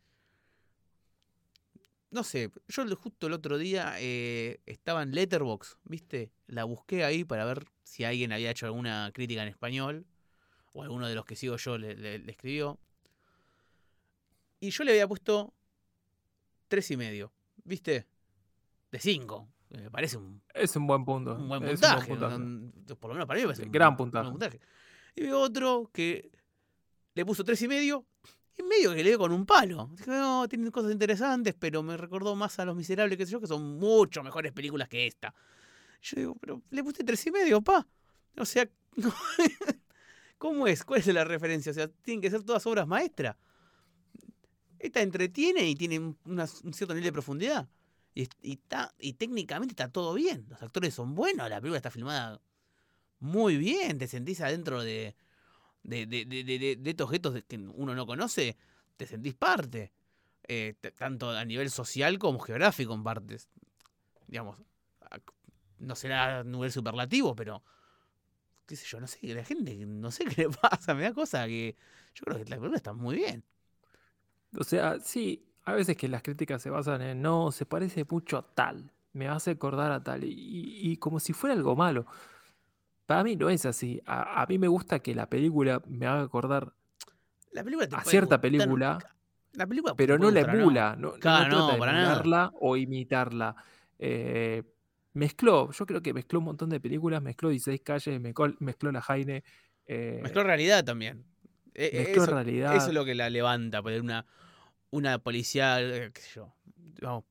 No 2.11 2.25
sé, 2.25 2.51
yo 2.69 2.97
justo 2.97 3.27
el 3.27 3.35
otro 3.35 3.59
día 3.59 3.95
eh, 3.99 4.61
estaba 4.65 5.03
en 5.03 5.15
Letterbox, 5.15 5.77
¿viste? 5.85 6.33
La 6.47 6.65
busqué 6.65 7.05
ahí 7.05 7.25
para 7.25 7.45
ver 7.45 7.67
si 7.83 8.05
alguien 8.05 8.33
había 8.33 8.51
hecho 8.51 8.65
alguna 8.65 9.11
crítica 9.13 9.43
en 9.43 9.49
español, 9.49 10.07
o 10.73 10.83
alguno 10.83 11.07
de 11.07 11.15
los 11.15 11.27
que 11.27 11.37
sigo 11.37 11.57
yo 11.57 11.77
le, 11.77 12.17
escribió. 12.31 12.79
Y 14.61 14.71
yo 14.71 14.85
le 14.85 14.93
había 14.93 15.07
puesto 15.07 15.53
tres 16.69 16.91
y 16.91 16.97
medio, 16.97 17.31
¿viste? 17.65 18.07
De 18.91 18.99
cinco. 18.99 19.49
Me 19.69 19.91
parece 19.91 20.17
un... 20.17 20.43
Es 20.55 20.75
un 20.77 20.87
buen 20.87 21.05
punto. 21.05 21.35
Un 21.35 21.49
buen 21.49 21.63
puntaje. 21.63 22.17
por 22.17 23.09
lo 23.09 23.15
menos 23.15 23.27
para 23.27 23.39
mí 23.39 23.43
me 23.43 23.49
parece 23.49 23.65
un 23.65 23.73
gran 23.73 23.97
puntaje. 23.97 24.61
Y 25.15 25.23
veo 25.23 25.41
otro 25.41 25.91
que 25.93 26.31
le 27.15 27.27
puso 27.27 27.45
tres 27.45 27.61
y 27.61 27.69
medio 27.69 28.07
y 28.59 28.63
medio 28.63 28.95
que 28.95 29.03
le 29.03 29.11
dio 29.11 29.19
con 29.19 29.33
un 29.33 29.47
palo. 29.47 29.91
Dije, 29.97 30.11
no, 30.11 30.49
tienen 30.49 30.71
cosas 30.71 30.93
interesantes, 30.93 31.55
pero 31.59 31.83
me 31.83 31.97
recordó 31.97 32.35
más 32.37 32.59
a 32.59 32.65
Los 32.65 32.77
Miserables, 32.77 33.17
que 33.17 33.27
sé 33.27 33.33
yo, 33.33 33.41
que 33.41 33.47
son 33.47 33.79
mucho 33.79 34.23
mejores 34.23 34.53
películas 34.53 34.89
que 34.89 35.07
esta. 35.07 35.35
Yo 36.03 36.17
digo, 36.17 36.35
pero 36.41 36.63
le 36.71 36.83
puse 36.85 37.05
tres 37.05 37.27
y 37.27 37.31
medio, 37.31 37.61
pa. 37.63 37.87
O 38.37 38.45
sea, 38.45 38.69
¿cómo 40.39 40.67
es? 40.67 40.85
¿Cuál 40.85 41.01
es 41.01 41.07
la 41.09 41.25
referencia? 41.25 41.71
O 41.71 41.75
sea, 41.75 41.89
tienen 41.89 42.21
que 42.21 42.31
ser 42.31 42.43
todas 42.43 42.67
obras 42.67 42.87
maestras. 42.87 43.37
Esta 44.79 45.01
entretiene 45.01 45.69
y 45.69 45.75
tiene 45.75 45.99
un 45.99 46.73
cierto 46.73 46.95
nivel 46.95 47.05
de 47.05 47.13
profundidad. 47.13 47.69
Y, 48.15 48.29
está, 48.53 48.95
y 48.99 49.13
técnicamente 49.15 49.73
está 49.73 49.89
todo 49.91 50.15
bien. 50.15 50.47
Los 50.49 50.63
actores 50.63 50.95
son 50.95 51.15
buenos, 51.15 51.49
la 51.49 51.61
película 51.61 51.77
está 51.77 51.91
filmada 51.91 52.41
muy 53.21 53.57
bien. 53.57 53.99
Te 53.99 54.09
sentís 54.09 54.41
adentro 54.41 54.83
de, 54.83 55.15
de, 55.89 56.07
de, 56.07 56.25
de, 56.25 56.77
de 56.77 56.91
estos 56.91 57.07
objetos 57.07 57.43
que 57.49 57.57
uno 57.57 57.95
no 57.95 58.07
conoce, 58.07 58.57
te 58.97 59.07
sentís 59.07 59.35
parte. 59.35 59.93
Eh, 60.51 60.75
tanto 60.97 61.31
a 61.31 61.45
nivel 61.45 61.71
social 61.71 62.19
como 62.19 62.39
geográfico 62.39 62.95
en 62.95 63.05
partes. 63.05 63.49
Digamos, 64.27 64.57
no 65.79 65.95
será 65.95 66.39
a 66.39 66.45
nivel 66.45 66.73
superlativo, 66.73 67.37
pero 67.37 67.63
qué 68.67 68.77
sé 68.77 68.87
yo, 68.87 68.99
no 69.01 69.07
sé, 69.07 69.19
la 69.35 69.45
gente, 69.45 69.77
no 69.87 70.11
sé 70.11 70.25
qué 70.35 70.43
le 70.43 70.49
pasa, 70.49 70.95
me 70.95 71.03
da 71.03 71.13
cosa 71.13 71.47
que 71.47 71.77
yo 72.15 72.25
creo 72.25 72.39
que 72.39 72.45
la 72.51 72.57
película 72.57 72.77
está 72.77 72.93
muy 72.95 73.17
bien. 73.17 73.45
O 74.59 74.65
sea, 74.65 74.99
sí, 75.01 75.47
a 75.65 75.75
veces 75.75 75.97
que 75.97 76.09
las 76.09 76.23
críticas 76.23 76.63
se 76.63 76.71
basan 76.71 77.03
en 77.03 77.21
no, 77.21 77.53
se 77.53 77.67
parece 77.67 78.07
mucho 78.09 78.39
a 78.39 78.55
tal, 78.55 78.91
me 79.13 79.29
hace 79.29 79.51
acordar 79.51 79.93
a 79.93 80.03
tal, 80.03 80.23
y 80.25 80.97
como 80.97 81.21
si 81.21 81.35
fuera 81.35 81.55
algo 81.55 81.77
malo. 81.77 82.07
Para 83.09 83.25
mí 83.25 83.37
no 83.37 83.49
es 83.49 83.65
así. 83.65 84.03
A, 84.05 84.45
mí 84.51 84.59
me 84.59 84.69
gusta 84.69 84.99
que 84.99 85.15
la 85.15 85.31
película 85.31 85.81
me 85.87 86.07
haga 86.07 86.21
acordar 86.21 86.75
la 87.53 87.65
película 87.65 87.89
a 87.91 88.05
cierta 88.05 88.39
película, 88.39 88.99
la 89.55 89.67
película 89.67 89.95
pero 89.97 90.19
no 90.19 90.31
la 90.31 90.41
emula, 90.41 90.95
no, 90.95 91.13
no, 91.13 91.19
trata 91.19 91.69
de 91.69 91.75
emularla 91.75 92.53
o 92.61 92.77
imitarla. 92.77 93.57
Eh, 93.99 94.63
mezcló, 95.15 95.73
yo 95.73 95.87
creo 95.87 96.03
que 96.03 96.13
mezcló 96.13 96.41
un 96.41 96.45
montón 96.45 96.69
de 96.69 96.81
películas, 96.81 97.23
mezcló 97.23 97.49
16 97.49 97.81
calles, 97.81 98.21
mezcló, 98.21 98.93
la 98.93 99.01
Jaine. 99.01 99.43
Eh, 99.87 100.21
mezcló 100.23 100.43
realidad 100.43 100.85
también. 100.85 101.25
E, 101.73 101.87
e, 101.87 101.99
mezcló 102.01 102.25
eso, 102.25 102.33
realidad. 102.35 102.77
Eso 102.77 102.89
es 102.89 102.95
lo 102.95 103.07
que 103.07 103.15
la 103.15 103.31
levanta, 103.31 103.83
poner 103.83 104.03
una, 104.03 104.27
una 104.91 105.19
policial, 105.19 105.91
eh, 105.95 106.11
qué 106.13 106.21
sé 106.21 106.29
yo. 106.35 106.55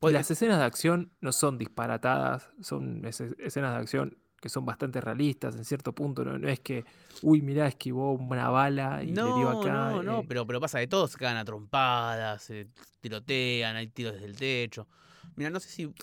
Las 0.01 0.31
escenas 0.31 0.57
de 0.57 0.65
acción 0.65 1.11
no 1.21 1.31
son 1.31 1.59
disparatadas, 1.59 2.49
son 2.61 3.05
escenas 3.05 3.75
de 3.75 3.77
acción 3.77 4.17
que 4.39 4.49
son 4.49 4.65
bastante 4.65 5.01
realistas 5.01 5.55
en 5.55 5.65
cierto 5.65 5.93
punto. 5.93 6.23
No, 6.23 6.47
es 6.47 6.59
que, 6.59 6.85
uy, 7.21 7.41
mirá, 7.41 7.67
esquivó 7.67 8.13
una 8.13 8.49
bala 8.49 9.03
y 9.03 9.07
le 9.07 9.13
dio 9.13 9.49
acá. 9.49 9.91
No, 9.91 10.03
no, 10.03 10.19
eh. 10.19 10.25
pero, 10.27 10.45
pero 10.45 10.59
pasa 10.59 10.79
de 10.79 10.87
todo, 10.87 11.07
se 11.07 11.17
cagan 11.17 11.37
a 11.37 11.45
trompadas, 11.45 12.43
se 12.43 12.67
tirotean, 13.01 13.75
hay 13.75 13.87
tiros 13.87 14.13
desde 14.13 14.27
el 14.27 14.35
techo. 14.35 14.87
Mira, 15.35 15.49
no 15.49 15.59
sé 15.59 15.69
si 15.69 15.93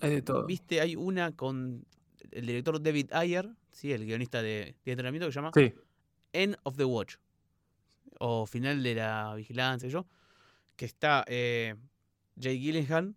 viste, 0.47 0.81
hay 0.81 0.97
una 0.97 1.33
con 1.33 1.85
el 2.31 2.47
director 2.47 2.81
David 2.83 3.13
Ayer, 3.13 3.49
¿sí? 3.71 3.93
el 3.93 4.05
guionista 4.05 4.43
de, 4.43 4.75
de 4.85 4.93
entrenamiento 4.93 5.27
que 5.27 5.33
se 5.33 5.37
llama 5.37 5.53
End 6.33 6.57
of 6.65 6.77
the 6.77 6.85
Watch. 6.85 7.17
O 8.19 8.47
Final 8.47 8.83
de 8.83 8.95
la 8.95 9.35
Vigilancia, 9.35 9.89
yo. 9.89 10.07
Que 10.77 10.87
está 10.87 11.25
eh, 11.29 11.75
Jay 12.41 12.59
Gilligan, 12.59 13.17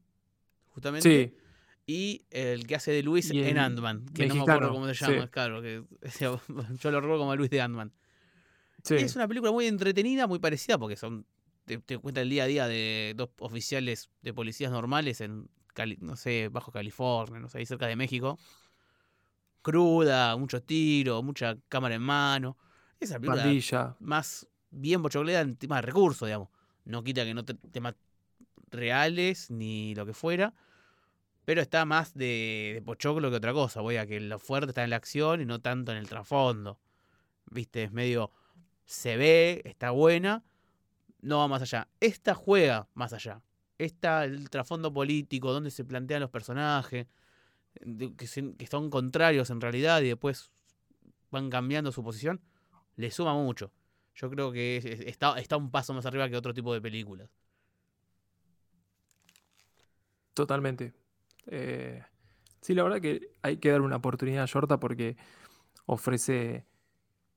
justamente. 0.70 1.28
Sí 1.32 1.47
y 1.90 2.26
el 2.32 2.68
que 2.68 2.76
hace 2.76 2.92
de 2.92 3.02
Luis 3.02 3.32
en 3.32 3.58
Ant-Man, 3.58 4.06
que 4.14 4.28
no 4.28 4.36
me 4.36 4.42
acuerdo 4.42 4.74
cómo 4.74 4.94
se 4.94 4.94
llama, 4.94 5.30
claro, 5.30 5.62
que 5.62 5.84
yo 6.20 6.92
lo 6.92 7.02
robo 7.02 7.18
como 7.18 7.36
Luis 7.36 7.50
de 7.50 7.62
Ant-Man. 7.62 7.94
Es 8.90 9.16
una 9.16 9.28
película 9.28 9.52
muy 9.52 9.68
entretenida, 9.68 10.28
muy 10.28 10.40
parecida, 10.40 10.78
porque 10.78 10.98
son 10.98 11.26
te, 11.66 11.98
cuenta 11.98 12.22
el 12.22 12.30
día 12.30 12.44
a 12.44 12.48
día 12.48 12.68
de 12.68 13.14
dos 13.16 13.30
oficiales 13.40 14.10
de 14.22 14.34
policías 14.34 14.70
normales 14.70 15.22
en, 15.22 15.50
no 16.00 16.18
sé, 16.18 16.50
bajo 16.52 16.74
California, 16.74 17.40
no 17.40 17.48
sé, 17.48 17.60
ahí 17.60 17.66
cerca 17.66 17.88
de 17.88 17.96
México. 17.96 18.38
Cruda, 19.62 20.36
mucho 20.36 20.62
tiro, 20.62 21.24
mucha 21.24 21.58
cámara 21.70 21.96
en 21.96 22.02
mano. 22.02 22.58
Esa 23.00 23.18
película 23.18 23.96
más 24.02 24.46
bien 24.72 25.02
bochoclera 25.02 25.40
en 25.40 25.56
tema 25.56 25.78
de 25.78 25.84
recursos, 25.84 26.28
digamos. 26.28 26.50
No 26.84 27.04
quita 27.04 27.24
que 27.24 27.34
no 27.34 27.46
temas 27.46 27.96
reales 28.72 29.50
ni 29.50 29.96
lo 29.96 30.06
que 30.06 30.14
fuera 30.14 30.54
pero 31.48 31.62
está 31.62 31.86
más 31.86 32.14
de, 32.14 32.84
pochoclo 32.86 33.30
que 33.30 33.38
otra 33.38 33.54
cosa. 33.54 33.80
Voy 33.80 33.96
a 33.96 34.06
que 34.06 34.20
lo 34.20 34.38
fuerte 34.38 34.72
está 34.72 34.84
en 34.84 34.90
la 34.90 34.98
acción 34.98 35.40
y 35.40 35.46
no 35.46 35.62
tanto 35.62 35.94
en 35.94 35.98
el 35.98 36.10
trasfondo. 36.10 36.78
Viste, 37.50 37.84
es 37.84 37.94
medio. 37.94 38.34
Se 38.84 39.16
ve, 39.16 39.62
está 39.64 39.92
buena, 39.92 40.44
no 41.22 41.38
va 41.38 41.48
más 41.48 41.62
allá. 41.62 41.88
Esta 42.02 42.36
juega 42.36 42.90
más 42.96 43.14
allá. 43.14 43.42
Está 43.78 44.26
el 44.26 44.50
trasfondo 44.50 44.92
político, 44.92 45.54
donde 45.54 45.72
se 45.72 45.86
plantean 45.86 46.20
los 46.20 46.30
personajes, 46.30 47.08
que, 47.74 48.14
que 48.58 48.68
son 48.68 48.90
contrarios 48.90 49.50
en 49.50 49.62
realidad 49.62 50.02
y 50.02 50.10
después 50.10 50.52
van 51.32 51.50
cambiando 51.50 51.94
su 51.94 52.04
posición, 52.04 52.42
le 52.98 53.10
suma 53.10 53.34
mucho. 53.34 53.72
Yo 54.16 54.30
creo 54.30 54.52
que 54.52 55.06
está, 55.08 55.40
está 55.40 55.56
un 55.56 55.72
paso 55.72 55.94
más 55.94 56.06
arriba 56.06 56.28
que 56.28 56.36
otro 56.36 56.54
tipo 56.54 56.74
de 56.74 56.82
películas. 56.82 57.30
Totalmente. 60.34 61.07
Eh, 61.48 62.02
sí, 62.62 62.74
la 62.74 62.84
verdad 62.84 63.02
que 63.02 63.32
hay 63.42 63.58
que 63.58 63.72
dar 63.72 63.82
una 63.82 63.98
oportunidad 63.98 64.44
a 64.44 64.48
Yorta 64.48 64.80
porque 64.80 65.18
ofrece 65.86 66.66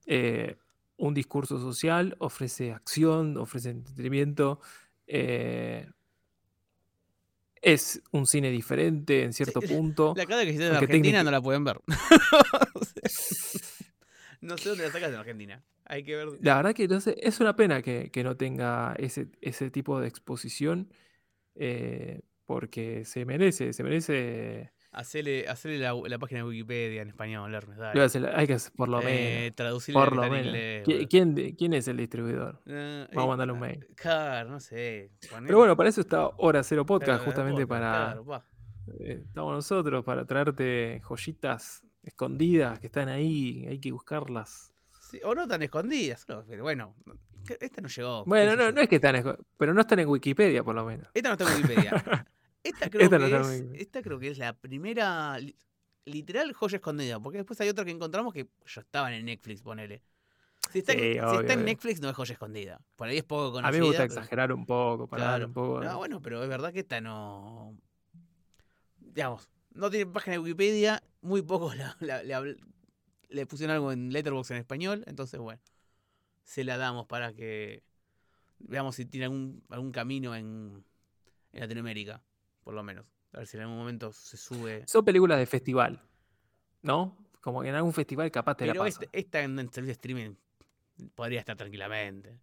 eh, 0.07 0.57
un 0.97 1.15
discurso 1.15 1.59
social, 1.59 2.15
ofrece 2.19 2.73
acción, 2.73 3.37
ofrece 3.37 3.71
entretenimiento. 3.71 4.61
Eh, 5.07 5.89
es 7.63 8.03
un 8.13 8.27
cine 8.27 8.51
diferente 8.51 9.23
en 9.23 9.33
cierto 9.33 9.61
punto. 9.63 10.15
La 10.17 10.27
cara 10.27 10.43
que 10.43 10.51
hiciste 10.51 10.67
en 10.67 10.77
Argentina 10.77 11.23
no 11.23 11.31
la 11.31 11.41
pueden 11.41 11.65
ver. 11.65 11.81
no 14.41 14.59
sé 14.59 14.69
dónde 14.69 14.85
la 14.85 14.93
sacas 14.93 15.11
en 15.11 15.17
Argentina. 15.17 15.63
Hay 15.85 16.05
que 16.05 16.17
ver. 16.17 16.29
La 16.41 16.57
verdad 16.57 16.75
que 16.75 16.85
entonces 16.85 17.17
es 17.19 17.41
una 17.41 17.57
pena 17.57 17.83
que, 17.83 18.11
no 18.23 18.37
tenga 18.37 18.95
ese, 18.99 19.29
ese, 19.41 19.71
tipo 19.71 20.01
de 20.01 20.09
exposición. 20.09 20.93
Eh, 21.57 22.21
porque 22.51 23.05
se 23.05 23.25
merece, 23.25 23.73
se 23.73 23.85
merece. 23.85 24.73
Hacerle, 24.91 25.47
la, 25.79 26.19
página 26.19 26.41
de 26.41 26.49
Wikipedia 26.49 27.01
en 27.01 27.11
español, 27.11 27.55
Hermes, 27.55 27.79
hay 27.79 28.47
que 28.49 28.55
hacer 28.55 28.73
por 28.73 28.89
lo 28.89 29.01
eh, 29.03 29.55
menos. 29.57 29.87
por 29.93 30.17
lo 30.17 30.29
menos. 30.29 30.53
¿Quién, 31.09 31.55
¿Quién, 31.57 31.75
es 31.75 31.87
el 31.87 31.99
distribuidor? 31.99 32.61
Vamos 32.67 33.25
a 33.25 33.27
mandarle 33.29 33.53
un 33.53 33.59
eh, 33.59 33.69
mail. 33.69 33.87
Claro, 33.95 34.51
no 34.51 34.59
sé. 34.59 35.13
Pero 35.47 35.59
bueno, 35.59 35.77
para 35.77 35.91
eso 35.91 36.01
está 36.01 36.27
Hora 36.39 36.65
Cero 36.65 36.85
Podcast, 36.85 37.25
justamente 37.25 37.69
para. 37.69 38.21
Eh, 38.99 39.23
estamos 39.25 39.55
nosotros 39.55 40.05
para 40.05 40.25
traerte 40.25 41.01
joyitas 41.05 41.85
escondidas 42.03 42.81
que 42.81 42.89
están 42.89 43.09
ahí, 43.09 43.65
hay 43.69 43.79
que 43.79 43.93
buscarlas. 43.93 44.73
o 45.23 45.37
no 45.37 45.47
tan 45.47 45.63
escondidas, 45.63 46.27
pero 46.27 46.65
bueno, 46.65 46.97
esta 47.61 47.81
no 47.81 47.87
llegó. 47.87 48.25
Bueno, 48.25 48.57
no, 48.57 48.73
no 48.73 48.81
es 48.81 48.89
que 48.89 48.97
están, 48.97 49.39
pero 49.57 49.73
no 49.73 49.83
están 49.83 50.01
en 50.01 50.09
Wikipedia 50.09 50.65
por 50.65 50.75
lo 50.75 50.85
menos. 50.85 51.07
Esta 51.15 51.29
no 51.29 51.35
está 51.35 51.45
en 51.49 51.63
Wikipedia. 51.63 52.27
Esta 52.65 52.91
creo, 52.91 53.09
que, 53.09 53.17
es, 53.17 53.81
esta 53.81 54.03
creo 54.03 54.19
que 54.19 54.29
es 54.29 54.39
la 54.39 54.53
primera 54.53 55.39
literal 56.05 56.53
joya 56.53 56.77
escondida, 56.77 57.19
porque 57.19 57.39
después 57.39 57.61
hay 57.61 57.69
otra 57.71 57.85
que 57.85 57.91
encontramos 57.91 58.35
que 58.35 58.49
ya 58.67 58.83
estaban 58.83 59.15
en 59.15 59.25
Netflix, 59.25 59.63
ponele. 59.63 60.03
Si 60.71 60.81
está, 60.81 60.93
en, 60.93 61.65
Netflix 61.65 62.01
no 62.01 62.11
es 62.11 62.17
joya 62.17 62.35
escondida. 62.35 62.81
Por 62.97 63.09
ahí 63.09 63.17
es 63.17 63.25
poco 63.25 63.53
conocida. 63.53 63.69
A 63.69 63.73
mí 63.73 63.79
me 63.79 63.87
gusta 63.87 64.05
exagerar 64.05 64.53
un 64.53 64.67
poco, 64.67 65.09
para 65.09 65.45
un 65.45 65.53
poco. 65.53 65.83
No, 65.83 65.97
bueno, 65.97 66.21
pero 66.21 66.43
es 66.43 66.49
verdad 66.49 66.73
que 66.73 66.81
esta 66.81 67.01
no. 67.01 67.77
Digamos, 68.99 69.49
no 69.73 69.91
tiene 69.91 70.07
página 70.07 70.35
de 70.35 70.39
Wikipedia, 70.41 71.03
muy 71.23 71.43
pocos 71.43 71.75
le, 73.29 73.47
pusieron 73.47 73.75
algo 73.75 73.93
en 73.93 74.13
Letterboxd 74.13 74.53
en 74.53 74.59
español, 74.59 75.05
entonces 75.07 75.41
bueno, 75.41 75.61
se 76.45 76.65
la 76.65 76.77
damos 76.77 77.07
para 77.07 77.33
que 77.33 77.83
veamos 78.59 78.97
si 78.97 79.07
tiene 79.07 79.25
algún, 79.25 79.65
algún 79.71 79.93
camino 79.93 80.35
en, 80.35 80.85
en 81.53 81.61
Latinoamérica, 81.61 82.23
por 82.63 82.75
lo 82.75 82.83
menos. 82.83 83.07
A 83.33 83.39
ver 83.39 83.47
si 83.47 83.57
en 83.57 83.63
algún 83.63 83.79
momento 83.79 84.13
se 84.13 84.37
sube. 84.37 84.85
Son 84.87 85.05
películas 85.05 85.39
de 85.39 85.47
festival, 85.47 86.03
¿no? 86.83 87.17
Como 87.41 87.63
que 87.63 87.69
en 87.69 87.75
algún 87.75 87.93
festival 87.93 88.31
capaz 88.31 88.57
te 88.57 88.65
Pero 88.65 88.75
la 88.75 88.81
pasa. 88.81 89.01
Este, 89.03 89.19
esta 89.19 89.41
en, 89.41 89.57
servicio 89.57 89.87
de 89.87 89.93
streaming 89.93 90.35
podría 91.15 91.41
estar 91.41 91.57
tranquilamente. 91.57 92.39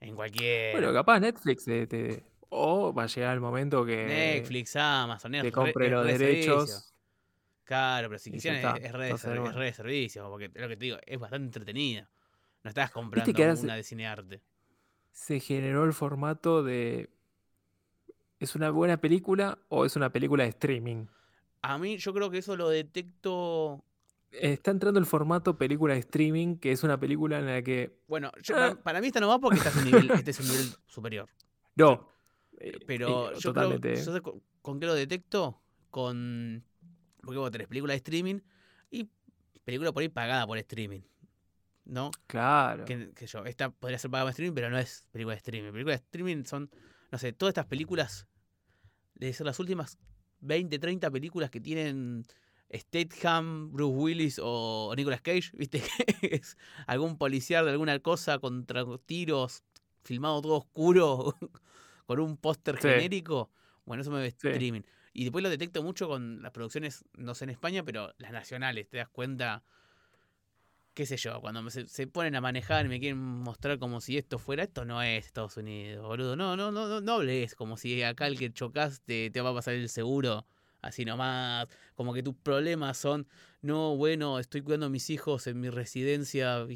En 0.00 0.14
cualquier. 0.14 0.72
Bueno, 0.72 0.92
capaz 0.92 1.20
Netflix 1.20 1.64
te, 1.64 2.22
o 2.50 2.92
va 2.92 3.04
a 3.04 3.06
llegar 3.06 3.34
el 3.34 3.40
momento 3.40 3.84
que. 3.84 4.06
Netflix, 4.06 4.76
Amazon, 4.76 5.32
te 5.32 5.50
compre 5.50 5.88
los 5.88 6.06
derechos. 6.06 6.92
Claro, 7.64 8.08
pero 8.08 8.18
si 8.20 8.30
quisieran 8.30 8.76
es, 8.80 8.92
red, 8.92 9.12
de 9.12 9.72
servicio, 9.72 10.30
porque 10.30 10.50
lo 10.54 10.68
que 10.68 10.76
te 10.76 10.84
digo, 10.84 10.98
es 11.04 11.18
bastante 11.18 11.46
entretenida. 11.46 12.08
No 12.62 12.68
estás 12.68 12.92
comprando 12.92 13.32
una 13.62 13.74
de 13.74 13.82
cinearte. 13.82 14.40
Se 15.10 15.40
generó 15.40 15.84
el 15.84 15.92
formato 15.92 16.62
de. 16.62 17.10
¿Es 18.38 18.54
una 18.54 18.70
buena 18.70 18.98
película 18.98 19.58
o 19.68 19.84
es 19.84 19.96
una 19.96 20.10
película 20.10 20.44
de 20.44 20.50
streaming? 20.50 21.06
A 21.62 21.78
mí, 21.78 21.96
yo 21.96 22.12
creo 22.12 22.30
que 22.30 22.38
eso 22.38 22.56
lo 22.56 22.68
detecto 22.68 23.82
está 24.40 24.70
entrando 24.70 25.00
el 25.00 25.06
formato 25.06 25.56
película 25.56 25.94
de 25.94 26.00
streaming, 26.00 26.56
que 26.56 26.72
es 26.72 26.82
una 26.82 26.98
película 26.98 27.38
en 27.38 27.46
la 27.46 27.62
que. 27.62 27.98
Bueno, 28.08 28.30
ah. 28.54 28.76
para, 28.82 29.00
mí 29.00 29.08
esta 29.08 29.20
no 29.20 29.28
va 29.28 29.38
porque 29.38 29.58
este 29.58 29.68
es 29.70 29.76
un 29.76 29.84
nivel, 29.84 30.10
este 30.10 30.30
es 30.30 30.40
un 30.40 30.48
nivel 30.48 30.66
superior. 30.86 31.28
No. 31.78 32.08
Eh, 32.58 32.78
pero 32.86 33.34
yo 33.34 33.52
totalmente. 33.52 34.02
con, 34.62 34.80
qué 34.80 34.86
lo 34.86 34.94
detecto? 34.94 35.60
Con. 35.90 36.64
Porque 37.20 37.36
vos 37.36 37.50
tenés 37.50 37.66
película 37.68 37.92
de 37.92 37.98
streaming 37.98 38.40
y 38.90 39.10
película 39.62 39.92
por 39.92 40.00
ahí 40.00 40.08
pagada 40.08 40.46
por 40.46 40.56
streaming. 40.56 41.02
¿No? 41.84 42.10
Claro. 42.26 42.86
Que, 42.86 43.12
yo, 43.26 43.44
esta 43.44 43.68
podría 43.68 43.98
ser 43.98 44.10
pagada 44.10 44.24
por 44.24 44.30
streaming, 44.30 44.54
pero 44.54 44.70
no 44.70 44.78
es 44.78 45.06
película 45.12 45.34
de 45.34 45.38
streaming. 45.38 45.70
Película 45.70 45.96
de 45.96 46.02
streaming 46.02 46.44
son, 46.44 46.70
no 47.10 47.18
sé, 47.18 47.32
todas 47.32 47.50
estas 47.50 47.66
películas, 47.66 48.26
de 49.14 49.32
ser 49.32 49.46
las 49.46 49.58
últimas 49.58 49.98
20, 50.40 50.78
30 50.78 51.10
películas 51.10 51.50
que 51.50 51.60
tienen 51.60 52.26
Statham, 52.72 53.72
Bruce 53.72 53.96
Willis 53.96 54.40
o 54.42 54.92
Nicolas 54.96 55.20
Cage, 55.20 55.50
¿viste? 55.54 55.82
es 56.22 56.56
algún 56.86 57.18
policial 57.18 57.64
de 57.64 57.72
alguna 57.72 57.98
cosa 58.00 58.38
contra 58.38 58.84
tiros, 59.06 59.62
filmado 60.02 60.42
todo 60.42 60.56
oscuro, 60.56 61.34
con 62.06 62.20
un 62.20 62.36
póster 62.36 62.76
genérico. 62.78 63.50
Bueno, 63.84 64.02
eso 64.02 64.10
me 64.10 64.20
ve 64.20 64.28
streaming. 64.28 64.82
Y 65.12 65.24
después 65.24 65.42
lo 65.42 65.48
detecto 65.48 65.82
mucho 65.82 66.08
con 66.08 66.42
las 66.42 66.52
producciones, 66.52 67.04
no 67.14 67.34
sé 67.34 67.44
en 67.44 67.50
España, 67.50 67.82
pero 67.84 68.12
las 68.18 68.32
nacionales, 68.32 68.88
te 68.88 68.98
das 68.98 69.08
cuenta, 69.08 69.64
qué 70.96 71.04
sé 71.04 71.18
yo, 71.18 71.42
cuando 71.42 71.68
se, 71.68 71.86
se, 71.88 72.06
ponen 72.06 72.34
a 72.36 72.40
manejar 72.40 72.86
y 72.86 72.88
me 72.88 72.98
quieren 72.98 73.18
mostrar 73.18 73.78
como 73.78 74.00
si 74.00 74.16
esto 74.16 74.38
fuera, 74.38 74.62
esto 74.62 74.86
no 74.86 75.02
es 75.02 75.26
Estados 75.26 75.58
Unidos, 75.58 76.06
boludo. 76.06 76.36
No, 76.36 76.56
no, 76.56 76.72
no, 76.72 76.88
no, 76.88 77.02
no 77.02 77.12
hables 77.12 77.54
como 77.54 77.76
si 77.76 78.02
acá 78.02 78.26
el 78.26 78.38
que 78.38 78.50
chocaste 78.50 79.30
te 79.30 79.40
va 79.42 79.50
a 79.50 79.54
pasar 79.54 79.74
el 79.74 79.90
seguro 79.90 80.46
así 80.80 81.04
nomás, 81.04 81.68
como 81.96 82.14
que 82.14 82.22
tus 82.22 82.34
problemas 82.34 82.96
son, 82.96 83.28
no, 83.60 83.94
bueno, 83.94 84.38
estoy 84.38 84.62
cuidando 84.62 84.86
a 84.86 84.88
mis 84.88 85.10
hijos 85.10 85.46
en 85.46 85.60
mi 85.60 85.68
residencia. 85.68 86.66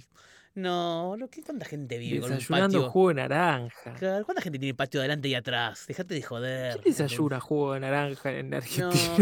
No, 0.55 1.17
¿qué, 1.31 1.43
¿cuánta 1.43 1.65
gente 1.65 1.97
vive 1.99 2.21
con 2.21 2.33
un 2.33 2.39
patio? 2.39 2.91
jugo 2.91 3.09
de 3.09 3.15
naranja. 3.15 3.95
¿Cuánta 4.25 4.43
gente 4.43 4.59
tiene 4.59 4.75
patio 4.75 5.01
adelante 5.01 5.29
y 5.29 5.35
atrás? 5.35 5.87
Dejate 5.87 6.15
de 6.15 6.23
joder. 6.23 6.73
¿Quién 6.75 6.85
desayuna 6.85 7.41
jugo 7.41 7.75
de 7.75 7.81
naranja 7.81 8.33
en 8.33 8.53
Argentina? 8.53 9.17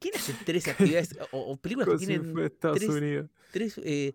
¿quién, 0.00 0.14
hace 0.16 0.34
tres 0.44 0.66
actividades 0.66 1.16
o, 1.30 1.56
películas 1.56 1.88
que 2.00 2.06
tienen 2.06 2.38
Estados 2.38 2.82
Unidos. 2.82 3.30
tres 3.52 3.80
eh, 3.84 4.14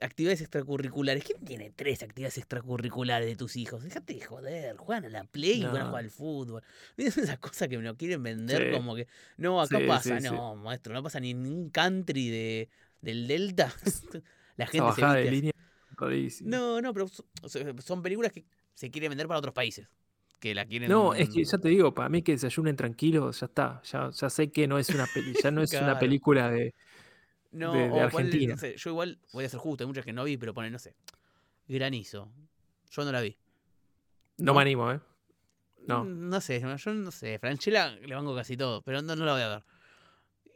actividades 0.00 0.40
extracurriculares. 0.42 1.24
¿Quién 1.24 1.42
tiene 1.44 1.72
tres 1.74 2.02
actividades 2.02 2.38
extracurriculares 2.38 3.26
de 3.26 3.36
tus 3.36 3.56
hijos? 3.56 3.82
Déjate 3.82 4.14
de 4.14 4.20
joder, 4.20 4.76
juegan 4.76 5.06
a 5.06 5.08
la 5.08 5.24
play 5.24 5.62
y 5.62 5.64
van 5.64 5.76
a 5.76 5.86
jugar 5.86 6.04
al 6.04 6.10
fútbol. 6.10 6.62
Es 6.96 7.16
esas 7.16 7.38
cosas 7.38 7.68
que 7.68 7.78
me 7.78 7.84
lo 7.84 7.96
quieren 7.96 8.22
vender 8.22 8.72
como 8.72 8.94
que, 8.94 9.06
no, 9.36 9.60
acá 9.60 9.80
pasa, 9.86 10.20
no, 10.20 10.54
maestro, 10.56 10.92
no 10.92 11.02
pasa 11.02 11.20
ni 11.20 11.30
en 11.30 11.46
un 11.46 11.70
country 11.70 12.28
de, 12.28 12.68
del 13.00 13.26
Delta. 13.26 13.72
la 14.56 14.66
gente 14.66 14.92
se 14.92 15.06
de 15.06 15.30
línea 15.30 15.52
No, 16.42 16.80
no, 16.80 16.92
pero 16.92 17.06
son 17.08 18.02
películas 18.02 18.32
que 18.32 18.44
se 18.74 18.90
quieren 18.90 19.10
vender 19.10 19.26
para 19.26 19.38
otros 19.38 19.54
países. 19.54 19.88
Que 20.38 20.54
la 20.54 20.66
quieren... 20.66 20.90
No, 20.90 21.14
es 21.14 21.30
que 21.30 21.44
ya 21.44 21.56
te 21.58 21.68
digo, 21.68 21.94
para 21.94 22.08
mí 22.10 22.22
que 22.22 22.32
desayunen 22.32 22.76
tranquilos, 22.76 23.40
ya 23.40 23.46
está. 23.46 23.80
Ya, 23.84 24.10
ya 24.10 24.30
sé 24.30 24.50
que 24.50 24.68
no 24.68 24.78
es 24.78 24.90
una 24.90 25.06
peli, 25.06 25.34
ya 25.42 25.50
no 25.50 25.62
es 25.62 25.72
una 25.72 25.98
película 25.98 26.50
de, 26.50 26.74
no, 27.52 27.72
de, 27.72 28.00
Argentina. 28.00 28.54
yo 28.54 28.90
igual 28.90 29.18
voy 29.32 29.44
a 29.44 29.48
ser 29.48 29.60
justo, 29.60 29.84
hay 29.84 29.88
muchas 29.88 30.04
que 30.04 30.12
no 30.12 30.24
vi, 30.24 30.36
pero 30.36 30.52
ponen, 30.52 30.72
no 30.72 30.78
sé, 30.78 30.94
Granizo. 31.66 32.30
Yo 32.90 33.04
no 33.04 33.12
la 33.12 33.20
vi. 33.20 33.36
No, 34.38 34.54
me 34.54 34.62
animo, 34.62 34.92
¿eh? 34.92 35.00
No. 35.86 36.04
Mm, 36.04 36.28
no 36.28 36.40
sé, 36.40 36.60
yo 36.60 36.94
no 36.94 37.10
sé. 37.10 37.38
Franchella 37.38 37.90
le 37.90 38.14
vango 38.14 38.34
casi 38.34 38.56
todo, 38.56 38.82
pero 38.82 39.00
no, 39.02 39.16
no 39.16 39.24
la 39.24 39.32
voy 39.32 39.42
a 39.42 39.48
ver. 39.48 39.64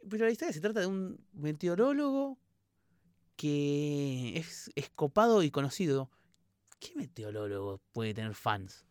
Pero 0.09 0.25
la 0.25 0.31
historia 0.31 0.53
se 0.53 0.61
trata 0.61 0.79
de 0.79 0.87
un 0.87 1.19
meteorólogo 1.33 2.37
que 3.41 4.37
es 4.37 4.69
escopado 4.75 5.41
y 5.41 5.49
conocido. 5.49 6.11
¿Qué 6.79 6.93
meteorólogo 6.95 7.81
puede 7.91 8.13
tener 8.13 8.35
fans? 8.35 8.85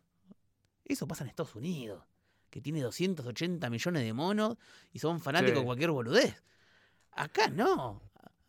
Eso 0.83 1.07
pasa 1.07 1.23
en 1.23 1.29
Estados 1.29 1.55
Unidos, 1.55 2.03
que 2.49 2.59
tiene 2.59 2.81
280 2.81 3.69
millones 3.69 4.03
de 4.03 4.11
monos 4.11 4.57
y 4.91 4.99
son 4.99 5.21
fanáticos 5.21 5.59
de 5.59 5.65
cualquier 5.65 5.91
boludez. 5.91 6.43
Acá 7.13 7.47
no. 7.47 8.01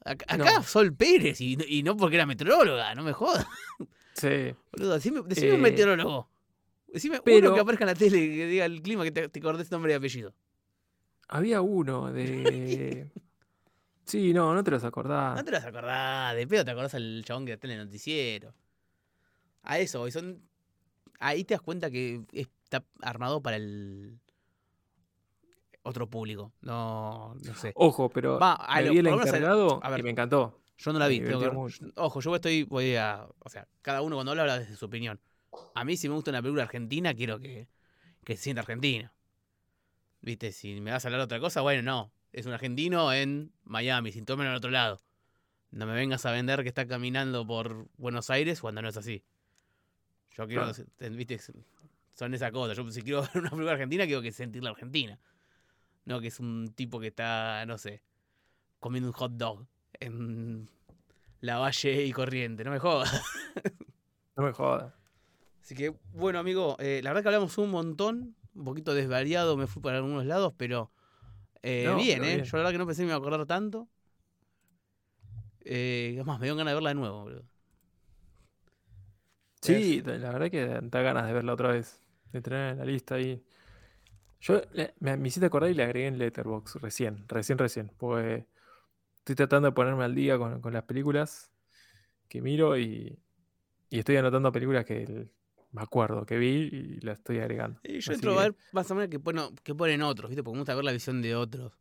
Acá, 0.05 0.64
Sol 0.64 0.92
Pérez 0.92 1.40
y, 1.40 1.84
no 1.84 1.96
porque 1.96 2.16
era 2.16 2.26
meteoróloga, 2.26 2.92
no 2.96 3.05
me 3.05 3.12
jodas. 3.12 3.46
Sí. 4.14 4.55
Boludo, 4.72 4.94
decime, 4.94 5.20
un 5.20 5.30
eh, 5.30 5.57
meteorólogo. 5.57 6.28
Decime 6.88 7.20
uno 7.24 7.55
que 7.55 7.61
aparezca 7.61 7.84
en 7.84 7.90
la 7.90 7.94
tele 7.94 8.18
que 8.18 8.46
diga 8.48 8.64
el 8.64 8.82
clima 8.82 9.05
que 9.05 9.12
te, 9.12 9.28
te 9.28 9.38
acordes 9.38 9.70
nombre 9.70 9.92
y 9.92 9.94
apellido. 9.94 10.34
Había 11.28 11.61
uno 11.62 12.12
de. 12.12 13.09
sí, 14.05 14.32
no, 14.32 14.55
no 14.55 14.64
te 14.64 14.70
los 14.70 14.84
acordás. 14.84 15.36
No 15.36 15.44
te 15.44 15.50
los 15.50 15.64
acordás, 15.64 16.34
de 16.36 16.46
pedo 16.46 16.64
te 16.64 16.70
acordás 16.70 16.94
al 16.94 17.22
chabón 17.24 17.46
que 17.46 17.53
está 17.53 17.66
en 17.66 17.74
el 17.74 17.84
noticiero. 17.86 18.55
A 19.62 19.78
eso, 19.78 20.07
y 20.09 20.12
son. 20.12 20.42
Ahí 21.18 21.44
te 21.44 21.55
das 21.55 21.62
cuenta 21.62 21.90
que 21.90 22.22
está 22.32 22.84
armado 23.00 23.40
para 23.40 23.57
el 23.57 24.18
otro 25.82 26.09
público. 26.09 26.53
No, 26.61 27.34
no 27.44 27.55
sé. 27.55 27.72
Ojo, 27.76 28.09
pero 28.09 28.38
Va, 28.38 28.59
me 28.76 28.90
vi 28.90 28.98
el 28.98 29.07
encargado 29.07 29.80
a 29.82 29.90
ver, 29.90 30.00
y 30.00 30.03
me 30.03 30.11
encantó. 30.11 30.61
Yo 30.78 30.92
no 30.92 30.98
la 30.98 31.07
vi. 31.07 31.22
ojo, 31.96 32.20
yo 32.20 32.34
estoy, 32.34 32.64
voy 32.64 32.96
a, 32.96 33.26
o 33.38 33.48
sea, 33.48 33.68
cada 33.82 34.03
uno 34.03 34.16
cuando 34.16 34.32
habla 34.32 34.42
habla 34.42 34.59
desde 34.59 34.76
su 34.76 34.86
opinión. 34.86 35.20
A 35.74 35.84
mí 35.84 35.96
si 35.96 36.09
me 36.09 36.14
gusta 36.14 36.30
una 36.30 36.42
película 36.42 36.64
argentina, 36.64 37.14
quiero 37.14 37.38
que, 37.38 37.68
que 38.24 38.36
se 38.36 38.42
sienta 38.42 38.62
argentina. 38.62 39.12
Viste, 40.20 40.53
si 40.53 40.80
me 40.80 40.90
vas 40.90 41.05
a 41.05 41.09
hablar 41.09 41.20
de 41.20 41.24
otra 41.24 41.40
cosa, 41.40 41.61
bueno, 41.61 41.82
no. 41.82 42.12
Es 42.33 42.47
un 42.47 42.53
argentino 42.53 43.12
en 43.12 43.53
Miami, 43.64 44.12
sin 44.12 44.24
tomen 44.24 44.47
al 44.47 44.57
otro 44.57 44.70
lado. 44.70 45.03
No 45.70 45.87
me 45.87 45.95
vengas 45.95 46.24
a 46.26 46.33
vender 46.33 46.62
que 46.62 46.68
está 46.68 46.87
caminando 46.87 47.47
por 47.47 47.89
Buenos 47.97 48.30
Aires 48.30 48.61
cuando 48.61 48.83
no 48.83 48.89
es 48.89 48.97
así. 48.97 49.24
Yo 50.37 50.47
quiero, 50.47 50.70
viste, 51.11 51.39
son 52.14 52.35
esas 52.35 52.51
cosas. 52.53 52.76
Yo 52.76 52.91
si 52.91 53.03
quiero 53.03 53.22
ver 53.35 53.39
una 53.39 53.51
película 53.51 53.72
argentina, 53.72 54.07
quiero 54.07 54.22
que 54.22 54.33
sentir 54.33 54.62
la 54.62 54.70
Argentina. 54.70 55.18
No, 56.05 56.20
que 56.20 56.28
es 56.28 56.41
un 56.41 56.72
tipo 56.74 56.99
que 57.01 57.09
está, 57.09 57.64
no 57.66 57.78
sé, 57.78 58.03
comiendo 58.80 59.09
un 59.09 59.12
hot 59.12 59.33
dog 59.33 59.66
en 60.01 60.68
la 61.41 61.59
Valle 61.59 62.05
y 62.05 62.12
Corriente. 62.12 62.64
No 62.64 62.70
me 62.70 62.78
jodas. 62.78 63.22
no 64.37 64.43
me 64.43 64.53
jodas. 64.53 64.93
Así 65.61 65.74
que, 65.74 65.95
bueno, 66.12 66.39
amigo, 66.39 66.76
eh, 66.80 67.01
la 67.05 67.11
verdad 67.11 67.22
que 67.22 67.28
hablamos 67.28 67.57
un 67.59 67.70
montón, 67.70 68.35
un 68.55 68.64
poquito 68.64 68.95
desvariado, 68.95 69.57
me 69.57 69.66
fui 69.66 69.80
para 69.80 69.99
algunos 69.99 70.26
lados, 70.26 70.55
pero 70.57 70.91
eh, 71.62 71.94
bien, 71.96 72.24
¿eh? 72.24 72.42
Yo 72.44 72.56
la 72.56 72.58
verdad 72.58 72.72
que 72.72 72.78
no 72.78 72.86
pensé 72.86 73.02
que 73.02 73.06
me 73.06 73.10
iba 73.10 73.16
a 73.16 73.18
acordar 73.18 73.46
tanto. 73.46 73.88
Eh, 75.64 76.12
además, 76.16 76.40
me 76.40 76.46
dio 76.46 76.56
ganas 76.56 76.72
de 76.72 76.74
verla 76.74 76.90
de 76.90 76.94
nuevo, 76.94 77.22
boludo. 77.22 77.44
Sí, 79.60 80.02
la 80.02 80.32
verdad 80.32 80.50
que 80.50 80.66
da 80.66 81.02
ganas 81.02 81.26
de 81.26 81.32
verla 81.32 81.52
otra 81.52 81.70
vez. 81.70 82.00
De 82.32 82.40
tener 82.42 82.72
en 82.72 82.78
la 82.78 82.84
lista 82.84 83.14
ahí. 83.14 83.44
Yo 84.40 84.60
me, 84.98 85.16
me, 85.16 85.28
hiciste 85.28 85.46
acordar 85.46 85.70
y 85.70 85.74
le 85.74 85.84
agregué 85.84 86.08
en 86.08 86.18
Letterbox 86.18 86.76
recién, 86.76 87.24
recién, 87.28 87.58
recién. 87.58 87.92
Pues 87.96 88.44
estoy 89.22 89.36
tratando 89.36 89.68
de 89.68 89.72
ponerme 89.72 90.02
al 90.02 90.16
día 90.16 90.36
con, 90.36 90.60
las 90.72 90.82
películas 90.82 91.52
que 92.28 92.42
miro 92.42 92.76
y, 92.76 93.16
estoy 93.88 94.16
anotando 94.16 94.50
películas 94.50 94.84
que 94.84 95.28
me 95.73 95.83
acuerdo 95.83 96.25
que 96.27 96.39
vi 96.39 96.68
y 96.70 97.01
las 97.01 97.18
estoy 97.18 97.39
agregando. 97.39 97.81
Y 97.83 98.01
yo 98.01 98.12
entro 98.12 98.39
a 98.39 98.43
ver 98.45 98.55
más 98.73 98.91
o 98.91 98.95
menos 98.95 99.11
que, 99.11 99.18
que 99.62 99.75
ponen 99.75 100.03
otros, 100.03 100.29
¿viste? 100.29 100.43
Porque 100.43 100.57
me 100.57 100.61
gusta 100.61 100.75
ver 100.75 100.85
la 100.85 100.93
visión 100.93 101.23
de 101.23 101.35
otros. 101.35 101.73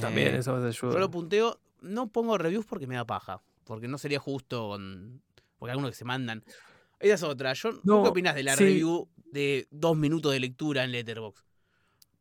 También, 0.00 0.34
eh, 0.34 0.38
eso 0.38 0.54
me 0.54 0.66
ayuda. 0.66 0.92
Yo 0.92 0.98
lo 0.98 1.10
punteo, 1.10 1.60
no 1.80 2.08
pongo 2.08 2.36
reviews 2.36 2.66
porque 2.66 2.86
me 2.86 2.96
da 2.96 3.06
paja. 3.06 3.40
porque 3.64 3.88
no 3.88 3.98
sería 3.98 4.18
justo 4.18 4.68
con. 4.68 5.22
Porque 5.58 5.70
algunos 5.70 5.92
que 5.92 5.96
se 5.96 6.04
mandan. 6.04 6.44
Esa 6.98 7.14
es 7.14 7.22
otra. 7.22 7.52
Yo, 7.52 7.70
no, 7.84 8.02
¿Qué 8.02 8.08
opinas 8.08 8.34
de 8.34 8.42
la 8.42 8.56
review 8.56 9.08
de 9.30 9.68
dos 9.70 9.96
minutos 9.96 10.32
de 10.32 10.40
lectura 10.40 10.84
en 10.84 10.92
Letterboxd? 10.92 11.44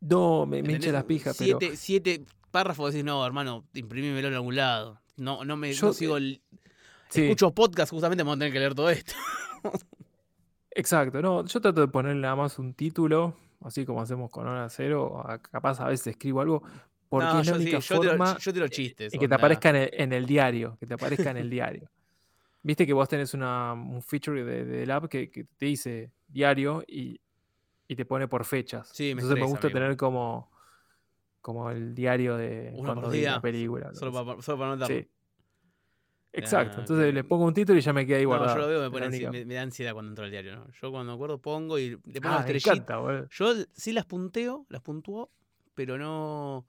No, 0.02 0.46
me, 0.46 0.62
me 0.62 0.74
hincha 0.74 0.92
las 0.92 1.06
pijas, 1.06 1.36
pero. 1.38 1.60
Siete 1.76 2.24
párrafos 2.52 2.94
decís, 2.94 3.04
no, 3.04 3.26
hermano, 3.26 3.66
imprimímelo 3.74 4.28
en 4.28 4.34
algún 4.36 4.56
lado. 4.56 5.02
No, 5.18 5.44
no 5.44 5.58
me 5.58 5.74
yo, 5.74 5.94
sigo 5.94 6.18
el. 6.18 6.42
Escucho 7.12 7.52
podcast, 7.52 7.92
justamente 7.92 8.24
vamos 8.24 8.36
a 8.36 8.40
tener 8.40 8.54
que 8.54 8.60
leer 8.60 8.76
todo 8.76 8.90
esto. 8.90 9.14
Exacto, 10.78 11.24
no, 11.24 11.44
yo 11.44 11.60
trato 11.60 11.82
de 11.82 11.88
poner 11.88 12.16
nada 12.16 12.36
más 12.36 12.60
un 12.60 12.76
título, 12.76 13.34
así 13.62 13.84
como 13.84 14.00
hacemos 14.00 14.30
con 14.30 14.46
Hora 14.46 14.70
Cero, 14.70 15.26
capaz 15.50 15.82
a 15.82 15.88
veces 15.88 16.06
escribo 16.06 16.40
algo, 16.40 16.62
porque 17.10 17.40
es 17.40 17.48
la 17.48 17.56
única 17.56 17.82
forma 17.82 18.38
yo 18.38 18.54
tiro, 18.54 18.68
chistes. 18.68 19.12
Y 19.12 19.18
que 19.18 19.28
te 19.28 19.34
aparezca 19.34 19.72
en 19.72 20.14
el, 20.14 20.28
diario, 20.28 20.78
que 20.80 20.86
te 20.86 20.94
aparezca 20.94 21.32
en 21.32 21.38
el 21.38 21.50
diario. 21.50 21.90
Viste 22.62 22.86
que 22.86 22.94
vos 22.94 23.10
tenés 23.10 23.34
una, 23.34 23.74
un 23.74 24.04
feature 24.04 24.44
del 24.44 24.86
de, 24.86 24.94
app 24.94 25.06
que, 25.06 25.48
te 25.58 25.66
dice 25.66 26.12
diario 26.28 26.84
y, 26.88 27.20
te 27.88 28.06
pone 28.06 28.28
por 28.28 28.46
fechas. 28.46 28.90
Sí, 28.94 29.16
me 29.16 29.22
Entonces 29.22 29.40
me 29.40 29.48
gusta 29.48 29.72
tener 29.72 29.98
como, 29.98 30.52
como 31.42 31.72
el 31.72 31.96
diario 31.96 32.38
de 32.38 32.72
una 32.76 32.94
cuando 32.94 33.12
la 33.12 33.42
película. 33.42 33.96
Solo 33.96 34.14
para, 34.14 34.42
solo 34.44 34.60
para. 34.60 34.86
Sí. 34.86 35.08
Exacto. 36.34 36.78
Ah, 36.78 36.80
Entonces 36.82 37.14
le 37.14 37.24
pongo 37.24 37.46
un 37.46 37.54
título 37.54 37.80
y 37.80 37.82
ya 37.82 37.94
me 37.94 38.06
queda 38.06 38.18
ahí 38.18 38.26
guardado. 38.26 38.56
yo 38.56 38.62
lo 38.62 38.68
veo, 38.68 38.92
me, 38.92 39.46
me, 39.46 39.56
da 39.56 39.62
ansiedad 39.62 39.94
cuando 39.94 40.12
entro 40.12 40.26
al 40.26 40.32
diario. 40.32 40.56
¿no? 40.56 40.68
Yo 40.72 40.92
cuando 40.92 41.12
me 41.12 41.16
acuerdo 41.16 41.40
pongo 41.40 41.80
y 41.80 41.98
le 42.04 42.22
pongo 42.22 42.36
ah, 42.36 42.46
estrellita. 42.46 43.28
Yo 43.32 43.54
sí 43.74 43.94
las 43.94 44.06
punteo, 44.06 44.66
las 44.70 44.82
puntúo, 44.82 45.32
pero 45.74 45.98
no. 45.98 46.68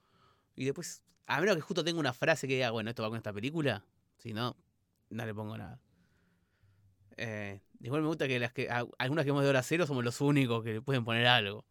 Y 0.55 0.65
después, 0.65 1.03
a 1.27 1.41
menos 1.41 1.57
que 1.57 1.63
justo 1.63 1.85
tenga 1.85 2.01
una 2.01 2.13
frase 2.13 2.49
que 2.49 2.55
diga, 2.55 2.71
bueno, 2.71 2.91
esto 2.91 3.03
va 3.03 3.09
con 3.09 3.19
esta 3.19 3.33
película. 3.33 3.85
Si 4.19 4.33
no, 4.33 4.57
no 5.11 5.27
le 5.27 5.35
pongo 5.35 5.57
nada. 5.57 5.81
Eh, 7.17 7.61
igual 7.81 8.03
me 8.03 8.09
gusta 8.09 8.29
que 8.29 8.39
las 8.39 8.53
que 8.53 8.69
algunas 8.99 9.25
que 9.25 9.31
hemos 9.31 9.43
de 9.43 9.49
hora 9.49 9.63
cero 9.63 9.87
somos 9.87 10.05
los 10.05 10.21
únicos 10.21 10.63
que 10.63 10.75
le 10.75 10.83
pueden 10.83 11.05
poner 11.05 11.27
algo. 11.27 11.65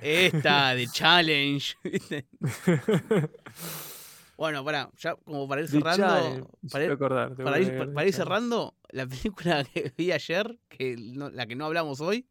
Esta 0.00 0.74
de 0.74 0.86
challenge. 0.92 1.76
bueno, 4.38 4.64
para, 4.64 4.88
ya 4.96 5.16
como 5.16 5.48
para 5.48 5.62
ir 5.62 5.68
cerrando. 5.68 6.48
Para 6.70 7.58
ir, 8.06 8.14
cerrando, 8.14 8.76
la 8.90 9.04
película 9.04 9.64
que 9.74 9.92
vi 9.96 10.12
ayer, 10.12 10.56
que 10.68 10.96
la 10.96 11.46
que 11.46 11.56
no 11.56 11.66
hablamos 11.66 12.00
hoy, 12.00 12.28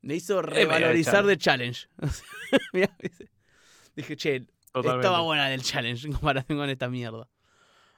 me 0.00 0.14
hizo 0.14 0.40
revalorizar 0.42 1.26
de 1.26 1.36
challenge. 1.36 1.88
dije, 3.96 4.16
che, 4.16 4.46
estaba 4.72 5.20
buena 5.22 5.48
del 5.48 5.60
challenge 5.60 6.06
en 6.06 6.12
comparación 6.12 6.56
con 6.56 6.70
esta 6.70 6.88
mierda. 6.88 7.28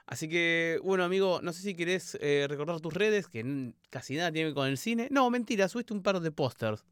Así 0.07 0.27
que, 0.27 0.79
bueno, 0.83 1.03
amigo, 1.03 1.41
no 1.43 1.53
sé 1.53 1.61
si 1.61 1.75
querés 1.75 2.17
eh, 2.21 2.47
recordar 2.49 2.81
tus 2.81 2.93
redes, 2.93 3.27
que 3.27 3.71
casi 3.91 4.15
nada 4.15 4.31
tiene 4.31 4.51
con 4.55 4.67
el 4.67 4.79
cine. 4.79 5.09
No, 5.11 5.29
mentira, 5.29 5.69
subiste 5.69 5.93
un 5.93 6.01
par 6.01 6.19
de 6.19 6.31
pósters 6.31 6.83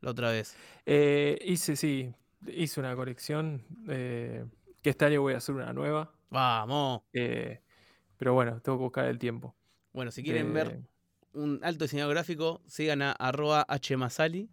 la 0.00 0.12
otra 0.12 0.30
vez. 0.30 0.56
Eh, 0.86 1.36
hice, 1.44 1.74
sí, 1.74 2.14
hice 2.46 2.78
una 2.78 2.94
colección. 2.94 3.64
Eh, 3.88 4.44
que 4.82 4.90
este 4.90 5.04
año 5.04 5.22
voy 5.22 5.34
a 5.34 5.38
hacer 5.38 5.54
una 5.54 5.72
nueva. 5.72 6.12
Vamos. 6.30 7.02
pero 7.12 8.34
bueno, 8.34 8.60
tengo 8.60 8.78
que 8.78 8.82
buscar 8.82 9.04
el 9.06 9.18
tiempo. 9.18 9.54
Bueno, 9.92 10.10
si 10.10 10.22
quieren 10.22 10.52
ver 10.52 10.80
un 11.34 11.60
alto 11.62 11.84
diseñador 11.84 12.14
gráfico, 12.14 12.60
sigan 12.66 13.02
a 13.02 13.12
arroba 13.12 13.66
hmasali. 13.66 14.50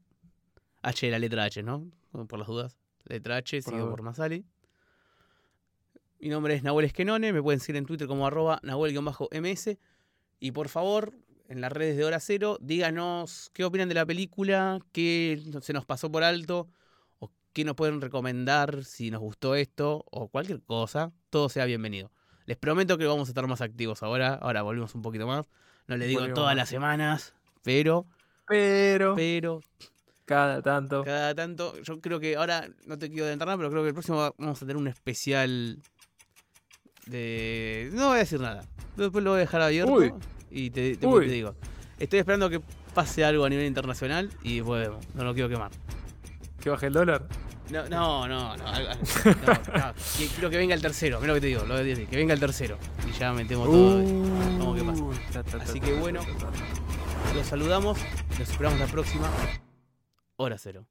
H 0.81 1.09
la 1.09 1.19
letra 1.19 1.43
H, 1.43 1.63
¿no? 1.63 1.91
Por 2.11 2.39
las 2.39 2.47
dudas. 2.47 2.77
Letra 3.05 3.37
H, 3.37 3.61
sigo 3.61 3.89
por 3.89 4.01
Masali. 4.01 4.45
Mi 6.19 6.29
nombre 6.29 6.53
es 6.53 6.63
Nahuel 6.63 6.85
Esquenone, 6.85 7.31
me 7.31 7.41
pueden 7.41 7.59
seguir 7.59 7.77
en 7.77 7.85
Twitter 7.85 8.07
como 8.07 8.27
arroba 8.27 8.59
Nahuel-ms. 8.61 9.77
Y 10.39 10.51
por 10.51 10.67
favor, 10.67 11.13
en 11.47 11.61
las 11.61 11.71
redes 11.71 11.97
de 11.97 12.05
Hora 12.05 12.19
Cero, 12.19 12.57
díganos 12.61 13.49
qué 13.53 13.63
opinan 13.63 13.89
de 13.89 13.95
la 13.95 14.05
película, 14.05 14.79
qué 14.91 15.41
se 15.61 15.73
nos 15.73 15.85
pasó 15.85 16.11
por 16.11 16.23
alto, 16.23 16.67
qué 17.53 17.63
nos 17.65 17.75
pueden 17.75 18.01
recomendar 18.01 18.83
si 18.83 19.11
nos 19.11 19.21
gustó 19.21 19.55
esto, 19.55 20.05
o 20.11 20.29
cualquier 20.29 20.61
cosa. 20.61 21.11
Todo 21.29 21.49
sea 21.49 21.65
bienvenido. 21.65 22.11
Les 22.45 22.57
prometo 22.57 22.97
que 22.97 23.05
vamos 23.05 23.27
a 23.27 23.31
estar 23.31 23.45
más 23.47 23.61
activos 23.61 24.03
ahora. 24.03 24.35
Ahora 24.35 24.61
volvemos 24.61 24.93
un 24.95 25.01
poquito 25.01 25.27
más. 25.27 25.45
No 25.87 25.97
les 25.97 26.07
digo 26.07 26.33
todas 26.33 26.55
las 26.55 26.69
semanas, 26.69 27.33
pero. 27.63 28.05
Pero. 28.47 29.15
Pero. 29.15 29.61
Cada 30.25 30.61
tanto. 30.61 31.03
Cada 31.03 31.33
tanto. 31.35 31.79
Yo 31.81 31.99
creo 32.01 32.19
que 32.19 32.35
ahora, 32.35 32.67
no 32.85 32.97
te 32.97 33.09
quiero 33.09 33.25
adelantar 33.25 33.57
pero 33.57 33.69
creo 33.69 33.83
que 33.83 33.89
el 33.89 33.93
próximo 33.93 34.33
vamos 34.37 34.61
a 34.61 34.65
tener 34.65 34.77
un 34.77 34.87
especial 34.87 35.81
no 37.09 38.07
voy 38.07 38.15
a 38.15 38.19
decir 38.19 38.39
nada. 38.39 38.65
Después 38.95 39.23
lo 39.23 39.31
voy 39.31 39.37
a 39.37 39.41
dejar 39.41 39.61
abierto 39.61 40.19
y 40.51 40.69
te, 40.69 40.95
digo. 40.95 41.55
Estoy 41.97 42.19
esperando 42.19 42.49
que 42.49 42.61
pase 42.93 43.23
algo 43.25 43.45
a 43.45 43.49
nivel 43.49 43.65
internacional 43.65 44.29
y 44.43 44.57
después 44.57 44.87
vemos. 44.87 45.05
No 45.15 45.23
lo 45.23 45.33
quiero 45.33 45.49
quemar. 45.49 45.71
¿Que 46.61 46.69
baje 46.69 46.87
el 46.87 46.93
dólar? 46.93 47.25
No, 47.71 47.87
no, 47.87 48.27
no. 48.27 48.57
no, 48.57 48.65
quiero 50.17 50.49
que 50.49 50.57
venga 50.57 50.73
el 50.73 50.81
tercero. 50.81 51.19
Mira 51.19 51.33
lo 51.33 51.35
que 51.35 51.41
te 51.41 51.47
digo. 51.47 51.63
Lo. 51.65 51.75
Que 51.77 52.07
venga 52.11 52.33
el 52.33 52.39
tercero. 52.39 52.77
Y 53.07 53.17
ya 53.17 53.31
metemos 53.31 53.67
todo. 53.67 54.03
Vamos 54.03 54.77
qué 54.77 54.83
pasa. 55.31 55.57
Así 55.57 55.79
que 55.79 55.93
bueno. 55.93 56.21
Los 57.35 57.45
saludamos. 57.45 57.99
Los 58.39 58.49
esperamos 58.49 58.79
la 58.79 58.87
próxima. 58.87 59.29
Hora 60.37 60.57
cero. 60.57 60.85